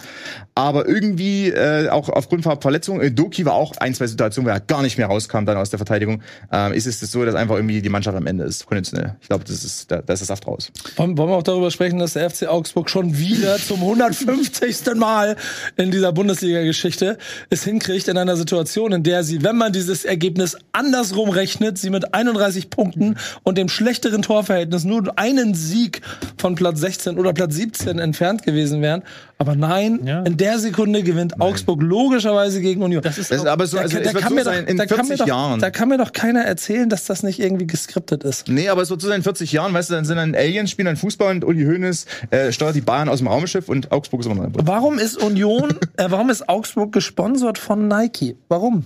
[0.55, 4.55] aber irgendwie äh, auch aufgrund von Verletzungen, äh, Doki war auch ein, zwei Situationen, wo
[4.55, 6.22] er gar nicht mehr rauskam dann aus der Verteidigung,
[6.53, 9.16] ähm, ist es so, dass einfach irgendwie die Mannschaft am Ende ist, konditionell.
[9.20, 10.70] Ich glaube, das ist, da, da ist der Saft raus.
[10.97, 14.72] Wollen, wollen wir auch darüber sprechen, dass der FC Augsburg schon wieder zum 150.
[14.95, 15.37] Mal
[15.76, 17.18] in dieser Bundesliga-Geschichte
[17.51, 21.91] es hinkriegt, in einer Situation, in der sie, wenn man dieses Ergebnis andersrum rechnet, sie
[21.91, 26.01] mit 31 Punkten und dem schlechteren Torverhältnis nur einen Sieg
[26.39, 29.03] von Platz 16 oder Platz 17 entfernt gewesen wären.
[29.39, 30.23] Aber nein, Ja.
[30.23, 33.03] in der Sekunde gewinnt Augsburg logischerweise gegen Union.
[33.03, 35.18] Das ist aber so, also es wird so mir sein, in da kann mir 40
[35.18, 35.61] doch, Jahren.
[35.61, 38.49] Da kann mir doch keiner erzählen, dass das nicht irgendwie geskriptet ist.
[38.49, 40.70] Nee, aber es wird so sein, in 40 Jahren, weißt du, dann sind dann Aliens,
[40.70, 44.20] spielen dann Fußball und Uli Hoeneß äh, steuert die Bayern aus dem Raumschiff und Augsburg
[44.20, 44.66] ist immer noch im Bund.
[44.66, 48.37] Warum ist Union, äh, warum ist Augsburg gesponsert von Nike?
[48.49, 48.85] Warum?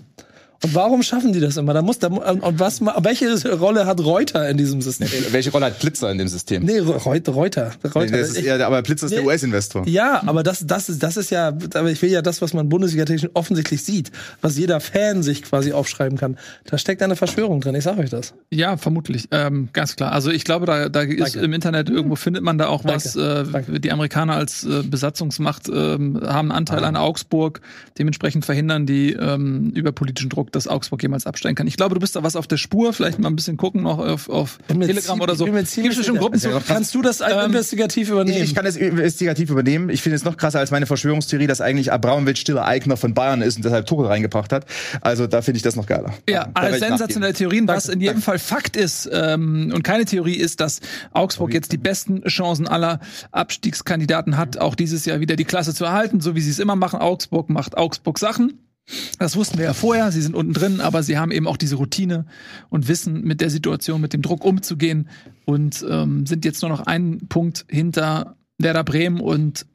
[0.65, 1.75] Und warum schaffen die das immer?
[1.75, 5.09] Da muss, da, und was, ma- welche Rolle hat Reuter in diesem System?
[5.31, 6.65] Welche Rolle hat Blitzer in dem System?
[6.65, 7.73] Nee, Reuter, Reuter.
[7.95, 8.17] Reuter.
[8.19, 9.27] das ist, ja, aber Blitzer ist der Nee.
[9.27, 9.87] US-Investor.
[9.87, 12.69] ja, aber das, das ist, das ist ja, aber ich will ja das, was man
[12.69, 16.37] Bundesliga-technisch offensichtlich sieht, was jeder Fan sich quasi aufschreiben kann.
[16.65, 18.33] Da steckt eine Verschwörung drin, ich sag euch das.
[18.51, 19.29] Ja, vermutlich.
[19.33, 20.13] Ähm, ganz klar.
[20.13, 21.41] Also ich glaube, da, da ist Danke.
[21.41, 23.05] im Internet irgendwo findet man da auch Danke.
[23.05, 23.17] was.
[23.17, 23.79] Äh, Danke.
[23.81, 26.89] die Amerikaner als äh, Besatzungsmacht ähm, haben einen Anteil Ah.
[26.89, 27.61] an Augsburg.
[27.99, 31.67] Dementsprechend verhindern die ähm, über politischen Druck, dass Augsburg jemals absteigen kann.
[31.67, 32.93] Ich glaube, du bist da was auf der Spur.
[32.93, 35.45] Vielleicht mal ein bisschen gucken noch auf, auf Telegram oder so.
[35.45, 36.15] Gibt's sicher.
[36.15, 36.35] Gruppen.
[36.35, 38.43] Also, Kannst du das Ähm, investigativ übernehmen?
[38.43, 39.91] Ich kann das investigativ übernehmen.
[39.91, 43.43] Ich finde es noch krasser als meine Verschwörungstheorie, dass eigentlich Abramovic stiller Eigner von Bayern
[43.43, 44.67] ist und deshalb Tuchel reingebracht hat.
[45.01, 46.13] Also da finde ich das noch geiler.
[46.29, 47.69] Ja, Da alle werd ich sensationelle Theorien.
[47.69, 50.81] Was in jedem Fall Fakt ist ähm, und keine Theorie ist, dass
[51.13, 53.01] Augsburg jetzt die besten Chancen aller
[53.33, 56.77] Abstiegskandidaten hat, auch dieses Jahr wieder die Klasse zu erhalten, so wie sie es immer
[56.77, 57.01] machen.
[57.01, 58.61] Augsburg macht Augsburg Sachen.
[59.19, 61.77] Das wussten wir ja vorher, sie sind unten drin, aber sie haben eben auch diese
[61.77, 62.27] Routine
[62.69, 65.09] und wissen mit der Situation, mit dem Druck umzugehen
[65.45, 69.67] und ähm, sind jetzt nur noch einen Punkt hinter Werder Bremen und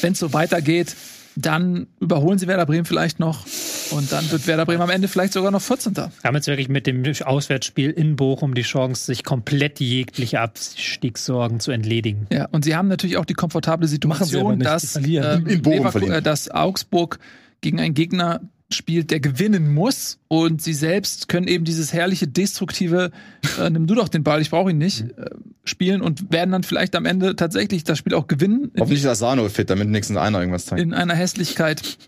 [0.00, 0.96] wenn es so weitergeht,
[1.36, 3.46] dann überholen sie Werder Bremen vielleicht noch
[3.90, 5.94] und dann wird Werder Bremen am Ende vielleicht sogar noch 14.
[5.96, 11.70] haben jetzt wirklich mit dem Auswärtsspiel in Bochum die Chance, sich komplett jegliche Abstiegssorgen zu
[11.70, 12.26] entledigen.
[12.32, 16.50] Ja, und sie haben natürlich auch die komfortable Situation, dass, ähm, In Bochum äh, dass
[16.50, 17.18] Augsburg
[17.60, 18.40] gegen einen Gegner
[18.72, 23.10] spielt, der gewinnen muss und sie selbst können eben dieses herrliche destruktive
[23.58, 25.10] äh, nimm du doch den Ball, ich brauche ihn nicht Mhm.
[25.16, 25.30] äh,
[25.64, 29.48] spielen und werden dann vielleicht am Ende tatsächlich das Spiel auch gewinnen Hoffentlich ist Asano
[29.48, 30.82] fit, damit wenigstens einer irgendwas zeigt.
[30.82, 31.98] in einer Hässlichkeit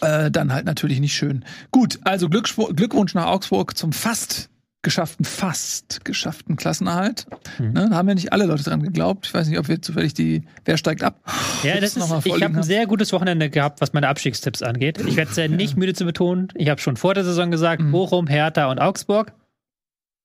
[0.00, 1.44] äh, dann halt natürlich nicht schön.
[1.70, 4.48] Gut, also Glückwunsch nach Augsburg zum fast
[4.84, 7.26] geschafften, fast geschafften Klassenerhalt.
[7.58, 7.72] Mhm.
[7.72, 9.26] Ne, da haben ja nicht alle Leute dran geglaubt.
[9.26, 11.18] Ich weiß nicht, ob wir zufällig die, wer steigt ab?
[11.64, 14.98] Ja, das ist, ich habe ein sehr gutes Wochenende gehabt, was meine Abstiegstipps angeht.
[15.04, 16.48] Ich werde es ja nicht müde zu betonen.
[16.54, 17.90] Ich habe schon vor der Saison gesagt, Mhm.
[17.90, 19.32] Bochum, Hertha und Augsburg.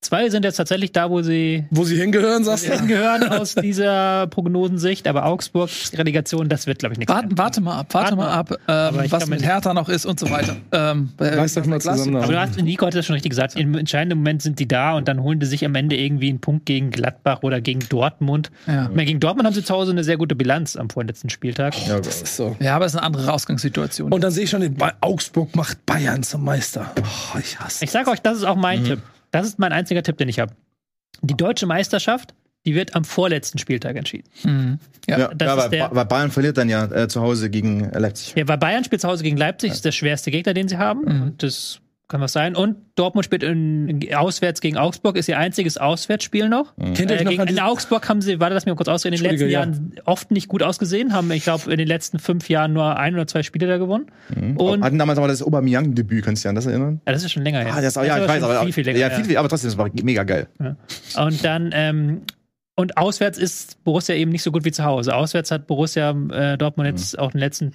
[0.01, 2.73] Zwei sind jetzt tatsächlich da, wo sie Wo sie hingehören, sagst du?
[2.79, 5.05] hingehören aus dieser Prognosensicht.
[5.09, 7.13] Aber Augsburg, Relegation, das wird, glaube ich, nichts.
[7.13, 8.25] Warte, warte mal ab, warte Warte mal
[8.69, 8.93] mal.
[8.93, 10.55] ab, ähm, was mit Hertha noch ist und so weiter.
[10.71, 12.15] Ähm, äh, Reißt euch mal zusammen.
[12.15, 13.57] Aber du hast, Nico hat das schon richtig gesagt.
[13.57, 16.39] Im entscheidenden Moment sind die da und dann holen die sich am Ende irgendwie einen
[16.39, 18.51] Punkt gegen Gladbach oder gegen Dortmund.
[18.67, 18.83] Ja.
[18.87, 21.75] Meine, gegen Dortmund haben sie zu Hause eine sehr gute Bilanz am vorletzten Spieltag.
[21.89, 22.55] Ja, Das ist so.
[22.61, 24.13] ja, aber es ist eine andere Ausgangssituation.
[24.13, 26.89] Und dann sehe ich schon, den Ba- Augsburg macht Bayern zum Meister.
[27.01, 27.83] Oh, ich hasse.
[27.83, 28.99] Ich sage euch, das ist auch mein Tipp.
[29.31, 30.53] Das ist mein einziger Tipp, den ich habe.
[31.21, 32.33] Die deutsche Meisterschaft,
[32.65, 34.29] die wird am vorletzten Spieltag entschieden.
[34.43, 34.79] mhm.
[35.07, 35.19] ja.
[35.19, 37.85] ja, das ja ist weil, der- weil Bayern verliert dann ja äh, zu Hause gegen
[37.85, 38.33] äh, Leipzig.
[38.35, 41.03] Ja, weil Bayern spielt zu Hause gegen Leipzig, ist der schwerste Gegner, den sie haben.
[41.03, 42.55] Und das kann was sein.
[42.55, 46.73] Und Dortmund spielt in, auswärts gegen Augsburg, ist ihr einziges Auswärtsspiel noch.
[46.77, 49.31] Euch Äh, noch in Augsburg haben sie, warte, lass mich mal kurz ausreden, in den
[49.31, 52.73] letzten Entschuldige, Jahren oft nicht gut ausgesehen, haben, ich glaube, in den letzten fünf Jahren
[52.73, 54.07] nur ein oder zwei Spiele da gewonnen.
[54.57, 56.99] Und Hatten damals aber das Aubameyang-Debüt, kannst du dich an das erinnern?
[57.05, 57.73] ja, das ist schon länger her.
[57.73, 59.69] Ah, das, ja, ist ich weiß, aber viel, viel länger ja, viel, viel, aber trotzdem,
[59.69, 60.47] das war mega geil.
[61.15, 62.21] Und dann, ähm,
[62.75, 65.13] und auswärts ist Borussia eben nicht so gut wie zu Hause.
[65.13, 67.73] Auswärts hat Borussia äh, Dortmund jetzt auch in den letzten,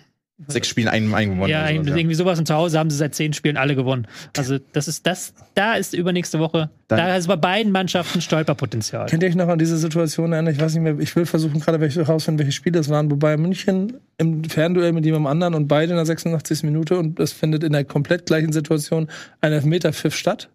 [0.48, 1.48] Sechs Spielen, einen, einen gewonnen.
[1.50, 2.38] ja, oder sowas, irgendwie sowas.
[2.40, 4.08] Und zu Hause haben sie seit zehn Spielen alle gewonnen.
[4.36, 9.06] Also das ist das, da ist übernächste Woche, Dann- da ist bei beiden Mannschaften Stolperpotenzial.
[9.06, 10.52] Kennt ihr euch noch an diese Situation erinnern?
[10.52, 13.36] Ich weiß nicht mehr, ich will versuchen gerade welche herausfinden, welche Spiele es waren, wobei
[13.36, 16.64] München im Fernduell mit jemandem anderen und beide in der 86.
[16.64, 19.08] Minute und es findet in der komplett gleichen Situation
[19.40, 20.48] ein Elfmeterpfiff statt.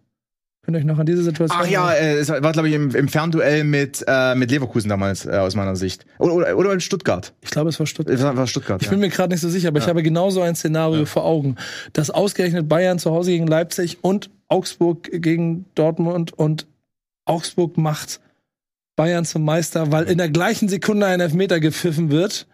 [0.62, 2.94] Könnt ihr euch noch an diese Situation Ach ja, äh, es war, glaube ich, im,
[2.94, 6.04] im Fernduell mit, äh, mit Leverkusen damals, äh, aus meiner Sicht.
[6.18, 7.32] Oder, oder, oder in Stuttgart.
[7.40, 8.14] Ich glaube, es war Stuttgart.
[8.14, 8.82] Es war, war Stuttgart.
[8.82, 11.56] Ich bin mir gerade nicht so sicher, aber ich habe genauso ein Szenario vor Augen,
[11.94, 16.66] dass ausgerechnet Bayern zu Hause gegen Leipzig und Augsburg gegen Dortmund und
[17.24, 18.20] Augsburg macht
[18.96, 22.46] Bayern zum Meister, weil in der gleichen Sekunde ein Elfmeter gepfiffen wird.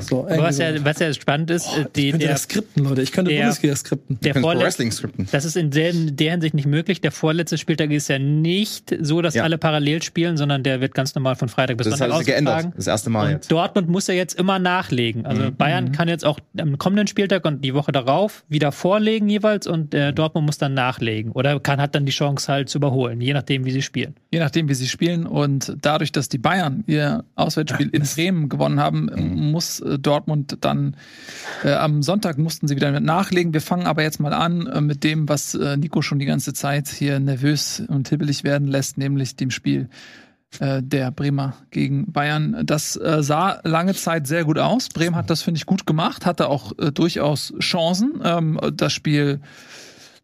[0.00, 3.02] So, Aber was ja, was ja spannend ist, ich die, könnte der, das skripten, Leute.
[3.02, 4.18] Ich könnte der- Bundesliga skripten.
[4.20, 5.28] der Wrestling skripten.
[5.30, 7.00] Das ist in der, in der Hinsicht nicht möglich.
[7.00, 9.42] Der vorletzte Spieltag ist ja nicht so, dass Ja.
[9.44, 12.32] alle parallel spielen, sondern der wird ganz normal von Freitag bis Das Sonntag hat sich
[12.34, 12.66] geändert.
[12.76, 13.52] Das erste Mal Und jetzt.
[13.52, 15.26] Dortmund muss ja jetzt immer nachlegen.
[15.26, 19.66] Also Bayern kann jetzt auch am kommenden Spieltag und die Woche darauf wieder vorlegen jeweils
[19.66, 23.20] und äh, Dortmund muss dann nachlegen oder kann hat dann die Chance halt zu überholen,
[23.20, 24.14] je nachdem wie sie spielen.
[24.32, 25.26] Je nachdem, wie sie spielen.
[25.26, 29.10] Und dadurch, dass die Bayern ihr Auswärtsspiel in Bremen gewonnen haben,
[29.50, 30.96] muss äh, Dortmund dann
[31.64, 33.52] äh, am Sonntag mussten sie wieder nachlegen.
[33.52, 36.52] Wir fangen aber jetzt mal an äh, mit dem, was äh, Nico schon die ganze
[36.52, 39.88] Zeit hier nervös und hibbelig werden lässt, nämlich dem Spiel
[40.58, 42.62] äh, der Bremer gegen Bayern.
[42.64, 44.88] Das äh, sah lange Zeit sehr gut aus.
[44.88, 49.40] Bremen hat das, finde ich, gut gemacht, hatte auch äh, durchaus Chancen, ähm, das Spiel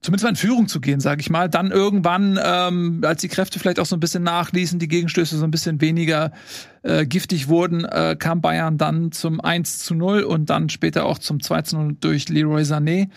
[0.07, 1.49] zumindest mal in Führung zu gehen, sage ich mal.
[1.49, 5.45] Dann irgendwann, ähm, als die Kräfte vielleicht auch so ein bisschen nachließen, die Gegenstöße so
[5.45, 6.31] ein bisschen weniger
[6.85, 11.19] äh, giftig wurden, äh, kam Bayern dann zum 1 zu 0 und dann später auch
[11.19, 13.09] zum 2 zu 0 durch Leroy Sané.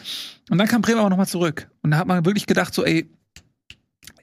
[0.50, 1.70] Und dann kam Bremen aber nochmal zurück.
[1.84, 3.08] Und da hat man wirklich gedacht, so, ey,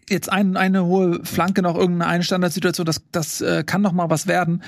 [0.08, 4.10] jetzt ein, eine hohe Flanke noch irgendeine eine Standardsituation, das, das äh, kann noch mal
[4.10, 4.62] was werden.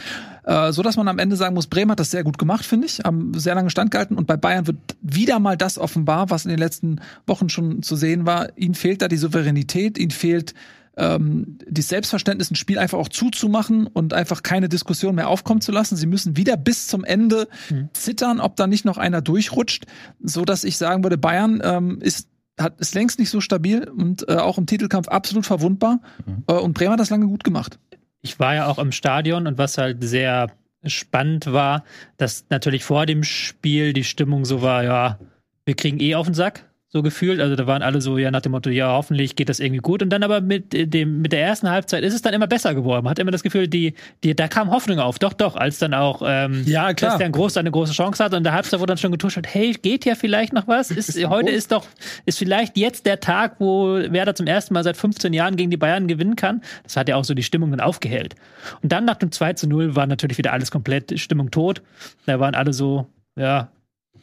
[0.44, 2.86] Äh, so dass man am Ende sagen muss, Bremen hat das sehr gut gemacht, finde
[2.86, 6.50] ich, haben sehr lange standgehalten und bei Bayern wird wieder mal das offenbar, was in
[6.50, 8.56] den letzten Wochen schon zu sehen war.
[8.56, 10.54] Ihnen fehlt da die Souveränität, ihnen fehlt
[10.96, 15.70] ähm, die Selbstverständnis, ein Spiel einfach auch zuzumachen und einfach keine Diskussion mehr aufkommen zu
[15.70, 15.96] lassen.
[15.96, 17.48] Sie müssen wieder bis zum Ende
[17.92, 19.86] zittern, ob da nicht noch einer durchrutscht,
[20.20, 22.28] so dass ich sagen würde, Bayern ähm, ist
[22.58, 26.00] hat, ist längst nicht so stabil und äh, auch im Titelkampf absolut verwundbar.
[26.46, 27.78] Äh, und Bremer hat das lange gut gemacht.
[28.20, 30.50] Ich war ja auch im Stadion und was halt sehr
[30.84, 31.84] spannend war,
[32.16, 35.18] dass natürlich vor dem Spiel die Stimmung so war, ja,
[35.64, 37.40] wir kriegen eh auf den Sack, so gefühlt.
[37.40, 40.02] Also da waren alle so, ja, nach dem Motto, ja, hoffentlich geht das irgendwie gut.
[40.02, 42.74] Und dann aber mit äh, dem, mit der ersten Halbzeit ist es dann immer besser
[42.74, 43.04] geworden.
[43.04, 45.18] Man hat immer das Gefühl, die, die, da kam Hoffnung auf.
[45.18, 47.10] Doch, doch, als dann auch ähm, Ja, klar.
[47.10, 49.72] Christian Groß eine große Chance hat und in der Halbzeit wurde dann schon getuscht, hey,
[49.72, 50.90] geht ja vielleicht noch was?
[50.90, 51.84] Ist, heute ist doch,
[52.24, 55.76] ist vielleicht jetzt der Tag, wo Werder zum ersten Mal seit 15 Jahren gegen die
[55.76, 56.62] Bayern gewinnen kann.
[56.84, 58.34] Das hat ja auch so die Stimmung dann aufgehellt.
[58.82, 61.82] Und dann nach dem 2 zu 0 war natürlich wieder alles komplett Stimmung tot.
[62.24, 63.68] Da waren alle so, ja,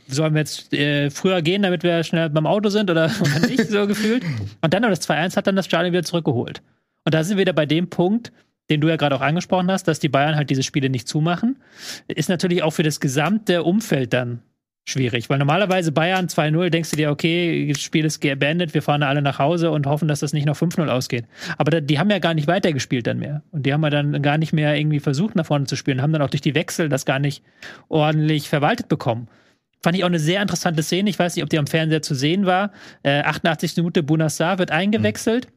[0.07, 3.69] sollen wir jetzt äh, früher gehen, damit wir schnell beim Auto sind oder, oder nicht,
[3.69, 4.23] so gefühlt.
[4.61, 6.61] Und dann aber das 2-1 hat dann das Stadion wieder zurückgeholt.
[7.05, 8.31] Und da sind wir wieder bei dem Punkt,
[8.69, 11.57] den du ja gerade auch angesprochen hast, dass die Bayern halt diese Spiele nicht zumachen,
[12.07, 14.41] ist natürlich auch für das gesamte Umfeld dann
[14.87, 19.03] schwierig, weil normalerweise Bayern 2-0 denkst du dir, okay, das Spiel ist beendet, wir fahren
[19.03, 21.25] alle nach Hause und hoffen, dass das nicht noch 5-0 ausgeht.
[21.57, 23.41] Aber da, die haben ja gar nicht weitergespielt dann mehr.
[23.51, 26.13] Und die haben ja dann gar nicht mehr irgendwie versucht, nach vorne zu spielen, haben
[26.13, 27.43] dann auch durch die Wechsel das gar nicht
[27.89, 29.27] ordentlich verwaltet bekommen.
[29.85, 31.11] Fand ich auch eine sehr interessante Szene.
[31.11, 32.71] Ich weiß nicht, ob die am Fernseher zu sehen war.
[33.03, 33.77] Äh, 88.
[33.77, 35.45] Minute, Bunassar wird eingewechselt.
[35.45, 35.51] Er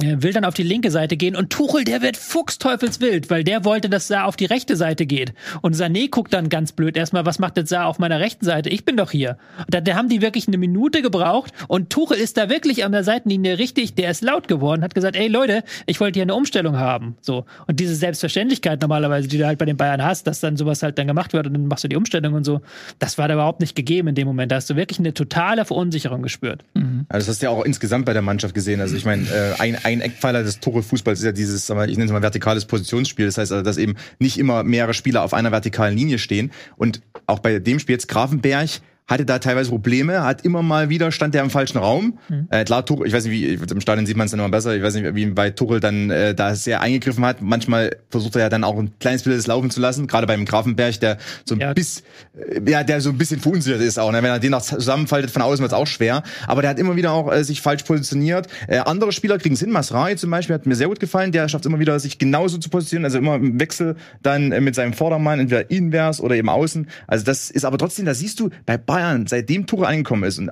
[0.00, 3.90] will dann auf die linke Seite gehen und Tuchel, der wird fuchsteufelswild, weil der wollte,
[3.90, 5.34] dass Saar auf die rechte Seite geht.
[5.60, 8.70] Und Sané guckt dann ganz blöd erstmal, was macht jetzt Saar auf meiner rechten Seite?
[8.70, 9.36] Ich bin doch hier.
[9.58, 12.92] Und da, da haben die wirklich eine Minute gebraucht und Tuchel ist da wirklich an
[12.92, 16.34] der Seitenlinie richtig, der ist laut geworden, hat gesagt, ey Leute, ich wollte hier eine
[16.34, 17.18] Umstellung haben.
[17.20, 17.44] So.
[17.66, 20.96] Und diese Selbstverständlichkeit normalerweise, die du halt bei den Bayern hast, dass dann sowas halt
[20.96, 22.62] dann gemacht wird und dann machst du die Umstellung und so,
[22.98, 24.52] das war da überhaupt nicht gegeben in dem Moment.
[24.52, 26.64] Da hast du wirklich eine totale Verunsicherung gespürt.
[27.10, 28.80] Also das hast du ja auch insgesamt bei der Mannschaft gesehen.
[28.80, 32.12] Also ich meine, äh, ein, ein Eckpfeiler des Tore-Fußballs ist ja dieses, ich nenne es
[32.12, 33.26] mal vertikales Positionsspiel.
[33.26, 36.52] Das heißt also, dass eben nicht immer mehrere Spieler auf einer vertikalen Linie stehen.
[36.76, 38.80] Und auch bei dem Spiel jetzt Grafenberg
[39.12, 42.18] hatte da teilweise Probleme, hat immer mal wieder stand der im falschen Raum.
[42.28, 42.46] Mhm.
[42.50, 44.74] Äh, klar, Tuchel, ich weiß nicht, wie im Stadion sieht man es dann immer besser.
[44.74, 47.42] Ich weiß nicht, wie weit Tuchel dann äh, da sehr eingegriffen hat.
[47.42, 50.44] Manchmal versucht er ja dann auch ein kleines bisschen das laufen zu lassen, gerade beim
[50.44, 51.72] Grafenberg, der so ein Ja.
[51.74, 52.04] bisschen,
[52.36, 54.10] äh, ja, der so ein bisschen verunsichert ist auch.
[54.10, 54.18] Ne?
[54.22, 56.22] Wenn er den noch zusammenfaltet von außen, wird es auch schwer.
[56.46, 58.46] Aber der hat immer wieder auch äh, sich falsch positioniert.
[58.66, 59.70] Äh, andere Spieler kriegen es hin.
[59.70, 61.32] Masrai zum Beispiel hat mir sehr gut gefallen.
[61.32, 63.04] Der schafft es immer wieder, sich genauso zu positionieren.
[63.04, 66.86] Also immer im Wechsel dann äh, mit seinem Vordermann, entweder invers oder eben außen.
[67.06, 70.50] Also das ist aber trotzdem, da siehst du bei Bayern, seitdem Tuchel angekommen ist und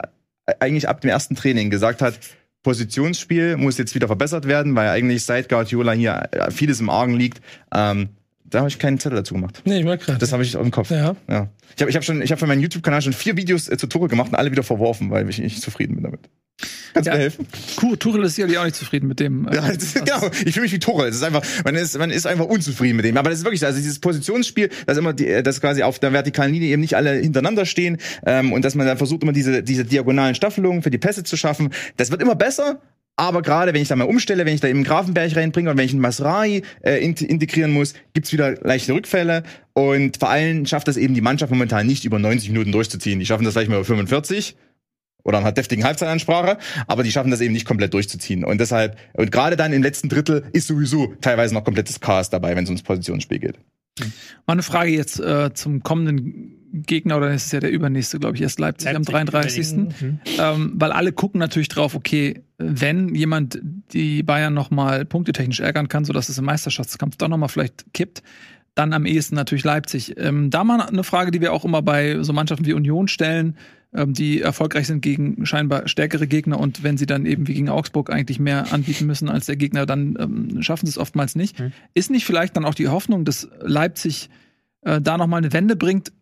[0.59, 2.19] eigentlich ab dem ersten Training gesagt hat,
[2.63, 7.41] Positionsspiel muss jetzt wieder verbessert werden, weil eigentlich seit Guardiola hier vieles im Argen liegt.
[7.75, 8.11] Ähm,
[8.51, 9.63] da habe ich keinen Zettel dazu gemacht.
[9.65, 10.19] Nee, ich merke gerade.
[10.19, 10.91] Das habe ich auf dem Kopf.
[10.91, 11.17] Ja.
[11.29, 11.49] Ja.
[11.77, 13.87] Ich habe ich hab schon, ich habe für meinen YouTube-Kanal schon vier Videos äh, zu
[13.87, 16.21] Tuchel gemacht und alle wieder verworfen, weil ich nicht zufrieden bin damit.
[16.93, 17.17] Kannst du Ja.
[17.17, 17.47] mir helfen?
[17.77, 19.47] Kuh, Tuchel ist sicherlich auch nicht zufrieden mit dem.
[19.49, 20.29] äh, Ja, das genau.
[20.45, 21.09] Ich fühle mich wie Tuchel.
[21.09, 23.17] Es ist einfach, man ist, man ist einfach unzufrieden mit dem.
[23.17, 23.67] Aber das ist wirklich so.
[23.67, 26.97] Also dieses Positionsspiel, dass immer die, äh, dass quasi auf der vertikalen Linie eben nicht
[26.97, 27.97] alle hintereinander stehen
[28.27, 31.37] ähm, und dass man dann versucht immer diese diese diagonalen Staffelungen für die Pässe zu
[31.37, 31.71] schaffen.
[31.97, 32.81] Das wird immer besser.
[33.21, 35.77] Aber gerade wenn ich da mal umstelle, wenn ich da eben einen Grafenberg reinbringe und
[35.77, 39.43] wenn ich einen Masrai äh, int- integrieren muss, gibt's wieder leichte Rückfälle.
[39.75, 43.19] Und vor allem schafft das eben die Mannschaft momentan nicht über 90 Minuten durchzuziehen.
[43.19, 44.57] Die schaffen das vielleicht mal über 45
[45.23, 46.57] oder einer deftigen Halbzeitansprache,
[46.87, 48.43] aber die schaffen das eben nicht komplett durchzuziehen.
[48.43, 52.57] Und deshalb, und gerade dann im letzten Drittel ist sowieso teilweise noch komplettes Chaos dabei,
[52.57, 53.59] wenn es ums Positionsspiel geht.
[54.47, 58.37] Mal eine Frage jetzt äh, zum kommenden Gegner, oder ist es ja der übernächste, glaube
[58.37, 59.77] ich, erst Leipzig, am Leipzig 33.
[59.77, 60.21] Mhm.
[60.39, 63.61] Ähm, weil alle gucken natürlich drauf, okay, wenn jemand
[63.93, 67.93] die Bayern noch mal punktetechnisch ärgern kann, sodass es im Meisterschaftskampf doch noch mal vielleicht
[67.93, 68.23] kippt,
[68.75, 70.15] dann am ehesten natürlich Leipzig.
[70.17, 73.57] Ähm, da mal eine Frage, die wir auch immer bei so Mannschaften wie Union stellen,
[73.93, 77.69] ähm, die erfolgreich sind gegen scheinbar stärkere Gegner und wenn sie dann eben wie gegen
[77.69, 81.59] Augsburg eigentlich mehr anbieten müssen als der Gegner, dann ähm, schaffen sie es oftmals nicht.
[81.59, 81.73] Mhm.
[81.95, 84.31] Ist nicht vielleicht dann auch die Hoffnung, dass Leipzig
[84.83, 86.13] äh, da noch mal eine Wende bringt,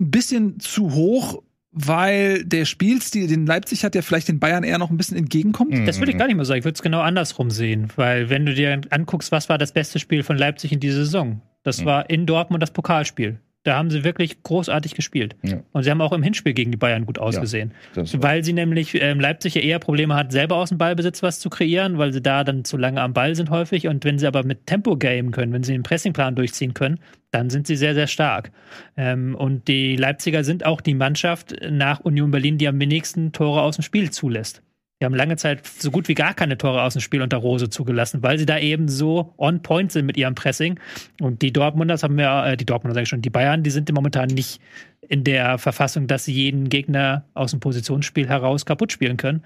[0.00, 4.78] ein bisschen zu hoch, weil der Spielstil, den Leipzig hat, ja vielleicht den Bayern eher
[4.78, 5.72] noch ein bisschen entgegenkommt?
[5.72, 5.86] Mhm.
[5.86, 6.58] Das würde ich gar nicht mal sagen.
[6.58, 7.88] Ich würde es genau andersrum sehen.
[7.96, 11.42] Weil, wenn du dir anguckst, was war das beste Spiel von Leipzig in dieser Saison?
[11.62, 11.84] Das Mhm.
[11.84, 13.38] war in Dortmund das Pokalspiel.
[13.62, 15.36] Da haben sie wirklich großartig gespielt.
[15.42, 15.58] Ja.
[15.72, 17.72] Und sie haben auch im Hinspiel gegen die Bayern gut ausgesehen.
[17.94, 21.40] War- Weil sie nämlich ähm, Leipzig ja eher Probleme hat, selber aus dem Ballbesitz was
[21.40, 23.86] zu kreieren, weil sie da dann zu lange am Ball sind häufig.
[23.86, 27.00] Und wenn sie aber mit Tempo gamen können, wenn sie den Pressingplan durchziehen können,
[27.30, 28.50] dann sind sie sehr, sehr stark.
[28.96, 33.62] Ähm, und die Leipziger sind auch die Mannschaft nach Union Berlin, die am wenigsten Tore
[33.62, 34.62] aus dem Spiel zulässt.
[35.00, 37.70] Die haben lange Zeit so gut wie gar keine Tore aus dem Spiel unter Rose
[37.70, 40.78] zugelassen, weil sie da eben so on point sind mit ihrem Pressing.
[41.20, 43.90] Und die Dortmunders haben wir, äh, die Dortmunder sage ich schon, die Bayern, die sind
[43.92, 44.60] momentan nicht
[45.00, 49.42] in der Verfassung, dass sie jeden Gegner aus dem Positionsspiel heraus kaputt spielen können.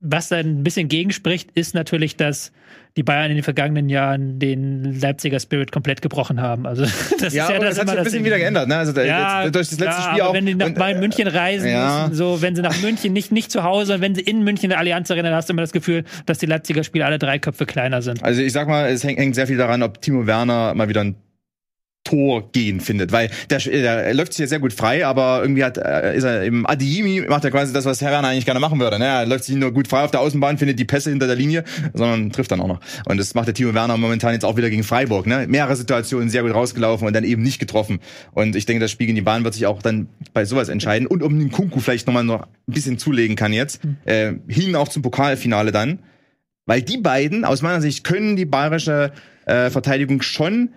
[0.00, 2.52] Was dann ein bisschen gegenspricht, ist natürlich, dass
[2.98, 6.66] die Bayern in den vergangenen Jahren den Leipziger Spirit komplett gebrochen haben.
[6.66, 6.82] Also
[7.20, 8.66] das ja, ist ja das, das hat sich ein bisschen wieder geändert.
[8.66, 8.76] Ne?
[8.76, 10.34] Also da, Ja, jetzt, durch das letzte klar, Spiel auch.
[10.34, 12.08] wenn die nach und, äh, München reisen ja.
[12.08, 14.70] müssen, so wenn sie nach München nicht nicht zu Hause und wenn sie in München
[14.70, 17.66] der Allianz dann hast du immer das Gefühl, dass die Leipziger Spiele alle drei Köpfe
[17.66, 18.22] kleiner sind.
[18.24, 21.02] Also ich sag mal, es hängt, hängt sehr viel daran, ob Timo Werner mal wieder
[21.02, 21.14] ein
[22.08, 25.76] Tor gehen findet, weil der, der läuft sich ja sehr gut frei, aber irgendwie hat,
[25.76, 28.80] äh, ist er im Adiimi macht er quasi das, was Herr Werner eigentlich gerne machen
[28.80, 28.98] würde.
[28.98, 29.04] Ne?
[29.04, 31.64] Er läuft sich nur gut frei auf der Außenbahn, findet die Pässe hinter der Linie,
[31.92, 32.80] sondern trifft dann auch noch.
[33.06, 35.26] Und das macht der Timo Werner momentan jetzt auch wieder gegen Freiburg.
[35.26, 35.46] Ne?
[35.48, 37.98] Mehrere Situationen sehr gut rausgelaufen und dann eben nicht getroffen.
[38.32, 41.06] Und ich denke, das Spiel gegen die Bahn wird sich auch dann bei sowas entscheiden.
[41.06, 44.88] Und um den Kunku vielleicht nochmal noch ein bisschen zulegen kann jetzt, äh, hin auch
[44.88, 45.98] zum Pokalfinale dann.
[46.64, 49.12] Weil die beiden, aus meiner Sicht, können die bayerische
[49.44, 50.70] äh, Verteidigung schon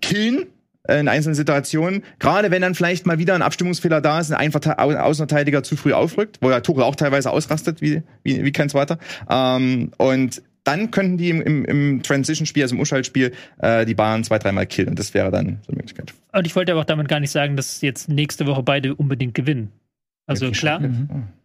[0.00, 0.46] killen
[0.86, 2.02] in einzelnen Situationen.
[2.18, 5.76] Gerade wenn dann vielleicht mal wieder ein Abstimmungsfehler da ist, ein Verte- Au- Außenverteidiger zu
[5.76, 8.98] früh aufrückt, wo ja Tuchel auch teilweise ausrastet, wie, wie, wie kein zweiter.
[9.30, 14.24] Ähm, und dann könnten die im, im, im Transition-Spiel, also im Umschaltspiel, äh, die Bayern
[14.24, 14.90] zwei, dreimal killen.
[14.90, 16.12] Und das wäre dann so eine Möglichkeit.
[16.32, 19.34] Und ich wollte aber auch damit gar nicht sagen, dass jetzt nächste Woche beide unbedingt
[19.34, 19.72] gewinnen.
[20.26, 20.80] Also klar,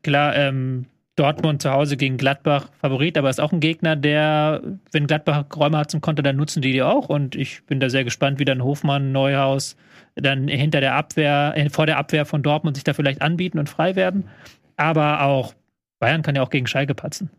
[0.03, 0.85] klar, ähm,
[1.19, 5.77] Dortmund zu Hause gegen Gladbach Favorit, aber ist auch ein Gegner, der, wenn Gladbach Räume
[5.77, 7.09] hat zum Konter, dann nutzen die die auch.
[7.09, 9.75] Und ich bin da sehr gespannt, wie dann Hofmann, Neuhaus
[10.15, 13.69] dann hinter der Abwehr, äh, vor der Abwehr von Dortmund sich da vielleicht anbieten und
[13.69, 14.29] frei werden.
[14.77, 15.53] Aber auch
[15.99, 17.29] Bayern kann ja auch gegen Schalke patzen.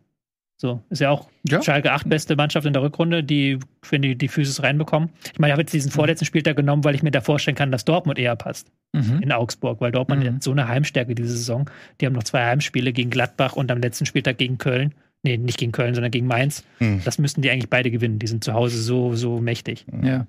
[0.61, 1.59] So, ist ja auch Ja.
[1.63, 3.57] Schalke acht beste Mannschaft in der Rückrunde, die,
[3.89, 5.09] wenn die die Physis reinbekommen.
[5.33, 7.71] Ich meine, ich habe jetzt diesen vorletzten Spieltag genommen, weil ich mir da vorstellen kann,
[7.71, 9.21] dass Dortmund eher passt Mhm.
[9.23, 10.35] in Augsburg, weil Dortmund Mhm.
[10.35, 11.67] hat so eine Heimstärke diese Saison.
[11.99, 14.93] Die haben noch zwei Heimspiele gegen Gladbach und am letzten Spieltag gegen Köln.
[15.23, 16.63] Nee, nicht gegen Köln, sondern gegen Mainz.
[16.77, 17.01] Hm.
[17.05, 18.19] Das müssten die eigentlich beide gewinnen.
[18.19, 19.85] Die sind zu Hause so, so mächtig.
[20.03, 20.27] Ja.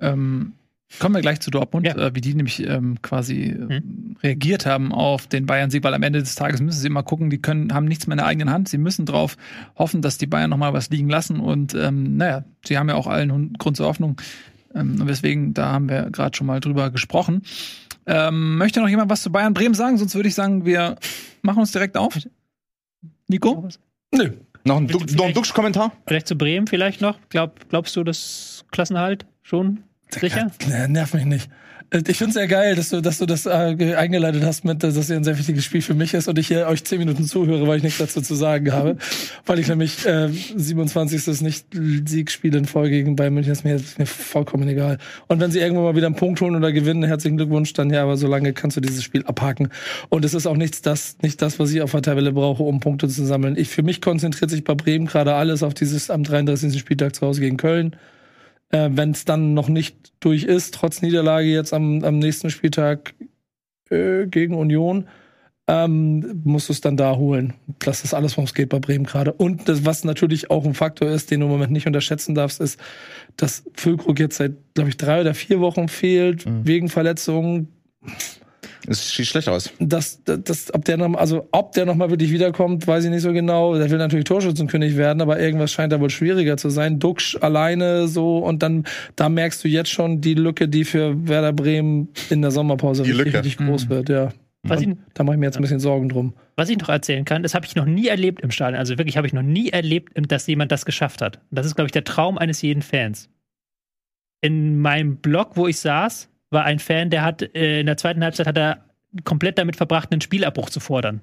[0.00, 0.54] Ähm,
[0.98, 1.96] kommen wir gleich zu Dortmund, Ja.
[1.96, 3.82] äh, wie die nämlich ähm, quasi äh,
[4.22, 7.38] reagiert haben auf den Bayern-Sieg, weil am Ende des Tages müssen sie immer gucken, die
[7.42, 8.68] können, haben nichts mehr in der eigenen Hand.
[8.68, 9.36] Sie müssen drauf
[9.76, 11.40] hoffen, dass die Bayern nochmal was liegen lassen.
[11.40, 14.20] Und ähm, naja, sie haben ja auch allen Grund zur Hoffnung.
[14.74, 17.42] Ähm, und weswegen, da haben wir gerade schon mal drüber gesprochen.
[18.06, 19.98] Ähm, möchte noch jemand was zu Bayern Bremen sagen?
[19.98, 20.96] Sonst würde ich sagen, wir
[21.42, 22.18] machen uns direkt auf.
[23.28, 23.68] Nico?
[24.14, 24.30] Nö.
[24.64, 25.92] Noch ein, du noch ein vielleicht- Duxch-Kommentar?
[26.06, 27.18] Vielleicht zu Bremen vielleicht noch?
[27.28, 29.80] Glaub, glaubst du das Klassenhalt schon?
[30.10, 30.50] Sicher?
[30.68, 31.50] Nee, nerv mich nicht.
[31.90, 34.82] Äh, Ich find's sehr geil, dass du, dass du das äh, ge- eingeleitet hast mit,
[34.82, 37.24] dass es ein sehr wichtiges Spiel für mich ist und ich hier euch zehn Minuten
[37.24, 38.96] zuhöre, weil ich nichts dazu zu sagen habe.
[39.46, 41.40] weil ich nämlich äh, 27.
[41.42, 41.66] nicht
[42.06, 44.98] Siegspiel in Folge gegen Bayern München ist mir, ist mir vollkommen egal.
[45.28, 48.02] Und wenn sie irgendwann mal wieder einen Punkt holen oder gewinnen, herzlichen Glückwunsch, dann ja,
[48.02, 49.68] aber solange kannst du dieses Spiel abhaken.
[50.10, 52.80] Und es ist auch nichts das, nicht das, was ich auf der Tabelle brauche, um
[52.80, 53.56] Punkte zu sammeln.
[53.56, 56.78] Ich, für mich konzentriert sich bei Bremen gerade alles auf dieses am 33.
[56.78, 57.96] Spieltag zu Hause gegen Köln
[58.70, 63.14] äh, wenn es dann noch nicht durch ist, trotz Niederlage jetzt am, am nächsten Spieltag
[63.90, 65.06] äh, gegen Union,
[65.68, 67.52] ähm, musst du es dann da holen.
[67.78, 69.32] Das ist alles, worum es geht bei Bremen gerade.
[69.34, 72.60] Und das, was natürlich auch ein Faktor ist, den du im Moment nicht unterschätzen darfst,
[72.60, 72.80] ist,
[73.36, 77.68] dass Füllkrug jetzt seit, glaube ich, drei oder vier Wochen fehlt, wegen Verletzungen.
[78.86, 79.70] Es sieht schlecht aus.
[79.78, 83.10] Das, das, das, ob der noch, also ob der noch mal wirklich wiederkommt, weiß ich
[83.10, 83.76] nicht so genau.
[83.76, 86.98] Der will natürlich Torschützenkönig werden, aber irgendwas scheint da wohl schwieriger zu sein.
[86.98, 88.84] Duxch alleine so und dann
[89.16, 93.12] da merkst du jetzt schon die Lücke, die für Werder Bremen in der Sommerpause Die
[93.12, 94.08] richtig, richtig groß wird.
[94.08, 94.30] Ja,
[94.62, 96.34] Was ich, da mache ich mir jetzt ein bisschen Sorgen drum.
[96.56, 98.78] was ich noch erzählen kann, das habe ich noch nie erlebt im Stadion.
[98.78, 101.36] Also wirklich habe ich noch nie erlebt, dass jemand das geschafft hat.
[101.50, 103.28] Und das ist, glaube ich, der Traum eines jeden Fans.
[104.40, 108.22] In meinem Blog, wo ich saß, war ein Fan, der hat äh, in der zweiten
[108.22, 108.84] Halbzeit hat er
[109.24, 111.20] komplett damit verbracht, einen Spielabbruch zu fordern.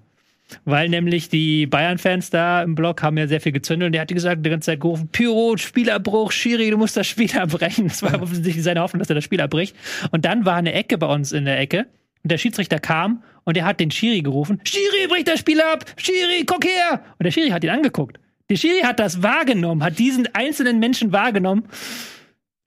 [0.63, 4.09] Weil nämlich die Bayern-Fans da im Blog haben ja sehr viel gezündelt und der hat
[4.09, 7.87] gesagt, die ganze Zeit gerufen, Pyro, Spielabbruch, Schiri, du musst das Spiel abbrechen.
[7.87, 9.75] Das war offensichtlich seine Hoffnung, dass er das Spiel abbricht.
[10.11, 11.87] Und dann war eine Ecke bei uns in der Ecke
[12.23, 15.85] und der Schiedsrichter kam und er hat den Schiri gerufen, Schiri, brich das Spiel ab,
[15.97, 17.03] Schiri, guck her.
[17.17, 18.19] Und der Schiri hat ihn angeguckt.
[18.49, 21.65] Der Schiri hat das wahrgenommen, hat diesen einzelnen Menschen wahrgenommen.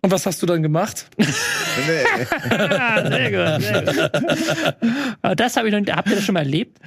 [0.00, 1.06] Und was hast du dann gemacht?
[2.70, 4.10] Ah, sehr gut, sehr gut.
[5.22, 6.78] Aber das habe ich noch, habt ihr das schon mal erlebt?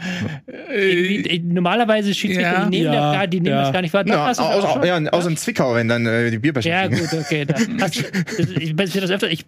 [0.69, 2.65] Irgendwie, normalerweise Schiedsrichter, ja.
[2.65, 3.61] die nehmen, Ja, das, gar, die nehmen ja.
[3.61, 4.03] das gar nicht wahr.
[4.03, 4.83] Doch, Ja, hast das schon?
[4.83, 7.45] ja, außer in Zwickau, wenn dann äh, die Bierbecher Ja, gut, okay.
[7.45, 8.03] Da, hast,
[8.37, 9.31] das, ich das öfter.
[9.31, 9.45] Ich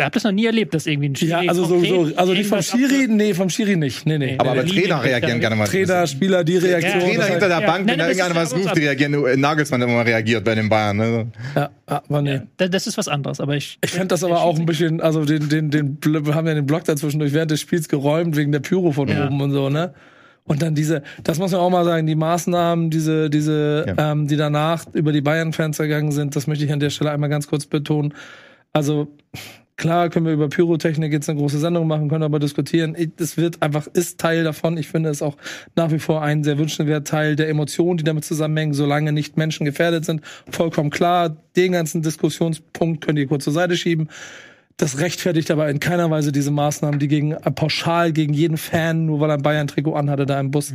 [0.00, 2.16] habe das noch nie erlebt, dass irgendwie ein Ja, Schiri also konkret sowieso.
[2.16, 4.06] Also nicht vom Schiri, nee, vom Schiri nicht.
[4.06, 4.26] Nee, nee.
[4.32, 4.38] Nee.
[4.38, 5.66] Aber, aber Trainer reagieren gerne mal.
[5.66, 7.00] Trainer, Spieler, die Reaktion.
[7.00, 7.66] Ja, Trainer hinter der Ja.
[7.66, 9.12] Bank, wenn da irgendeiner was ruft, so- die reagieren.
[9.12, 10.96] Nur, Nagelsmann immer reagiert bei den Bayern.
[10.96, 11.26] Ne?
[11.54, 12.40] ja, ja, aber nee.
[12.56, 13.78] Das, das ist was anderes, aber ich.
[13.84, 16.64] Ich fand das aber auch ein bisschen, also den, den, den, wir haben ja den
[16.66, 19.26] Block dazwischendurch während des Spiels geräumt wegen der Pyro von Ja.
[19.26, 19.92] oben und so, ne?
[20.44, 24.12] Und dann diese, das muss man auch mal sagen, die Maßnahmen, diese, diese, Ja.
[24.12, 27.28] ähm, die danach über die Bayern-Fans ergangen sind, das möchte ich an der Stelle einmal
[27.28, 28.14] ganz kurz betonen.
[28.72, 29.08] Also
[29.76, 32.96] klar können wir über Pyrotechnik jetzt eine große Sendung machen, können aber diskutieren.
[33.16, 34.76] Das wird einfach, ist Teil davon.
[34.76, 35.36] Ich finde es auch
[35.76, 39.64] nach wie vor ein sehr wünschenswerter Teil der Emotionen, die damit zusammenhängen, solange nicht Menschen
[39.64, 40.22] gefährdet sind.
[40.50, 44.08] Vollkommen klar, den ganzen Diskussionspunkt könnt ihr kurz zur Seite schieben.
[44.76, 49.20] Das rechtfertigt aber in keiner Weise diese Maßnahmen, die gegen pauschal gegen jeden Fan, nur
[49.20, 50.74] weil er ein Bayern-Trikot anhatte, da im Bus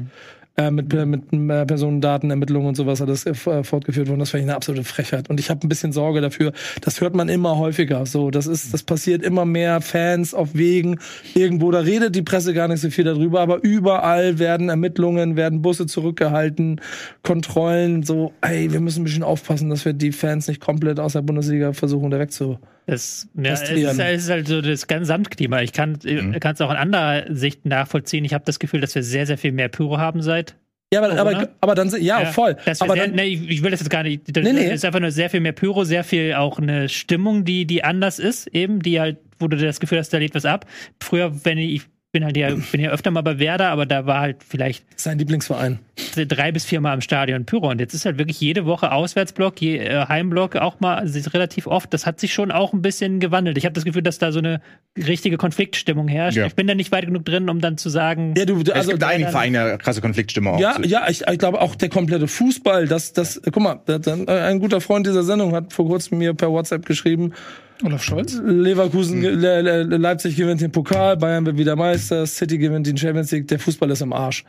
[0.59, 4.19] äh, mit, äh, mit äh, Personendatenermittlungen und sowas das äh, fortgeführt worden.
[4.19, 5.29] Das finde ich eine absolute Frechheit.
[5.29, 6.51] Und ich habe ein bisschen Sorge dafür.
[6.81, 8.07] Das hört man immer häufiger.
[8.07, 9.81] So, das ist, das passiert immer mehr.
[9.81, 10.99] Fans auf Wegen
[11.35, 11.69] irgendwo.
[11.69, 15.85] Da redet die Presse gar nicht so viel darüber, aber überall werden Ermittlungen, werden Busse
[15.85, 16.81] zurückgehalten,
[17.21, 18.01] Kontrollen.
[18.01, 21.21] So, ey, wir müssen ein bisschen aufpassen, dass wir die Fans nicht komplett aus der
[21.21, 22.57] Bundesliga versuchen, da wegzu.
[22.87, 25.61] Das, ja, es, ist, es ist halt so das Gesamtklima.
[25.61, 28.23] Ich kann es auch in anderer Sicht nachvollziehen.
[28.23, 30.55] Ich habe das Gefühl, dass wir sehr, sehr viel mehr Pyro haben seit.
[30.93, 32.55] Ja, aber, aber, aber dann, ja, voll.
[32.65, 34.35] Dass wir Aber sehr, dann, nee, ich will das jetzt gar nicht.
[34.35, 34.73] Das Nee, nee.
[34.73, 38.19] ist einfach nur sehr viel mehr Pyro, sehr viel auch eine Stimmung, die, die anders
[38.19, 40.65] ist, eben, die halt, wo du das Gefühl hast, da lädt was ab.
[41.03, 41.81] Früher, wenn ich
[42.11, 45.19] bin halt ja, bin ja öfter mal bei Werder, aber da war halt vielleicht sein
[45.19, 45.79] Lieblingsverein.
[46.15, 47.69] drei bis viermal im Stadion Pyro.
[47.69, 51.33] Und jetzt ist halt wirklich jede Woche Auswärtsblock, je, äh, Heimblock auch mal also ist
[51.33, 51.93] relativ oft.
[51.93, 53.57] Das hat sich schon auch ein bisschen gewandelt.
[53.57, 54.61] Ich habe das Gefühl, dass da so eine
[54.97, 56.37] richtige Konfliktstimmung herrscht.
[56.37, 56.45] Ja.
[56.47, 58.33] Ich bin da nicht weit genug drin, um dann zu sagen.
[58.37, 60.59] Ja, du, es also, gibt einige dann- Vereine eine krasse Konfliktstimme auch.
[60.59, 63.79] ja, ja, ich, ich glaube auch der komplette Fußball, das, das, guck mal,
[64.27, 67.33] ein guter Freund dieser Sendung hat vor kurzem mir per WhatsApp geschrieben,
[67.83, 68.39] Olaf Scholz?
[68.43, 73.31] Leverkusen, Le Le Leipzig gewinnt den Pokal, Bayern wird wieder Meister, City gewinnt den Champions
[73.31, 74.45] League, der Fußball ist im Arsch.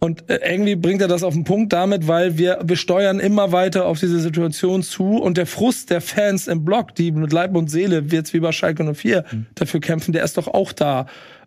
[0.00, 3.52] Und äh, irgendwie bringt er das auf den Punkt damit, weil wir, wir steuern immer
[3.52, 7.54] weiter auf diese Situation zu und der Frust der Fans im Block, die mit Leib
[7.54, 9.24] und Seele, jetzt wie bei Schalke 04,
[9.54, 11.06] dafür kämpfen, der ist doch auch da.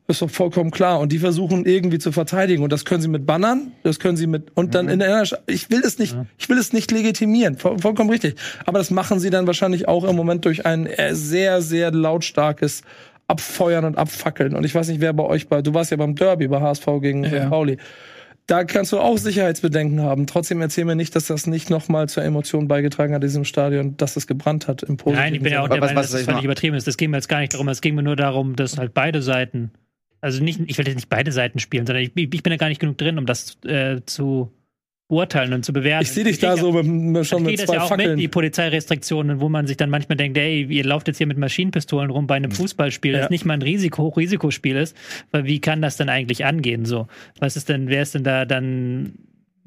[0.10, 1.02] Ist doch vollkommen klar.
[1.02, 2.64] Und die versuchen irgendwie zu verteidigen.
[2.64, 5.70] Und das können sie mit Bannern, das können sie mit, und dann in der, ich
[5.70, 7.58] will es nicht, ich will es nicht legitimieren.
[7.58, 8.36] Voll, vollkommen richtig.
[8.66, 12.84] Aber das machen sie dann wahrscheinlich auch im Moment durch ein äh, sehr, sehr lautstarkes
[13.28, 14.56] Abfeuern und Abfackeln.
[14.56, 15.62] Und ich weiß nicht, wer bei euch war.
[15.62, 17.50] Du warst ja beim Derby bei HSV gegen Ja.
[17.50, 17.78] Pauli.
[18.46, 20.26] Da kannst du auch Sicherheitsbedenken haben.
[20.26, 24.16] Trotzdem erzähl mir nicht, dass das nicht nochmal zur Emotion beigetragen hat, diesem Stadion, dass
[24.16, 26.46] es gebrannt hat im Positiven Nein, ich bin ja auch der Meinung, dass das völlig
[26.46, 26.88] übertrieben ist.
[26.88, 27.68] Das ging mir jetzt gar nicht darum.
[27.68, 29.72] Es ging mir nur darum, dass halt beide Seiten
[30.22, 32.70] Also nicht, ich will jetzt nicht beide Seiten spielen, sondern ich, ich bin da gar
[32.70, 34.52] nicht genug drin, um das äh, zu
[35.10, 36.04] beurteilen und zu bewerten.
[36.04, 38.00] Ich sehe dich da so mit, mit, schon mit kriege das zwei ja auch mit,
[38.02, 38.20] Fackeln.
[38.20, 42.10] die Polizeirestriktionen, wo man sich dann manchmal denkt, ey, ihr lauft jetzt hier mit Maschinenpistolen
[42.10, 43.20] rum bei einem Fußballspiel, Ja.
[43.22, 44.98] das nicht mal ein Risiko, Hochrisikospiel ist.
[45.32, 46.84] Weil wie kann das denn eigentlich angehen?
[46.86, 47.08] So,
[47.40, 49.14] was ist denn, wer ist denn da dann,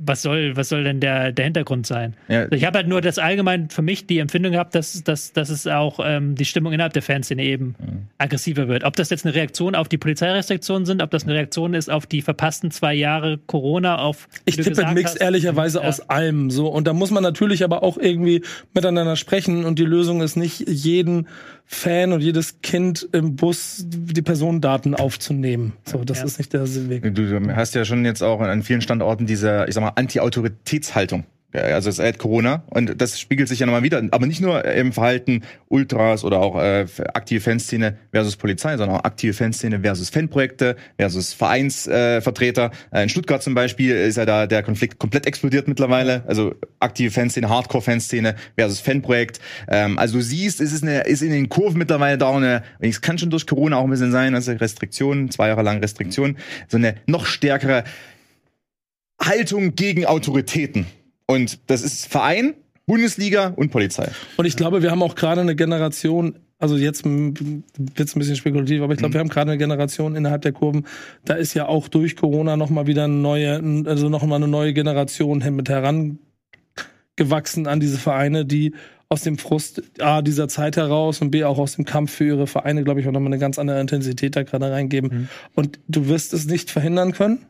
[0.03, 2.15] was soll, was soll denn der, der Hintergrund sein?
[2.29, 2.51] Ja.
[2.51, 5.67] Ich habe halt nur das allgemein für mich die Empfindung gehabt, dass, dass, dass es
[5.67, 7.75] auch ähm, die Stimmung innerhalb der Fanszene eben
[8.19, 8.85] aggressiver wird.
[8.85, 12.07] Ob das jetzt eine Reaktion auf die Polizeirestriktionen sind, ob das eine Reaktion ist auf
[12.07, 15.21] die verpassten zwei Jahre Corona, auf Ich tippe gesagt Mix hast.
[15.21, 15.89] ehrlicherweise Ja.
[15.89, 16.69] aus allem so.
[16.69, 19.65] Und da muss man natürlich aber auch irgendwie miteinander sprechen.
[19.67, 21.27] Und die Lösung ist nicht, jeden
[21.73, 25.73] Fan und jedes Kind im Bus die Personendaten aufzunehmen.
[25.85, 26.25] So, das Ja.
[26.25, 27.03] ist nicht der Weg.
[27.03, 31.25] Du, du hast ja schon jetzt auch an vielen Standorten diese, ich sag mal, Anti-Autoritätshaltung.
[31.53, 35.43] Also seit Corona und das spiegelt sich ja nochmal wieder, aber nicht nur im Verhalten
[35.67, 41.33] Ultras oder auch äh, aktive Fanszene versus Polizei, sondern auch aktive Fanszene versus Fanprojekte versus
[41.33, 42.23] Vereinsvertreter.
[42.23, 42.71] Vertreter.
[42.93, 46.23] äh, in Stuttgart zum Beispiel ist ja da der Konflikt komplett explodiert mittlerweile.
[46.29, 49.41] Also aktive Fanszene, Hardcore-Fanszene versus Fanprojekt.
[49.67, 52.63] Ähm, also du siehst, es ist, eine, ist in den Kurven mittlerweile da auch eine,
[52.79, 56.37] es kann schon durch Corona auch ein bisschen sein, also Restriktionen, zwei Jahre lang Restriktionen,
[56.69, 57.83] so eine noch stärkere
[59.23, 60.87] Haltung gegen Autoritäten.
[61.27, 62.55] Und das ist Verein,
[62.87, 64.09] Bundesliga und Polizei.
[64.37, 67.65] Und ich glaube, wir haben auch gerade eine Generation, also jetzt wird
[67.99, 70.87] es ein bisschen spekulativ, aber ich glaube, wir haben gerade eine Generation innerhalb der Kurven,
[71.25, 74.49] da ist ja auch durch Corona noch mal wieder eine neue, also noch mal eine
[74.49, 78.75] neue Generation mit herangewachsen an diese Vereine, die
[79.09, 82.47] aus dem Frust A dieser Zeit heraus und B auch aus dem Kampf für ihre
[82.47, 85.29] Vereine, glaube ich, auch nochmal eine ganz andere Intensität da gerade reingeben.
[85.55, 87.45] Und du wirst es nicht verhindern können.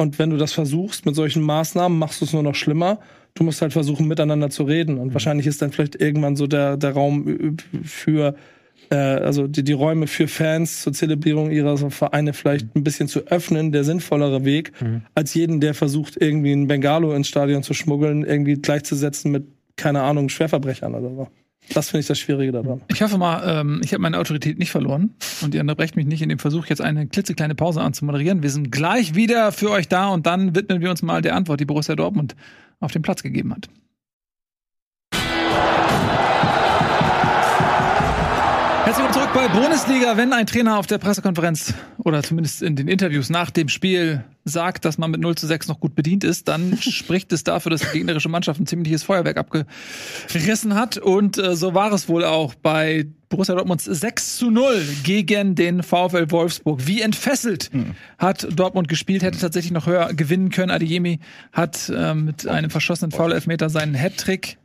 [0.00, 3.00] Und wenn du das versuchst mit solchen Maßnahmen, machst du es nur noch schlimmer.
[3.34, 4.96] Du musst halt versuchen, miteinander zu reden.
[4.96, 8.34] Und wahrscheinlich ist dann vielleicht irgendwann so der, der Raum für,
[8.90, 13.26] äh, also die, die Räume für Fans zur Zelebrierung ihrer Vereine vielleicht ein bisschen zu
[13.26, 14.72] öffnen, der sinnvollere Weg,
[15.14, 20.00] als jeden, der versucht, irgendwie ein Bengalo ins Stadion zu schmuggeln, irgendwie gleichzusetzen mit, keine
[20.00, 21.28] Ahnung, Schwerverbrechern oder so.
[21.74, 22.82] Das finde ich das Schwierige daran.
[22.88, 26.22] Ich hoffe mal, ähm, ich habe meine Autorität nicht verloren und ihr unterbrecht mich nicht
[26.22, 28.42] in dem Versuch, jetzt eine klitzekleine Pause anzumoderieren.
[28.42, 31.60] Wir sind gleich wieder für euch da und dann widmen wir uns mal der Antwort,
[31.60, 32.34] die Borussia Dortmund
[32.80, 33.68] auf den Platz gegeben hat.
[38.90, 40.16] Herzlich willkommen zurück bei Bundesliga.
[40.16, 44.84] Wenn ein Trainer auf der Pressekonferenz oder zumindest in den Interviews nach dem Spiel sagt,
[44.84, 47.82] dass man mit 0 zu 6 noch gut bedient ist, dann spricht es dafür, dass
[47.82, 50.98] die gegnerische Mannschaft ein ziemliches Feuerwerk abgerissen hat.
[50.98, 55.84] Und äh, so war es wohl auch bei Borussia Dortmunds 6 zu 0 gegen den
[55.84, 56.84] VfL Wolfsburg.
[56.84, 57.70] Wie entfesselt
[58.18, 60.72] hat Dortmund gespielt, hätte tatsächlich noch höher gewinnen können.
[60.72, 61.20] Adeyemi
[61.52, 64.58] hat äh, mit einem verschossenen Foul-Elfmeter seinen Hattrick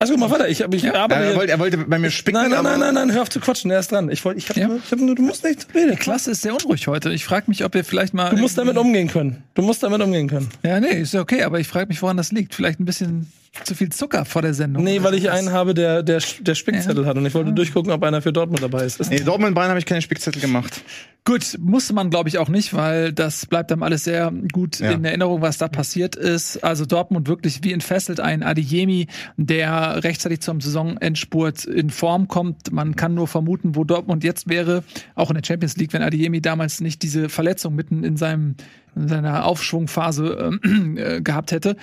[0.00, 2.38] Also mal weiter, ich, hab- ich arbeite er, wollte, er wollte bei mir spicken.
[2.40, 4.08] Nein, nein, nein, nein, nein, hör auf zu quatschen, er ist dran.
[4.10, 4.68] Ich wollte, ich hab, Ja.
[4.68, 5.90] nur, ich hab nur, du musst nicht reden.
[5.90, 7.10] Die Klasse ist sehr unruhig heute.
[7.10, 8.30] Ich frage mich, ob ihr vielleicht mal.
[8.30, 9.42] Du musst damit umgehen können.
[9.54, 10.48] Du musst damit umgehen können.
[10.62, 12.54] Ja, nee, ist okay, aber ich frage mich, woran das liegt.
[12.54, 13.32] Vielleicht ein bisschen
[13.64, 14.84] zu viel Zucker vor der Sendung.
[14.84, 17.10] Nee, weil ich einen habe, der, der, der Spickzettel Ja.
[17.10, 19.00] hat und ich wollte durchgucken, ob einer für Dortmund dabei ist.
[19.00, 20.82] ist Nee, Dortmund Bayern habe ich keine Spickzettel gemacht.
[21.24, 24.92] Gut, musste man glaube ich auch nicht, weil das bleibt einem alles sehr gut Ja.
[24.92, 26.62] in Erinnerung, was da passiert ist.
[26.64, 32.72] Also Dortmund wirklich wie entfesselt ein Adeyemi, der rechtzeitig zum Saisonendspurt in Form kommt.
[32.72, 34.84] Man kann nur vermuten, wo Dortmund jetzt wäre,
[35.14, 38.54] auch in der Champions League, wenn Adeyemi damals nicht diese Verletzung mitten in seinem
[39.02, 40.58] in seiner Aufschwungphase
[40.96, 41.76] äh, gehabt hätte.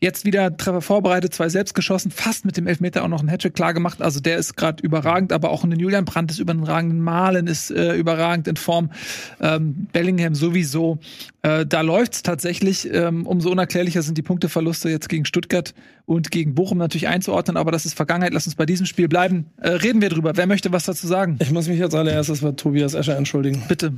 [0.00, 3.54] Jetzt wieder Treffer vorbereitet, zwei selbst geschossen, fast mit dem Elfmeter auch noch einen Hattrick
[3.54, 4.02] klar gemacht.
[4.02, 7.94] Also der ist gerade überragend, aber auch ein Julian Brandt ist überragend, Malen ist äh,
[7.94, 8.90] überragend in Form,
[9.40, 10.98] ähm, Bellingham sowieso.
[11.42, 12.92] Äh, da läuft's tatsächlich.
[12.92, 15.74] Ähm, umso unerklärlicher sind die Punkteverluste jetzt gegen Stuttgart
[16.06, 18.32] und gegen Bochum natürlich einzuordnen, aber das ist Vergangenheit.
[18.32, 19.46] Lass uns bei diesem Spiel bleiben.
[19.60, 20.36] Äh, reden wir drüber.
[20.36, 21.38] Wer möchte was dazu sagen?
[21.40, 23.62] Ich muss mich als allererstes bei Tobias Escher entschuldigen.
[23.68, 23.94] Bitte.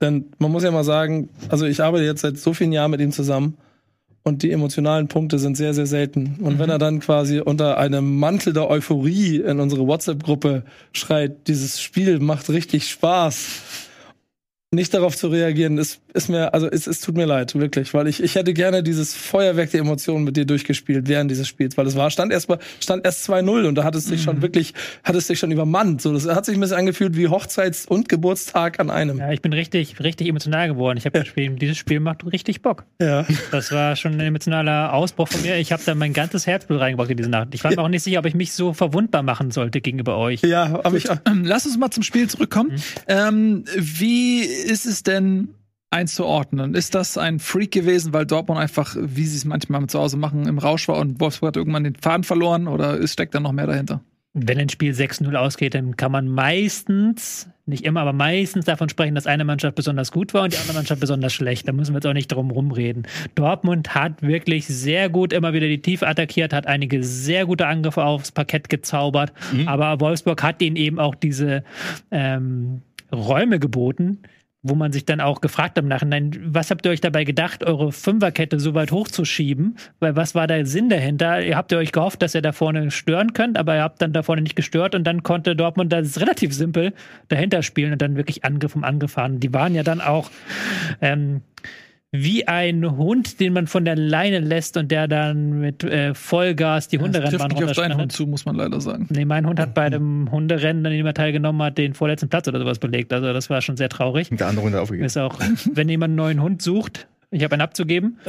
[0.00, 3.00] Denn man muss ja mal sagen, also ich arbeite jetzt seit so vielen Jahren mit
[3.00, 3.56] ihm zusammen
[4.24, 6.38] und die emotionalen Punkte sind sehr, sehr selten.
[6.40, 11.80] Und wenn er dann quasi unter einem Mantel der Euphorie in unsere WhatsApp-Gruppe schreit, dieses
[11.80, 13.60] Spiel macht richtig Spaß,
[14.74, 18.06] nicht darauf zu reagieren, ist, ist mir, also es, es tut mir leid, wirklich, weil
[18.06, 21.86] ich, ich hätte gerne dieses Feuerwerk der Emotionen mit dir durchgespielt während dieses Spiels, weil
[21.86, 24.74] es war, stand erst mal, stand erst 2-0 und da hat es sich schon wirklich,
[25.02, 26.02] hat es sich schon übermannt.
[26.02, 29.18] So, das hat sich ein bisschen angefühlt wie Hochzeits- und Geburtstag an einem.
[29.18, 30.98] Ja, ich bin richtig, richtig emotional geworden.
[30.98, 32.84] Ich habe geschrieben, dieses Spiel macht richtig Bock.
[33.00, 33.26] Ja.
[33.50, 35.56] Das war schon ein emotionaler Ausbruch von mir.
[35.56, 37.48] Ich habe da mein ganzes Herzblut reingebracht in diese Nacht.
[37.52, 40.42] Ich war mir auch nicht sicher, ob ich mich so verwundbar machen sollte gegenüber euch.
[40.42, 41.08] Ja, aber ich,
[41.42, 42.72] Lass uns mal zum Spiel zurückkommen.
[43.08, 45.48] Ähm, wie ist es denn
[45.90, 46.74] einzuordnen?
[46.74, 50.46] Ist das ein Freak gewesen, weil Dortmund einfach, wie sie es manchmal zu Hause machen,
[50.48, 53.66] im Rausch war und Wolfsburg hat irgendwann den Faden verloren oder steckt da noch mehr
[53.66, 54.00] dahinter?
[54.36, 59.14] wenn ein Spiel 6-0 ausgeht, dann kann man meistens, nicht immer, aber meistens davon sprechen,
[59.14, 61.68] dass eine Mannschaft besonders gut war und die andere Mannschaft besonders schlecht.
[61.68, 63.06] Da müssen wir jetzt auch nicht drum rumreden.
[63.36, 68.02] Dortmund hat wirklich sehr gut immer wieder die Tiefe attackiert, hat einige sehr gute Angriffe
[68.04, 69.68] aufs Parkett gezaubert, Mhm.
[69.68, 71.62] aber Wolfsburg hat ihnen eben auch diese
[72.10, 72.82] ähm,
[73.12, 74.18] Räume geboten,
[74.64, 77.62] wo man sich dann auch gefragt hat im Nachhinein, was habt ihr euch dabei gedacht,
[77.64, 79.76] eure Fünferkette so weit hochzuschieben?
[80.00, 81.42] Weil was war der Sinn dahinter?
[81.42, 84.14] Ihr habt ihr euch gehofft, dass ihr da vorne stören könnt, aber ihr habt dann
[84.14, 86.94] da vorne nicht gestört und dann konnte Dortmund das relativ simpel
[87.28, 89.38] dahinter spielen und dann wirklich Angriff um Angriff fahren.
[89.38, 90.30] Die waren ja dann auch
[91.02, 91.42] ähm,
[92.16, 96.86] wie ein Hund, den man von der Leine lässt und der dann mit äh, Vollgas
[96.86, 98.00] die Das Hunderennbahn trifft nicht auf deinen runterschneidet.
[98.02, 99.08] Hund zu, muss man leider sagen.
[99.10, 102.46] Nee, mein Hund hat bei dem Hunderennen, an dem er teilgenommen hat, den vorletzten Platz
[102.46, 103.12] oder sowas belegt.
[103.12, 104.28] Also das war schon sehr traurig.
[104.30, 105.06] Der andere Runde aufgegeben.
[105.06, 105.40] Ist auch,
[105.72, 108.18] wenn jemand einen neuen Hund sucht, ich habe einen abzugeben.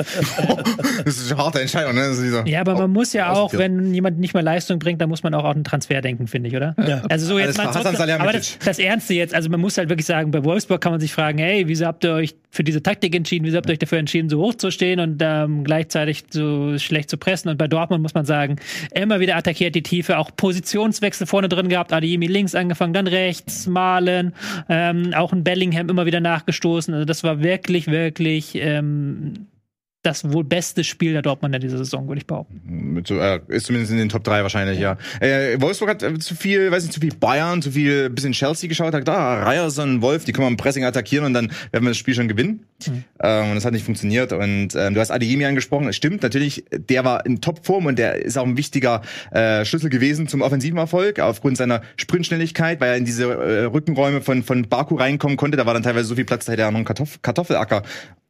[1.06, 2.02] Das ist eine harte Entscheidung, ne?
[2.02, 5.00] Das ist dieser Ja, aber man muss ja auch, wenn jemand nicht mehr Leistung bringt,
[5.00, 6.76] dann muss man auch an den Transfer denken, finde ich, oder?
[6.88, 7.04] Ja.
[7.10, 9.90] Also so jetzt Alles mal Hasan aber das, das Ernste jetzt, also man muss halt
[9.90, 12.82] wirklich sagen, bei Wolfsburg kann man sich fragen, hey, wieso habt ihr euch für diese
[12.82, 16.24] Taktik entschieden, wieso habt ihr euch dafür entschieden, so hoch zu stehen und ähm, gleichzeitig
[16.30, 17.50] so schlecht zu pressen?
[17.50, 18.56] Und bei Dortmund muss man sagen,
[18.94, 23.68] immer wieder attackiert die Tiefe, auch Positionswechsel vorne drin gehabt, Adeyemi links angefangen, dann rechts,
[23.68, 24.34] Malen,
[24.70, 29.48] ähm, auch ein Bellingham immer wieder nachgestoßen, also das war wirklich, wirklich ähm,
[30.06, 33.04] das wohl beste Spiel der Dortmunder dieser Saison, würde ich behaupten.
[33.10, 34.98] Äh, ist zumindest in den Top 3 wahrscheinlich, ja.
[35.20, 38.68] Äh, Wolfsburg hat äh, zu viel, weiß nicht, zu viel Bayern, zu viel bisschen Chelsea
[38.68, 41.90] geschaut, hat da Ryerson, Wolf, die können wir im Pressing attackieren und dann werden wir
[41.90, 42.66] das Spiel schon gewinnen.
[43.22, 44.34] Ähm, und das hat nicht funktioniert.
[44.34, 48.24] Und ähm, du hast Adeyemi angesprochen, es stimmt natürlich, der war in Topform und der
[48.24, 49.02] ist auch ein wichtiger
[49.32, 54.22] äh, Schlüssel gewesen zum offensiven Erfolg, aufgrund seiner Sprintschnelligkeit, weil er in diese äh, Rückenräume
[54.22, 55.58] von, von Baku reinkommen konnte.
[55.58, 57.84] Da war dann teilweise so viel Platz, da hätte er noch einen Kartoff Kartoffelacker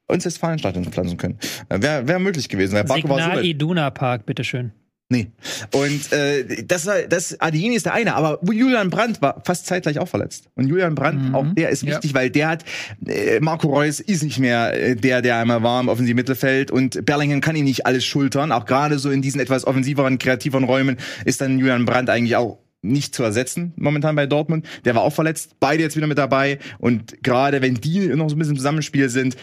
[0.10, 1.38] ins Westfalenstadion pflanzen können.
[1.70, 3.46] Äh, Wäre wär möglich gewesen, weil Baku war so Signal.
[3.46, 4.72] Iduna Park, bitteschön.
[5.08, 5.28] Nee.
[5.72, 10.00] Und äh, das war das Adeyemi ist der eine, aber Julian Brandt war fast zeitgleich
[10.00, 10.48] auch verletzt.
[10.56, 11.92] Und Julian Brandt, auch der ist Ja.
[11.92, 12.66] wichtig, weil der hat
[13.06, 17.06] äh, Marco Reus ist nicht mehr äh, der, der einmal war im offensiven Mittelfeld und
[17.06, 18.52] Bellingham kann ihn nicht alles schultern.
[18.52, 22.58] Auch gerade so in diesen etwas offensiveren, kreativeren Räumen ist dann Julian Brandt eigentlich auch
[22.82, 24.66] nicht zu ersetzen momentan bei Dortmund.
[24.86, 28.36] Der war auch verletzt, beide jetzt wieder mit dabei und gerade wenn die noch so
[28.36, 29.36] ein bisschen im Zusammenspiel sind,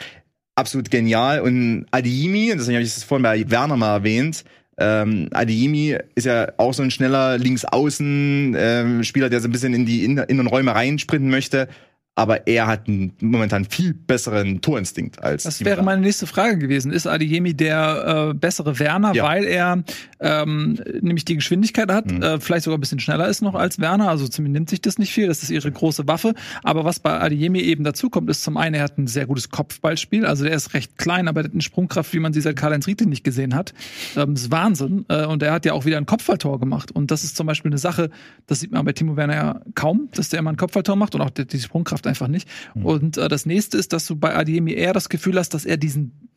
[0.54, 1.40] absolut genial.
[1.40, 4.44] Und Adeyemi, das habe ich das vorhin bei Werner mal erwähnt,
[4.78, 9.86] ähm, Adeyemi ist ja auch so ein schneller Linksaußen ähm, der so ein bisschen in
[9.86, 11.68] die inneren Räume reinsprinten möchte.
[12.14, 16.92] Aber er hat einen momentan viel besseren Torinstinkt als Das wäre meine nächste Frage gewesen.
[16.92, 19.24] Ist Adeyemi der äh, bessere Werner, Ja.
[19.24, 19.82] weil er
[20.20, 22.22] ähm, nämlich die Geschwindigkeit hat, Mhm.
[22.22, 24.98] äh, vielleicht sogar ein bisschen schneller ist noch als Werner, also zumindest nimmt sich das
[24.98, 26.34] nicht viel, das ist ihre große Waffe.
[26.62, 29.48] Aber was bei Adeyemi eben dazu kommt, ist zum einen, er hat ein sehr gutes
[29.48, 32.56] Kopfballspiel, also er ist recht klein, aber er hat eine Sprungkraft, wie man sie seit
[32.56, 33.72] Karl-Heinz Riedle nicht gesehen hat.
[34.16, 35.06] Ähm, das ist Wahnsinn.
[35.08, 36.90] Äh, und er hat ja auch wieder ein Kopfballtor gemacht.
[36.92, 38.10] Und das ist zum Beispiel eine Sache,
[38.46, 41.22] das sieht man bei Timo Werner ja kaum, dass der immer ein Kopfballtor macht und
[41.22, 42.48] auch die, die Sprungkraft einfach nicht.
[42.74, 45.76] Und äh, das nächste ist, dass du bei Adeyemi eher das Gefühl hast, dass er
[45.76, 46.28] diesen,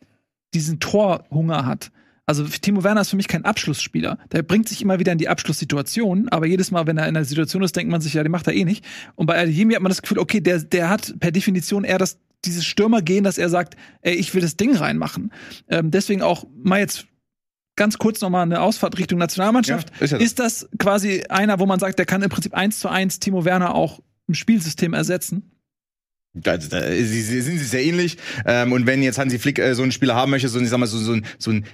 [0.54, 1.90] diesen Torhunger hat.
[2.28, 4.18] Also Timo Werner ist für mich kein Abschlussspieler.
[4.32, 7.24] Der bringt sich immer wieder in die Abschlusssituation, aber jedes Mal, wenn er in einer
[7.24, 8.84] Situation ist, denkt man sich, ja, den macht er eh nicht.
[9.14, 12.18] Und bei Adeyemi hat man das Gefühl, okay, der, der hat per Definition eher das,
[12.44, 15.32] dieses Stürmergehen, dass er sagt, ey, ich will das Ding reinmachen.
[15.68, 17.06] Ähm, deswegen auch mal jetzt
[17.76, 19.90] ganz kurz nochmal eine Ausfahrt Richtung Nationalmannschaft.
[20.00, 22.80] Ja, ist ja ist das quasi einer, wo man sagt, der kann im Prinzip eins
[22.80, 25.52] zu eins Timo Werner auch im Spielsystem ersetzen?
[26.36, 28.18] Da, da, sie, sind sie sehr ähnlich.
[28.44, 30.78] Ähm, und wenn jetzt Hansi Flick äh, so einen Spieler haben möchte, so, ich sag
[30.78, 31.64] mal, so, so ein, so ein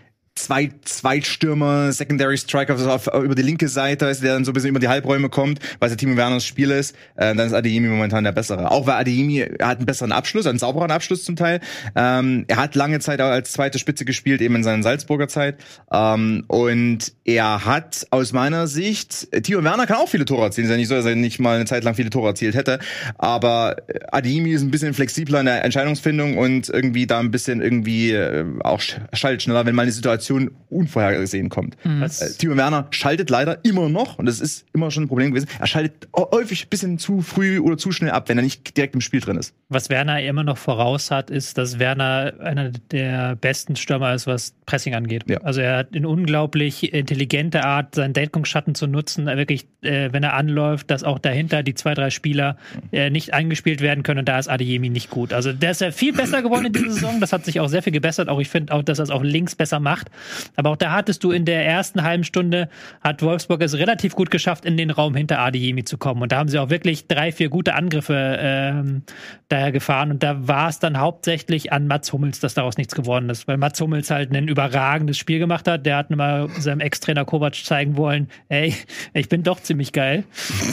[0.43, 4.55] Zweit, Zweitstürmer, Secondary Striker so auf, über die linke Seite, weißt der dann so ein
[4.55, 7.53] bisschen über die Halbräume kommt, weil es ja Timo Werners Spiel ist, äh, dann ist
[7.53, 8.71] Adeyemi momentan der bessere.
[8.71, 11.61] Auch weil Adeyemi, hat einen besseren Abschluss, einen sauberen Abschluss zum Teil.
[11.95, 15.59] Ähm, er hat lange Zeit auch als zweite Spitze gespielt, eben in seiner Salzburger Zeit.
[15.93, 20.71] Ähm, und er hat aus meiner Sicht, Timo Werner kann auch viele Tore erzielen, ist
[20.73, 22.79] ja nicht so, dass er nicht mal eine Zeit lang viele Tore erzielt hätte,
[23.19, 23.77] aber
[24.11, 28.45] Adeyemi ist ein bisschen flexibler in der Entscheidungsfindung und irgendwie da ein bisschen irgendwie äh,
[28.65, 30.32] auch sch- schaltet schneller, wenn mal eine Situation
[30.71, 31.77] unvorhergesehen kommt.
[31.85, 35.31] Was- Äh, Timo Werner schaltet leider immer noch, und das ist immer schon ein Problem
[35.33, 38.77] gewesen, er schaltet häufig ein bisschen zu früh oder zu schnell ab, wenn er nicht
[38.77, 39.55] direkt im Spiel drin ist.
[39.69, 44.55] Was Werner immer noch voraus hat, ist, dass Werner einer der besten Stürmer ist, was
[44.67, 45.25] Pressing angeht.
[45.29, 45.39] Ja.
[45.43, 49.29] Also er hat eine unglaublich intelligente Art, seinen Deckungsschatten zu nutzen.
[49.29, 52.57] Er Wirklich, äh, wenn er anläuft, dass auch dahinter die zwei, drei Spieler
[52.93, 54.21] äh, nicht eingespielt werden können.
[54.21, 55.33] Und da ist Adeyemi nicht gut.
[55.33, 57.21] Also der ist ja viel besser geworden in dieser Saison.
[57.21, 58.29] Das hat sich auch sehr viel gebessert.
[58.29, 60.09] Auch ich finde auch, dass er es auch links besser macht.
[60.57, 62.69] Aber auch da hattest du in der ersten halben Stunde,
[63.01, 66.23] hat Wolfsburg es relativ gut geschafft, in den Raum hinter Adeyemi zu kommen.
[66.23, 69.03] Und da haben sie auch wirklich drei, vier gute Angriffe ähm,
[69.49, 70.11] daher gefahren.
[70.11, 73.49] Und da war es dann hauptsächlich an Mats Hummels, dass daraus nichts geworden ist.
[73.49, 75.87] Weil Mats Hummels halt ein überragendes Spiel gemacht hat.
[75.87, 78.75] Der hat mal seinem Ex-Trainer Kovac zeigen wollen, ey,
[79.15, 80.25] ich bin doch ziemlich geil.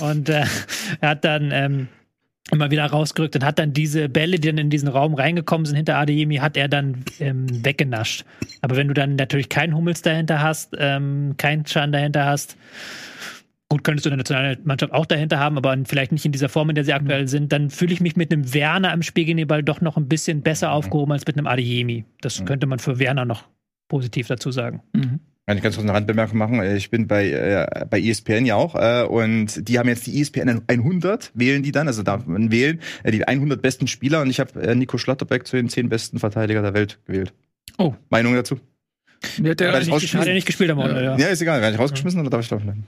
[0.02, 0.46] Und äh,
[1.02, 1.88] er hat dann ähm,
[2.52, 5.76] immer wieder rausgerückt und hat dann diese Bälle, die dann in diesen Raum reingekommen sind
[5.76, 8.26] hinter Adeyemi, hat er dann ähm, weggenascht.
[8.62, 12.58] Aber wenn du dann natürlich keinen Hummels dahinter hast, ähm, keinen Schan dahinter hast,
[13.70, 16.76] gut, könntest du eine Nationalmannschaft auch dahinter haben, aber vielleicht nicht in dieser Form, in
[16.76, 19.48] der sie aktuell sind, dann fühle ich mich mit einem Werner am Spiel gegen den
[19.48, 22.06] Ball doch noch ein bisschen besser aufgehoben als mit einem Adeyemi.
[22.22, 23.44] Das könnte man für Werner noch
[23.88, 24.82] positiv dazu sagen.
[24.94, 25.20] Mhm.
[25.50, 26.62] Kann ich ganz kurz eine Randbemerkung machen?
[26.76, 30.62] Ich bin bei, äh, bei ESPN ja auch äh, und die haben jetzt die ESPN
[30.68, 34.40] 100, wählen die dann, also darf man wählen, äh, die 100 besten Spieler und ich
[34.40, 37.34] habe äh, Nico Schlotterbeck zu den 10 besten Verteidiger der Welt gewählt.
[37.80, 37.96] Oh.
[38.12, 38.60] Meinung dazu?
[39.40, 41.18] Mir hat der nicht Hat er nicht gespielt am Wochenende, ja.
[41.18, 41.62] Ja, ist egal.
[41.62, 42.86] Werde ich rausgeschmissen oder darf ich drauf bleiben?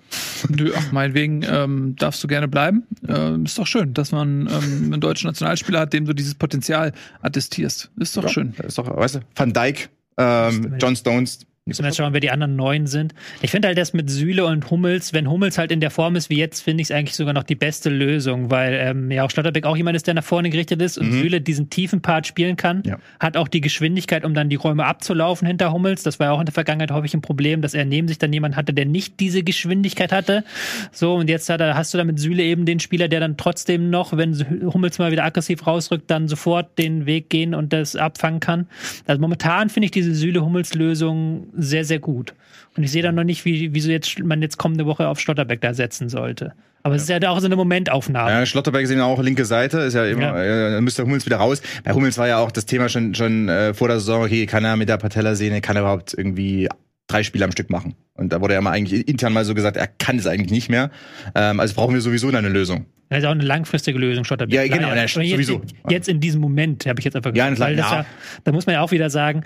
[0.47, 2.83] Nö, ach, meinetwegen ähm, darfst du gerne bleiben.
[3.07, 6.93] Ähm, ist doch schön, dass man ähm, einen deutschen Nationalspieler hat, dem du dieses Potenzial
[7.23, 7.89] attestierst.
[7.99, 8.53] Ist doch schön.
[8.57, 9.89] Das ist doch, weißt du, Van Dijk,
[10.19, 11.39] ähm, John Stones.
[11.67, 13.13] Müssen wir jetzt schauen, wer die anderen neun sind.
[13.43, 16.31] Ich finde halt das mit Süle und Hummels, wenn Hummels halt in der Form ist
[16.31, 19.29] wie jetzt, finde ich es eigentlich sogar noch die beste Lösung, weil ähm, ja auch
[19.29, 22.55] Schlotterbeck auch jemand ist, der nach vorne gerichtet ist und Süle diesen tiefen Part spielen
[22.55, 22.81] kann.
[22.83, 22.97] Ja.
[23.19, 26.01] Hat auch die Geschwindigkeit, um dann die Räume abzulaufen hinter Hummels.
[26.01, 28.33] Das war ja auch in der Vergangenheit häufig ein Problem, dass er neben sich dann
[28.33, 30.43] jemand hatte, der nicht diese Geschwindigkeit hatte.
[30.91, 33.37] So, und jetzt hat er, hast du da mit Süle eben den Spieler, der dann
[33.37, 34.33] trotzdem noch, wenn
[34.73, 38.65] Hummels mal wieder aggressiv rausrückt, dann sofort den Weg gehen und das abfangen kann.
[39.05, 42.33] Also momentan finde ich diese Süle-Hummels-Lösung sehr, sehr gut.
[42.75, 45.61] Und ich sehe da noch nicht, wie, wieso jetzt man jetzt kommende Woche auf Schlotterbeck
[45.61, 46.53] da setzen sollte.
[46.83, 48.31] Aber es ist ja auch so eine Momentaufnahme.
[48.31, 50.77] Ja, Schlotterbeck ist eben auch linke Seite, ist ja immer, Ja.
[50.77, 51.61] äh, müsste Hummels wieder raus.
[51.83, 54.65] Bei Hummels war ja auch das Thema schon, schon äh, vor der Saison, okay, kann
[54.65, 56.69] er mit der Patellasehne, kann er überhaupt irgendwie
[57.07, 57.95] drei Spiele am Stück machen?
[58.15, 60.69] Und da wurde ja mal eigentlich intern mal so gesagt, er kann es eigentlich nicht
[60.69, 60.89] mehr.
[61.35, 62.85] Ähm, also brauchen wir sowieso eine Lösung.
[63.09, 64.55] Das ist auch eine langfristige Lösung, Schlotterbeck.
[64.55, 65.61] Ja, genau, ja, jetzt, sowieso.
[65.89, 68.01] Jetzt in diesem Moment habe ich jetzt einfach Ja, gesagt, klar, weil ja.
[68.03, 68.05] ja,
[68.45, 69.43] da muss man ja auch wieder sagen,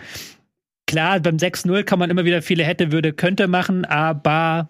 [0.88, 4.70] klar, beim 6-0 kann man immer wieder viele hätte, würde, könnte machen, aber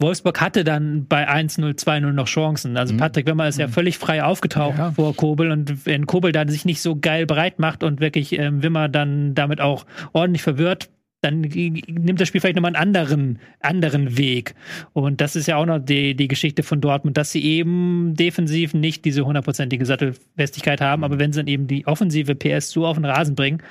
[0.00, 2.72] Wolfsburg hatte dann bei 1-0, 2-0 noch Chancen.
[2.72, 2.76] Mhm.
[2.76, 4.90] Also Patrick Wimmer ist ja völlig frei aufgetaucht Ja.
[4.90, 8.62] vor Kobel und wenn Kobel dann sich nicht so geil breit macht und wirklich ähm,
[8.62, 10.90] Wimmer dann damit auch ordentlich verwirrt,
[11.22, 14.56] dann nimmt das Spiel vielleicht nochmal einen anderen, anderen Weg.
[14.92, 18.74] Und das ist ja auch noch die, die Geschichte von Dortmund, dass sie eben defensiv
[18.74, 22.96] nicht diese hundertprozentige Sattelfestigkeit haben, aber wenn sie dann eben die offensive PS so auf
[22.96, 23.62] den Rasen bringen,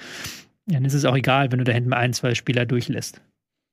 [0.72, 3.22] dann ist es auch egal, wenn du da hinten mal ein, zwei Spieler durchlässt.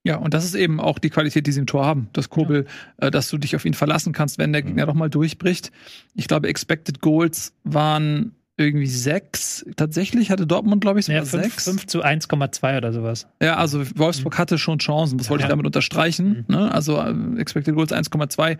[0.04, 2.08] Ja, und das ist eben auch die Qualität, die sie im Tor haben.
[2.12, 2.66] Das Kobel,
[2.98, 5.70] äh, dass du dich auf ihn verlassen kannst, wenn der Gegner doch mal durchbricht.
[6.14, 9.66] Ich glaube, Expected Goals waren irgendwie sechs.
[9.76, 11.64] Tatsächlich hatte Dortmund, glaube ich, sogar Ja, 5, sechs.
[11.64, 13.26] 5 zu 1,2 oder sowas.
[13.42, 15.50] Ja, also Wolfsburg hatte schon Chancen, das wollte ich Ja.
[15.50, 16.44] damit unterstreichen.
[16.48, 16.72] Ne?
[16.72, 18.56] Also äh, Expected Goals 1,2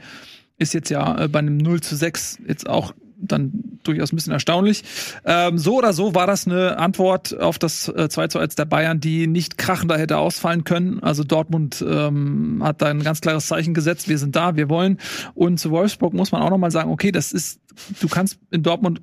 [0.59, 4.33] ist jetzt ja äh, bei einem 0 zu 6 jetzt auch dann durchaus ein bisschen
[4.33, 4.85] erstaunlich.
[5.25, 8.65] Ähm, so oder so war das eine Antwort auf das äh, 2 zu 1 der
[8.65, 11.03] Bayern, die nicht krachender hätte ausfallen können.
[11.03, 14.99] Also Dortmund ähm, hat da ein ganz klares Zeichen gesetzt, wir sind da, wir wollen.
[15.35, 17.61] Und zu Wolfsburg muss man auch nochmal sagen, okay, das ist,
[18.01, 19.03] du kannst in Dortmund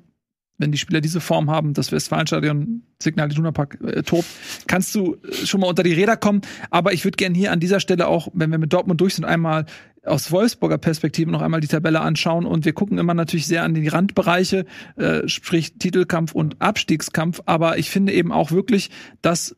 [0.58, 4.26] wenn die Spieler diese Form haben, das Westfalenstadion, Signal Iduna Park äh, tobt,
[4.66, 6.40] kannst du äh, schon mal unter die Räder kommen.
[6.70, 9.24] Aber ich würde gerne hier an dieser Stelle auch, wenn wir mit Dortmund durch sind,
[9.24, 9.66] einmal
[10.06, 12.46] aus Wolfsburger Perspektive noch einmal die Tabelle anschauen.
[12.46, 14.66] Und wir gucken immer natürlich sehr an die Randbereiche,
[14.96, 17.42] äh, sprich Titelkampf und Abstiegskampf.
[17.46, 18.90] Aber ich finde eben auch wirklich,
[19.22, 19.56] dass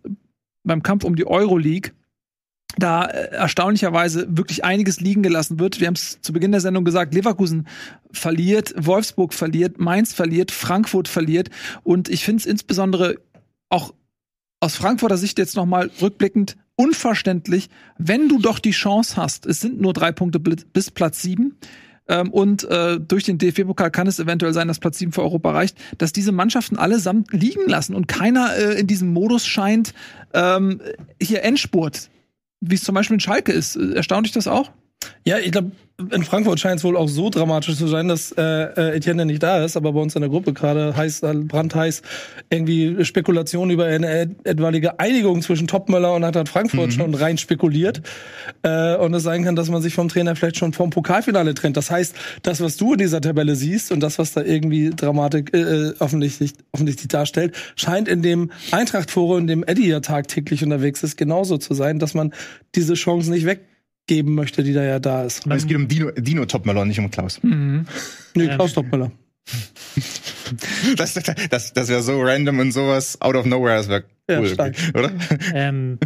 [0.64, 1.92] beim Kampf um die Euroleague
[2.76, 5.80] da äh, erstaunlicherweise wirklich einiges liegen gelassen wird.
[5.80, 7.66] Wir haben es zu Beginn der Sendung gesagt, Leverkusen
[8.12, 11.50] verliert, Wolfsburg verliert, Mainz verliert, Frankfurt verliert.
[11.82, 13.16] Und ich finde es insbesondere
[13.68, 13.94] auch
[14.60, 17.68] aus Frankfurter Sicht jetzt nochmal rückblickend unverständlich,
[17.98, 21.56] wenn du doch die Chance hast, es sind nur drei Punkte bis Platz sieben,
[22.08, 25.52] ähm, und äh, durch den DFB-Pokal kann es eventuell sein, dass Platz 7 für Europa
[25.52, 29.92] reicht, dass diese Mannschaften allesamt liegen lassen und keiner äh, in diesem Modus scheint,
[30.32, 30.80] ähm,
[31.20, 32.08] hier Endspurt,
[32.60, 33.76] wie es zum Beispiel in Schalke ist.
[33.76, 34.72] Äh, Erstaunt dich das auch?
[35.24, 35.72] Ja, ich glaube,
[36.12, 39.42] in Frankfurt scheint es wohl auch so dramatisch zu sein, dass äh, äh, Etienne nicht
[39.42, 42.02] da ist, aber bei uns in der Gruppe gerade heiß, äh, brandheiß
[42.50, 48.00] irgendwie Spekulationen über eine et- etwaige Einigung zwischen Topmöller und Eintracht Frankfurt schon rein spekuliert.
[48.62, 51.76] Äh, und es sein kann, dass man sich vom Trainer vielleicht schon vom Pokalfinale trennt.
[51.76, 55.52] Das heißt, das, was du in dieser Tabelle siehst und das, was da irgendwie Dramatik
[55.52, 55.58] äh,
[55.88, 61.16] äh, offensichtlich, offensichtlich darstellt, scheint in dem Eintracht-Forum, in dem Eddie ja tagtäglich unterwegs ist,
[61.16, 62.32] genauso zu sein, dass man
[62.76, 63.46] diese Chance nicht
[64.08, 65.46] weggeben möchte, die da ja da ist.
[65.46, 67.40] Es geht um Dino, Dino Topmelon, nicht um Klaus.
[67.42, 67.84] Nee,
[68.48, 69.10] Klaus Topmöller.
[70.96, 71.12] Das,
[71.50, 74.74] das, das wäre so random und sowas out of nowhere, das wäre Ja, cool, stark.
[74.94, 75.10] oder?
[75.52, 75.98] Ähm,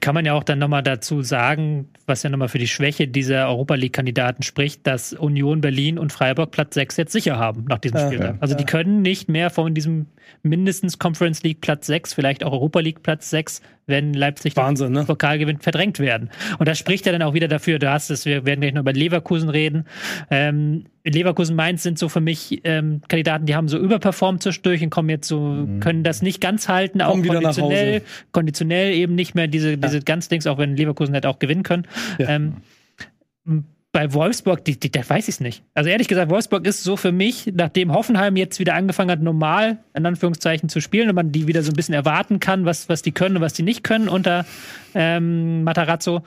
[0.00, 3.46] kann man ja auch dann nochmal dazu sagen, was ja nochmal für die Schwäche dieser
[3.46, 7.98] Europa League-Kandidaten spricht, dass Union Berlin und Freiburg Platz 6 jetzt sicher haben nach diesem
[7.98, 8.34] Ja, Spieltag.
[8.36, 8.36] ja.
[8.40, 10.06] Also die können nicht mehr von diesem
[10.42, 15.04] mindestens Conference League Platz 6, vielleicht auch Europa League Platz 6, wenn Leipzig Wahnsinn, ne?
[15.04, 16.30] Pokal gewinnt, verdrängt werden.
[16.58, 18.82] Und das spricht ja dann auch wieder dafür, du hast es, wir werden gleich noch
[18.82, 19.86] über Leverkusen reden.
[20.30, 24.90] Ähm, Leverkusen Mainz sind so für mich ähm, Kandidaten, die haben so überperformt zwischendurch und
[24.90, 28.04] kommen jetzt so, können das nicht ganz halten, auch Kommen wieder nach konditionell, Hause.
[28.32, 31.86] konditionell eben nicht mehr diese, diese ganz Dings, auch wenn Leverkusen hätte auch gewinnen können.
[32.18, 32.30] Ja.
[32.30, 32.54] Ähm,
[33.94, 35.62] bei Wolfsburg, die, die, da weiß ich es nicht.
[35.72, 39.78] Also ehrlich gesagt, Wolfsburg ist so für mich, nachdem Hoffenheim jetzt wieder angefangen hat, normal
[39.94, 43.02] in Anführungszeichen zu spielen und man die wieder so ein bisschen erwarten kann, was, was
[43.02, 44.46] die können und was die nicht können unter
[44.96, 46.24] ähm, Matarazzo.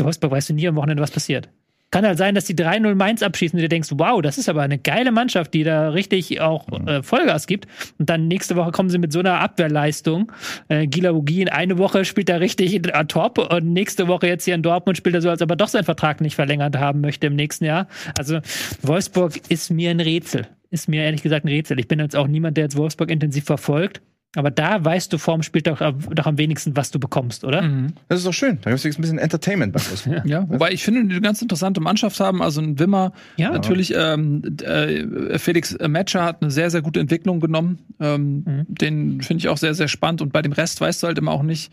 [0.00, 1.50] Wolfsburg weißt du nie am Wochenende, was passiert.
[1.90, 4.60] Kann halt sein, dass die 3-0 Mainz abschießen und du denkst, wow, das ist aber
[4.60, 7.66] eine geile Mannschaft, die da richtig auch äh, Vollgas gibt.
[7.98, 10.30] Und dann nächste Woche kommen sie mit so einer Abwehrleistung.
[10.68, 14.54] Äh, Gila Ugin, eine Woche spielt er richtig äh, top und nächste Woche jetzt hier
[14.54, 17.28] in Dortmund spielt er so, als ob er doch seinen Vertrag nicht verlängert haben möchte
[17.28, 17.88] im nächsten Jahr.
[18.18, 18.40] Also
[18.82, 20.46] Wolfsburg ist mir ein Rätsel.
[20.70, 21.80] Ist mir ehrlich gesagt ein Rätsel.
[21.80, 24.02] Ich bin jetzt auch niemand, der jetzt Wolfsburg intensiv verfolgt.
[24.36, 27.62] Aber da weißt du vorm Spiel doch, doch am wenigsten, was du bekommst, oder?
[27.62, 27.94] Mhm.
[28.08, 28.58] Das ist doch schön.
[28.62, 30.06] Da gibt es ein bisschen Entertainment bei uns.
[30.28, 32.42] Ja, wobei ich finde, die eine ganz interessante Mannschaft haben.
[32.42, 33.50] Also ein Wimmer, Ja.
[33.50, 37.78] natürlich, ähm, äh, Felix Metscher hat eine sehr, sehr gute Entwicklung genommen.
[38.00, 38.66] Ähm, Mhm.
[38.68, 40.20] Den finde ich auch sehr, sehr spannend.
[40.20, 41.72] Und bei dem Rest weißt du halt immer auch nicht,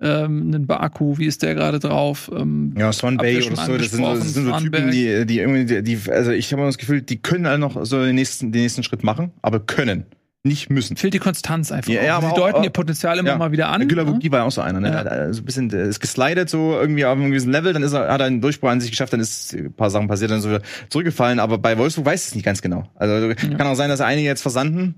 [0.00, 2.28] ähm, einen Baku, wie ist der gerade drauf?
[2.36, 4.52] Ähm, Ja, Swan Habt ihr Bay schon oder so, das sind so, das sind so
[4.58, 7.84] Typen, die, die irgendwie, die, also ich habe immer das Gefühl, die können alle noch
[7.84, 10.04] so den nächsten, den nächsten Schritt machen, aber können,
[10.44, 10.96] nicht müssen.
[10.96, 11.92] fehlt die Konstanz einfach.
[11.92, 13.38] Ja, ja, aber Sie auch- deuten auch- ihr Potenzial immer Ja.
[13.38, 13.86] mal wieder an.
[13.86, 14.18] Güler ne?
[14.32, 14.90] War ja auch so einer, ne?
[14.90, 15.32] Ja.
[15.32, 18.20] So ein bisschen, ist geslidet so irgendwie auf einem gewissen Level, dann ist er, hat
[18.20, 20.50] er einen Durchbruch an sich geschafft, dann ist ein paar Sachen passiert, dann ist er
[20.56, 22.88] wieder zurückgefallen, aber bei Wolfsburg weiß es nicht ganz genau.
[22.96, 24.96] Also kann auch sein, dass einige jetzt versanden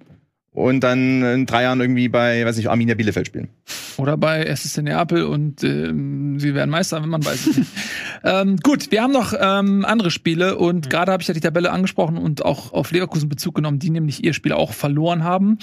[0.55, 3.49] und dann in drei Jahren irgendwie bei, weiß nicht, Arminia Bielefeld spielen.
[3.97, 7.71] Oder bei SSC Neapel und ähm, sie werden Meister, wenn man weiß es nicht.
[8.25, 11.73] ähm, gut, wir haben noch ähm, andere Spiele und gerade habe ich ja die Tabelle
[11.73, 15.59] angesprochen und auch auf Leverkusen Bezug genommen, die nämlich ihr Spiel auch verloren haben.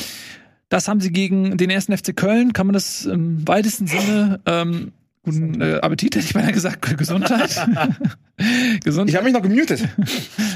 [0.67, 2.51] Das haben sie gegen den ersten FC Köln.
[2.51, 4.91] Kann man das im weitesten Sinne ähm,
[5.23, 7.67] guten äh, Appetit, hätte ich beinahe gesagt, Gesundheit.
[8.43, 9.15] Ich Gesundheit.
[9.17, 9.87] habe mich noch gemutet.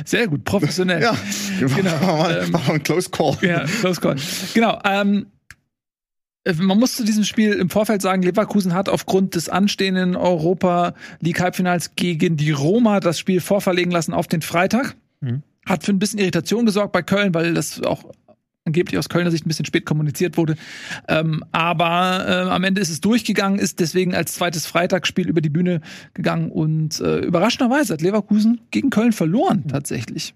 [0.05, 1.03] Sehr gut, professionell.
[1.03, 1.15] Ja,
[1.59, 1.91] Genau.
[2.01, 3.37] War, Ähm, mal ein Close Call.
[3.41, 4.15] Ja, close call.
[4.55, 4.79] Genau.
[4.83, 5.27] Ähm,
[6.45, 10.95] äh, man muss zu diesem Spiel im Vorfeld sagen, Leverkusen hat aufgrund des anstehenden Europa
[11.19, 14.95] League Halbfinals gegen die Roma das Spiel vorverlegen lassen auf den Freitag.
[15.21, 15.43] Mhm.
[15.67, 18.05] Hat für ein bisschen Irritation gesorgt bei Köln, weil das auch
[18.65, 20.55] angeblich aus Kölner Sicht ein bisschen spät kommuniziert wurde.
[21.07, 25.49] Ähm, aber äh, am Ende ist es durchgegangen, ist deswegen als zweites Freitagsspiel über die
[25.49, 25.81] Bühne
[26.13, 30.33] gegangen und äh, überraschenderweise hat Leverkusen gegen Köln verloren tatsächlich.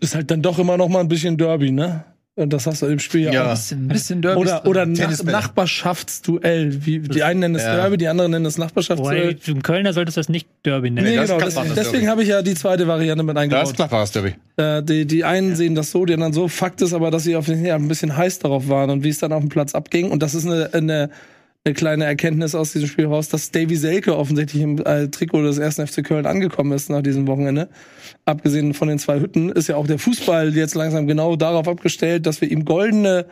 [0.00, 2.04] Ist halt dann doch immer noch mal ein bisschen Derby, ne?
[2.40, 3.42] Und das hast du im Spiel ja, Ja.
[3.44, 3.48] auch.
[3.48, 4.40] Ein bisschen, ein bisschen Derby.
[4.40, 5.22] Oder, oder Nach.
[5.22, 6.84] Nachbarschaftsduell.
[6.86, 7.76] Wie, die einen nennen es Ja.
[7.76, 9.34] Derby, die anderen nennen es Nachbarschaftsduell.
[9.34, 11.06] du im Kölner solltest das nicht Derby nennen.
[11.06, 11.40] Nee, das genau.
[11.44, 13.64] das deswegen habe ich ja die zweite Variante mit eingebaut.
[13.64, 14.34] ist klar, war das Derby.
[14.56, 16.48] Äh, die, die einen sehen das so, die anderen so.
[16.48, 19.08] Fakt ist aber, dass sie auf jeden Fall ein bisschen heiß darauf waren und wie
[19.10, 20.10] es dann auf dem Platz abging.
[20.10, 21.10] Und das ist eine, eine,
[21.64, 25.58] eine kleine Erkenntnis aus diesem Spiel raus, dass Davy Selke offensichtlich im äh, Trikot des
[25.58, 25.76] 1.
[25.76, 27.68] FC Köln angekommen ist nach diesem Wochenende.
[28.24, 32.24] Abgesehen von den zwei Hütten ist ja auch der Fußball jetzt langsam genau darauf abgestellt,
[32.26, 33.26] dass wir ihm goldene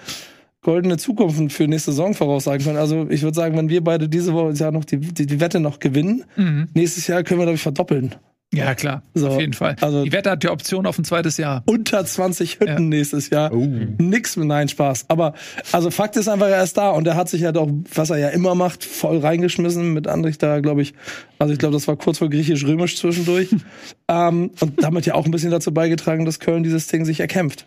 [0.61, 2.79] goldene Zukunft für nächste Saison voraussagen können.
[2.79, 5.61] Also ich würde sagen, wenn wir beide diese Woche ja noch die, die, die Wette
[5.61, 6.67] noch gewinnen, Mhm.
[6.75, 8.17] nächstes Jahr können wir, glaube ich, verdoppeln.
[8.55, 9.03] Ja, klar.
[9.12, 9.77] So, auf jeden Fall.
[9.83, 11.62] also- die Wette hat die Option auf ein zweites Jahr.
[11.66, 12.81] unter 20 Hütten Ja.
[12.81, 13.53] nächstes Jahr.
[13.53, 13.66] Oh.
[13.99, 15.05] Nix mit Nein Spaß.
[15.09, 15.35] Aber
[15.70, 18.16] also Fakt ist einfach, er ist da und er hat sich halt auch, was er
[18.16, 20.95] ja immer macht, voll reingeschmissen mit Andrich da, glaube ich.
[21.39, 23.51] Also ich glaube, das war kurz vor griechisch-römisch zwischendurch.
[24.09, 27.66] ähm, und damit ja auch ein bisschen dazu beigetragen, dass Köln dieses Ding sich erkämpft.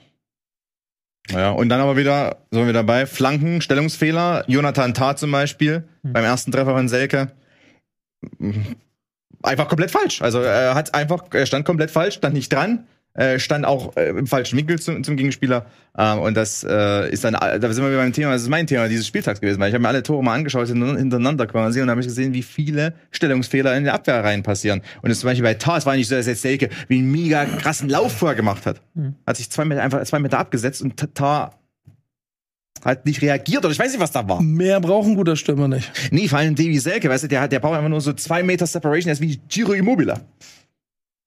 [1.29, 4.43] Ja, und dann aber wieder, so sind wir dabei, Flanken, Stellungsfehler.
[4.47, 7.31] Jonathan Tah zum Beispiel, beim ersten Treffer von Selke.
[9.43, 10.21] Einfach komplett falsch.
[10.21, 14.09] Also er hat einfach, er stand komplett falsch, stand nicht dran, äh, stand auch äh,
[14.09, 15.65] im falschen Winkel zum, zum Gegenspieler.
[15.97, 18.67] Ähm, und das äh, ist dann, da sind wir wieder beim Thema, das ist mein
[18.67, 21.81] Thema dieses Spieltags gewesen, weil ich habe mir alle Tore mal angeschaut hinter- hintereinander quasi
[21.81, 24.81] und da habe ich gesehen, wie viele Stellungsfehler in der Abwehr rein passieren.
[25.01, 27.11] Und das zum Beispiel bei Tar, es war nicht so, dass jetzt Selke wie einen
[27.11, 28.81] mega krassen Lauf vorher gemacht hat.
[29.27, 31.57] Hat sich zwei Meter einfach zwei Meter abgesetzt und Tar
[32.83, 34.41] hat nicht reagiert oder ich weiß nicht, was da war.
[34.41, 35.91] Mehr braucht ein guter Stürmer nicht.
[36.11, 38.43] Nee, vor allem Davy Selke, weißt du, der, hat- der braucht einfach nur so zwei
[38.43, 40.15] Meter Separation, der ist wie Giro Immobile.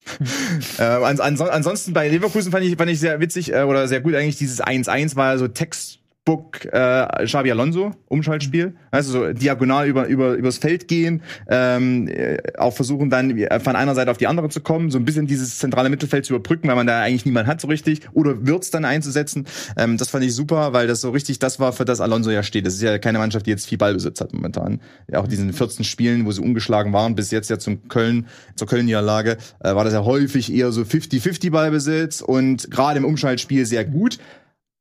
[0.77, 4.01] äh, ans, ans, ansonsten bei Leverkusen fand ich, fand ich sehr witzig äh, oder sehr
[4.01, 8.73] gut eigentlich dieses 1-1 war so Text Buck, äh, Xabi Alonso, Umschaltspiel.
[8.89, 13.75] Also so diagonal über, über, übers Feld gehen, ähm, äh, auch versuchen dann äh, von
[13.75, 16.67] einer Seite auf die andere zu kommen, so ein bisschen dieses zentrale Mittelfeld zu überbrücken,
[16.67, 19.45] weil man da eigentlich niemand hat so richtig, oder Wirtz dann einzusetzen.
[19.77, 22.41] Ähm, das fand ich super, weil das so richtig das war, für das Alonso ja
[22.41, 22.65] steht.
[22.65, 24.81] Das ist ja keine Mannschaft, die jetzt viel Ballbesitz hat momentan.
[25.11, 28.25] Ja, auch diesen 14 Spielen, wo sie ungeschlagen waren, bis jetzt ja zum Köln,
[28.55, 33.67] zur Köln-Niederlage, äh, war das ja häufig eher so 50-50 Ballbesitz und gerade im Umschaltspiel
[33.67, 34.17] sehr gut.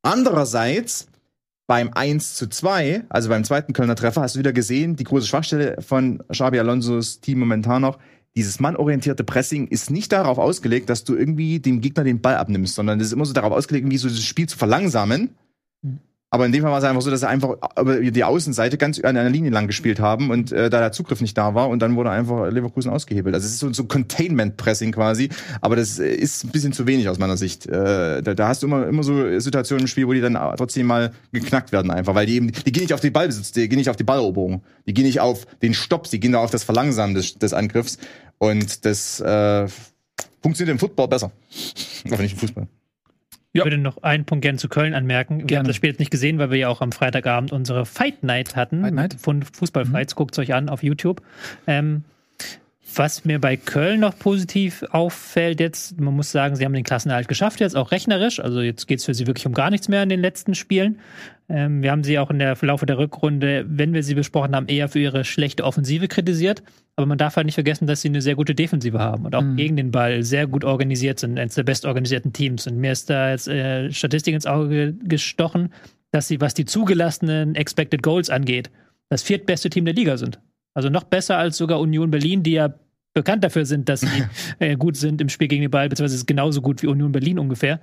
[0.03, 1.09] Andererseits
[1.67, 5.27] beim 1 zu 2, also beim zweiten Kölner Treffer, hast du wieder gesehen, die große
[5.27, 7.99] Schwachstelle von Xabi Alonsos Team momentan noch.
[8.37, 12.75] Dieses mannorientierte Pressing ist nicht darauf ausgelegt, dass du irgendwie dem Gegner den Ball abnimmst,
[12.75, 15.31] sondern es ist immer so darauf ausgelegt, irgendwie so das Spiel zu verlangsamen.
[16.35, 18.99] Aber in dem Fall war es einfach so, dass sie einfach über die Außenseite ganz
[18.99, 21.79] an einer Linie lang gespielt haben und äh, da der Zugriff nicht da war und
[21.79, 23.37] dann wurde einfach Leverkusen ausgehebelt.
[23.37, 25.29] Also es ist so, so Containment-Pressing quasi,
[25.61, 27.67] aber das ist ein bisschen zu wenig aus meiner Sicht.
[27.67, 30.89] Äh, da, da hast du immer, immer so Situationen im Spiel, wo die dann trotzdem
[30.89, 33.79] mal geknackt werden einfach, weil die eben, die gehen nicht auf die Ballbesitz, die gehen
[33.79, 36.65] nicht auf die Balleroberung, die gehen nicht auf den Stopp, sie gehen da auf das
[36.65, 37.97] Verlangsamen des, des Angriffs
[38.39, 39.69] und das äh,
[40.43, 41.31] funktioniert im Football besser,
[42.11, 42.67] aber nicht im Fußball.
[43.57, 45.39] Ich würde noch einen Punkt gerne zu Köln anmerken.
[45.39, 45.61] Wir Gerne.
[45.61, 48.57] haben das Spiel jetzt nicht gesehen, weil wir ja auch am Freitagabend unsere Fight Night
[48.57, 48.83] hatten.
[48.83, 49.17] Fight Night?
[49.21, 50.17] Von Fußballfights.
[50.17, 51.23] Guckt es euch an auf YouTube.
[51.69, 52.03] Ähm,
[52.97, 57.29] was mir bei Köln noch positiv auffällt jetzt, man muss sagen, sie haben den Klassenerhalt
[57.29, 58.41] geschafft jetzt, auch rechnerisch.
[58.41, 60.99] Also jetzt geht es für sie wirklich um gar nichts mehr in den letzten Spielen.
[61.49, 64.67] Ähm, wir haben sie auch in der Verlaufe der Rückrunde, wenn wir sie besprochen haben,
[64.69, 66.63] eher für ihre schlechte Offensive kritisiert.
[66.97, 69.43] Aber man darf halt nicht vergessen, dass sie eine sehr gute Defensive haben und auch
[69.43, 69.57] Mhm.
[69.57, 72.67] gegen den Ball sehr gut organisiert sind, eines der bestorganisierten Teams.
[72.67, 75.73] Und mir ist da jetzt äh, Statistik ins Auge gestochen,
[76.13, 78.71] dass sie, was die zugelassenen Expected Goals angeht,
[79.09, 80.39] das viertbeste Team der Liga sind.
[80.75, 82.75] Also noch besser als sogar Union Berlin, die ja
[83.15, 84.09] bekannt dafür sind, dass sie
[84.59, 87.39] äh, gut sind im Spiel gegen den Ball, beziehungsweise ist genauso gut wie Union Berlin
[87.39, 87.81] ungefähr.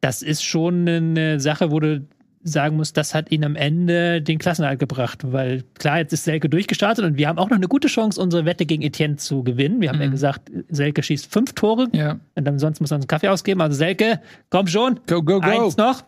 [0.00, 2.06] Das ist schon eine Sache, wo du
[2.42, 6.48] sagen musst, das hat ihnen am Ende den Klassenerhalt gebracht, weil klar, jetzt ist Selke
[6.48, 9.82] durchgestartet und wir haben auch noch eine gute Chance, unsere Wette gegen Etienne zu gewinnen.
[9.82, 10.12] Wir haben ja Mhm.
[10.12, 12.18] gesagt, Selke schießt fünf Tore Ja.
[12.36, 13.60] und dann sonst muss er uns einen Kaffee ausgeben.
[13.60, 15.46] Also Selke, komm schon, Go, go, go.
[15.46, 16.02] eins noch.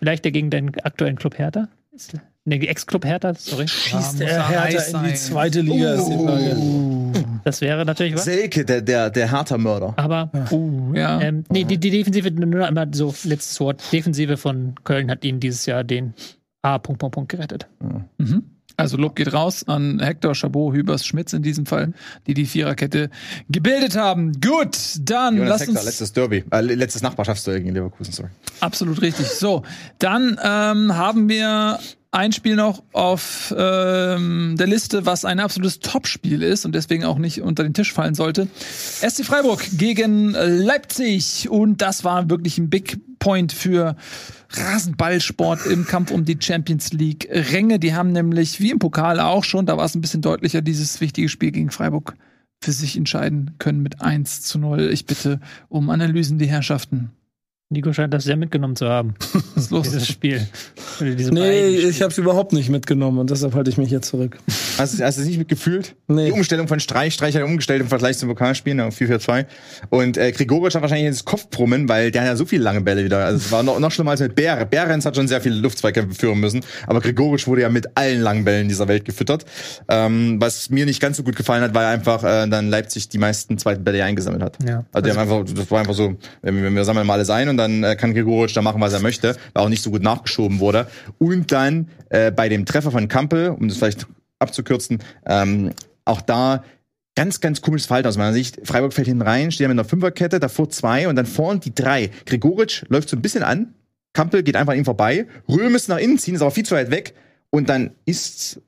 [0.00, 1.68] Vielleicht der gegen deinen aktuellen Club Hertha?
[1.92, 2.14] Ist-
[2.50, 3.68] Ne, Ex-Club Hertha, sorry.
[3.68, 6.56] Schießt er er heiß Hertha in die zweite Liga, ist die Frage.
[7.44, 8.24] Das wäre natürlich was.
[8.24, 9.94] Selke, der, der, der Hertha-Mörder.
[9.96, 11.20] Aber Uh, ja.
[11.20, 13.80] ähm, nee, die, die Defensive, nur einmal so, letztes Wort.
[13.92, 16.14] Defensive von Köln hat ihnen dieses Jahr den
[16.62, 16.78] A.
[16.78, 17.68] Punkt, Punkt, Punkt gerettet.
[18.18, 18.42] Mhm.
[18.76, 21.92] Also Lob geht raus an Hector, Chabot, Hübers, Schmitz in diesem Fall,
[22.26, 23.10] die die Viererkette
[23.48, 24.32] gebildet haben.
[24.40, 28.30] Gut, dann Jonas lasst Hector, uns letztes Derby, äh, letztes Nachbarschaftsderby gegen Leverkusen, sorry.
[28.60, 29.26] absolut richtig.
[29.28, 29.62] So,
[29.98, 31.78] dann ähm, haben wir
[32.12, 37.18] ein Spiel noch auf ähm, der Liste, was ein absolutes Topspiel ist und deswegen auch
[37.18, 38.48] nicht unter den Tisch fallen sollte.
[38.56, 43.96] SC Freiburg gegen Leipzig und das war wirklich ein Big Point für
[44.50, 47.78] Rasenballsport im Kampf um die Champions League Ränge.
[47.78, 51.00] Die haben nämlich, wie im Pokal auch schon, da war es ein bisschen deutlicher, dieses
[51.00, 52.14] wichtige Spiel gegen Freiburg
[52.62, 54.90] für sich entscheiden können mit 1 zu 0.
[54.92, 57.12] Ich bitte um Analysen, die Herrschaften.
[57.72, 59.14] Nico scheint das sehr mitgenommen zu haben,
[59.54, 59.82] Was ist los?
[59.84, 60.44] dieses Spiel.
[61.00, 64.38] Diese Nee, ich habe es überhaupt nicht mitgenommen und deshalb halte ich mich hier zurück.
[64.76, 65.94] Hast du hast du es nicht mitgefühlt?
[66.08, 66.26] Nee.
[66.26, 69.46] Die Umstellung von Streich, Streich hat umgestellt im Vergleich zum Pokalspielen auf 4-4-2.
[69.88, 73.04] Und äh, Grigoric hat wahrscheinlich ins Kopfbrummen, weil der hat ja so viele lange Bälle
[73.04, 73.24] wieder.
[73.24, 74.64] Also es war noch, noch schlimmer als mit Bär.
[74.64, 78.44] Behrens hat schon sehr viele Luftzweikämpfe führen müssen, aber Grigoric wurde ja mit allen langen
[78.44, 79.44] Bällen dieser Welt gefüttert.
[79.88, 83.18] Ähm, was mir nicht ganz so gut gefallen hat, weil einfach äh, dann Leipzig die
[83.18, 84.58] meisten zweiten Bälle eingesammelt hat.
[84.66, 84.84] Ja.
[84.92, 87.48] Also, die haben einfach, das war einfach so, wenn wir, wir sammeln mal alles ein
[87.48, 90.02] und dann äh, kann Grigoric da machen, was er möchte, weil auch nicht so gut
[90.02, 90.86] nachgeschoben wurde.
[91.18, 94.06] Und dann äh, bei dem Treffer von Kampel, um das vielleicht
[94.38, 95.70] abzukürzen, ähm,
[96.04, 96.64] auch da
[97.14, 98.60] ganz, ganz komisches Verhalten aus meiner Sicht.
[98.64, 102.10] Freiburg fällt hinten rein, steht mit einer Fünferkette, davor zwei und dann vorn die drei.
[102.26, 103.74] Gregoritsch läuft so ein bisschen an,
[104.12, 106.74] Kampel geht einfach an ihm vorbei, Röhm ist nach innen ziehen, ist aber viel zu
[106.74, 107.14] weit weg
[107.50, 108.60] und dann ist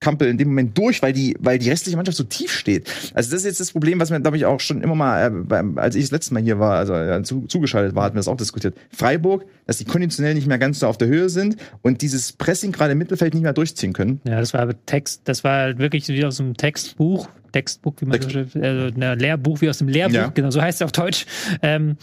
[0.00, 2.90] Kampel in dem Moment durch, weil die, weil die restliche Mannschaft so tief steht.
[3.12, 5.30] Also das ist jetzt das Problem, was mir, glaube ich, auch schon immer mal, äh,
[5.30, 8.20] beim, als ich das letzte Mal hier war, also äh, zu, zugeschaltet war, hatten wir
[8.20, 8.74] das auch diskutiert.
[8.90, 12.72] Freiburg, dass die konditionell nicht mehr ganz so auf der Höhe sind und dieses Pressing
[12.72, 14.22] gerade im Mittelfeld nicht mehr durchziehen können.
[14.24, 18.06] Ja, das war aber Text, das war halt wirklich wie aus einem Textbuch, Textbuch, wie
[18.06, 20.28] man so also ein Lehrbuch wie aus dem Lehrbuch, Ja.
[20.28, 21.26] genau, so heißt es auf Deutsch.
[21.62, 21.96] Ähm,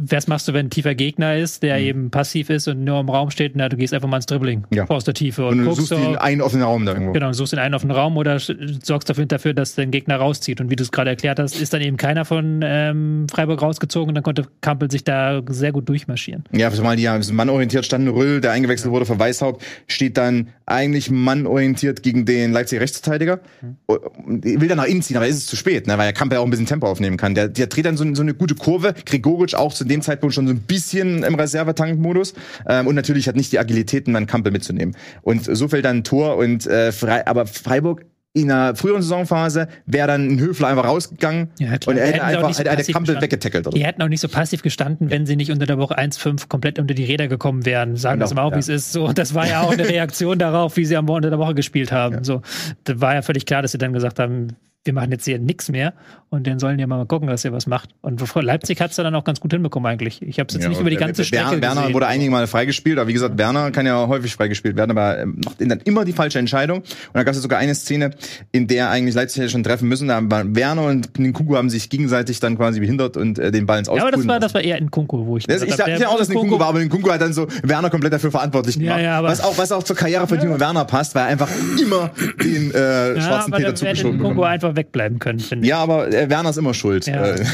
[0.00, 3.08] was machst du, wenn ein tiefer Gegner ist, der eben passiv ist und nur im
[3.08, 3.56] Raum steht?
[3.56, 4.88] Na, du gehst einfach mal ins Dribbling Ja.
[4.88, 7.12] aus der Tiefe und, Und du suchst den so, einen offenen Raum da irgendwo.
[7.12, 10.60] Genau, suchst den einen auf den Raum oder sorgst dafür, dafür, dass dein Gegner rauszieht.
[10.60, 14.10] Und wie du es gerade erklärt hast, ist dann eben keiner von ähm, Freiburg rausgezogen
[14.10, 16.44] und dann konnte Kampel sich da sehr gut durchmarschieren.
[16.52, 18.08] Ja, zumal die ja mannorientiert standen.
[18.08, 23.40] Rüll, der eingewechselt wurde für Weißhaupt, steht dann eigentlich mannorientiert gegen den Leipziger Rechtsverteidiger.
[23.86, 25.98] Und Will dann nach innen ziehen, aber ist es zu spät, ne?
[25.98, 27.34] weil er Kampel auch ein bisschen Tempo aufnehmen kann.
[27.34, 28.94] Der, der dreht dann so, so eine gute Kurve.
[29.04, 32.34] Gregoritsch auch zu dem Zeitpunkt schon so ein bisschen im Reservetankmodus
[32.68, 34.96] ähm, und natürlich hat nicht die Agilitäten, einen Kampel mitzunehmen.
[35.22, 38.04] Und so fällt dann ein Tor und äh, Frei aber Freiburg
[38.34, 42.52] in einer früheren Saisonphase wäre dann ein Höfler einfach rausgegangen Ja, und er hätte einfach
[42.52, 43.66] so passiv Kampel weggetackelt.
[43.66, 43.76] Oder?
[43.76, 46.78] Die hätten auch nicht so passiv gestanden, wenn sie nicht unter der Woche 1-5 komplett
[46.78, 47.96] unter die Räder gekommen wären.
[47.96, 48.56] Sagen wir Genau, mal auch, ja.
[48.56, 48.92] wie es ist.
[48.92, 51.90] So, das war ja auch eine Reaktion darauf, wie sie am Unter der Woche gespielt
[51.90, 52.22] haben.
[52.22, 52.42] So,
[52.84, 55.68] das war ja völlig klar, dass sie dann gesagt haben, wir machen jetzt hier nichts
[55.68, 55.92] mehr
[56.30, 57.90] und dann sollen die mal gucken, dass ihr was macht.
[58.00, 60.22] Und Leipzig hat es dann auch ganz gut hinbekommen eigentlich.
[60.22, 61.94] Ich habe es jetzt Ja, nicht über die ganze Strecke Werner gesehen.
[61.94, 65.40] wurde einige Mal freigespielt, aber wie gesagt, Werner kann ja häufig freigespielt werden, aber ähm,
[65.44, 66.78] macht dann immer die falsche Entscheidung.
[66.78, 68.12] Und da gab es sogar eine Szene,
[68.52, 70.08] in der eigentlich Leipzig hätte schon treffen müssen.
[70.08, 73.80] Da haben Werner und Nkunku haben sich gegenseitig dann quasi behindert und äh, den Ball
[73.80, 75.90] ins ja, aber das war, das war eher in Kunku, wo ich Das, ich dachte
[76.00, 78.76] ja auch, dass Nkunku Nkunku- war, aber Nkunku hat dann so Werner komplett dafür verantwortlich
[78.76, 79.00] Ja, gemacht.
[79.02, 81.48] ja, aber- was, auch, was auch zur Karriere von Timo Werner passt, weil er einfach
[81.82, 82.10] immer
[82.42, 84.46] den äh, Ja, schwarzen Peter zugeschoben Kunku bekommen.
[84.68, 85.70] Einfach wegbleiben können, finde ich.
[85.70, 87.06] Ja, aber äh, Werner ist immer schuld.
[87.06, 87.24] Ja.
[87.26, 87.44] Äh,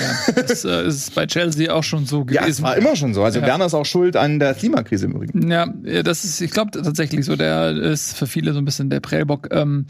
[0.46, 2.62] Das äh, ist bei Chelsea auch schon so ja, es gewesen.
[2.64, 3.22] war immer schon so.
[3.24, 3.46] Also Ja.
[3.46, 5.50] Werner ist auch schuld an der Klimakrise im Übrigen.
[5.50, 8.90] Ja, ja, das ist, ich glaube tatsächlich so, der ist für viele so ein bisschen
[8.90, 9.48] der Prellbock.
[9.52, 9.86] Ähm,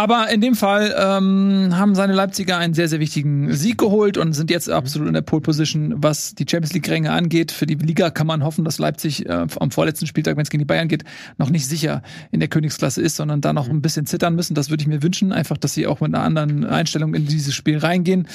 [0.00, 4.32] aber in dem Fall ähm, haben seine Leipziger einen sehr, sehr wichtigen Sieg geholt und
[4.32, 7.52] sind jetzt absolut in der Pole Position, was die Champions League-Ränge angeht.
[7.52, 10.60] Für die Liga kann man hoffen, dass Leipzig äh, am vorletzten Spieltag, wenn es gegen
[10.60, 11.04] die Bayern geht,
[11.36, 14.54] noch nicht sicher in der Königsklasse ist, sondern da noch ein bisschen zittern müssen.
[14.54, 17.54] Das würde ich mir wünschen, einfach, dass sie auch mit einer anderen Einstellung in dieses
[17.54, 18.26] Spiel reingehen.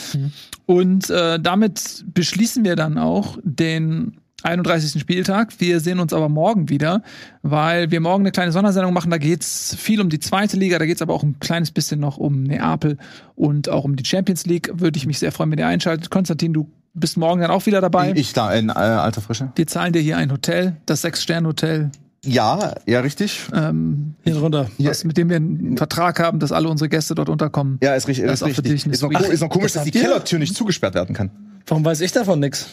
[0.68, 5.00] Und äh, damit beschließen wir dann auch den 31.
[5.02, 5.54] Spieltag.
[5.60, 7.02] Wir sehen uns aber morgen wieder,
[7.42, 9.10] weil wir morgen eine kleine Sondersendung machen.
[9.10, 12.18] Da geht's viel um die zweite Liga, da geht's aber auch ein kleines bisschen noch
[12.18, 12.98] um Neapel
[13.36, 14.70] und auch um die Champions League.
[14.74, 16.10] Würde ich mich sehr freuen, wenn ihr einschaltet.
[16.12, 18.14] Konstantin, du bist morgen dann auch wieder dabei.
[18.16, 19.52] Ich da in äh, alter Frische.
[19.56, 21.90] wir zahlen dir hier ein Hotel, das Sechs-Sterne-Hotel,
[22.24, 23.42] Ja, ja, richtig.
[23.54, 24.70] ähm, Hier runter.
[24.78, 27.80] was, mit dem wir einen Vertrag haben, dass alle unsere Gäste dort unterkommen.
[27.84, 28.26] Ja, ist richtig.
[28.28, 28.92] Das Ist, ist auch für richtig.
[28.94, 30.00] Ist, noch, ist noch komisch, das dass die?
[30.00, 31.32] Kellertür nicht zugesperrt werden kann.
[31.68, 32.68] Warum weiß ich davon nix?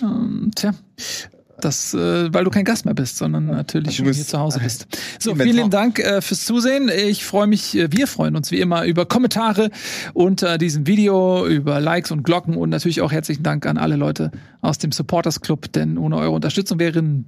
[0.55, 0.73] Tja.
[1.63, 4.89] Das, äh, weil du kein Gast mehr bist, sondern natürlich schon hier zu Hause bist.
[5.21, 6.89] So, vielen Dank äh, fürs Zusehen.
[6.89, 9.71] Ich freue mich, äh, wir freuen uns wie immer über Kommentare
[10.13, 14.33] unter diesem Video, über Likes und Glocken und natürlich auch herzlichen Dank an alle Leute
[14.61, 17.27] aus dem Supporters Club, denn ohne eure Unterstützung wären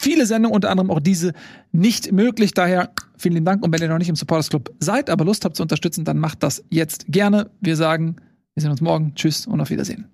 [0.00, 1.32] viele Sendungen, unter anderem auch diese,
[1.72, 2.54] nicht möglich.
[2.54, 5.56] Daher vielen Dank und wenn ihr noch nicht im Supporters Club seid, aber Lust habt
[5.56, 7.50] zu unterstützen, dann macht das jetzt gerne.
[7.60, 8.16] Wir sagen,
[8.54, 9.14] wir sehen uns morgen.
[9.16, 10.06] Tschüss und auf Wiedersehen.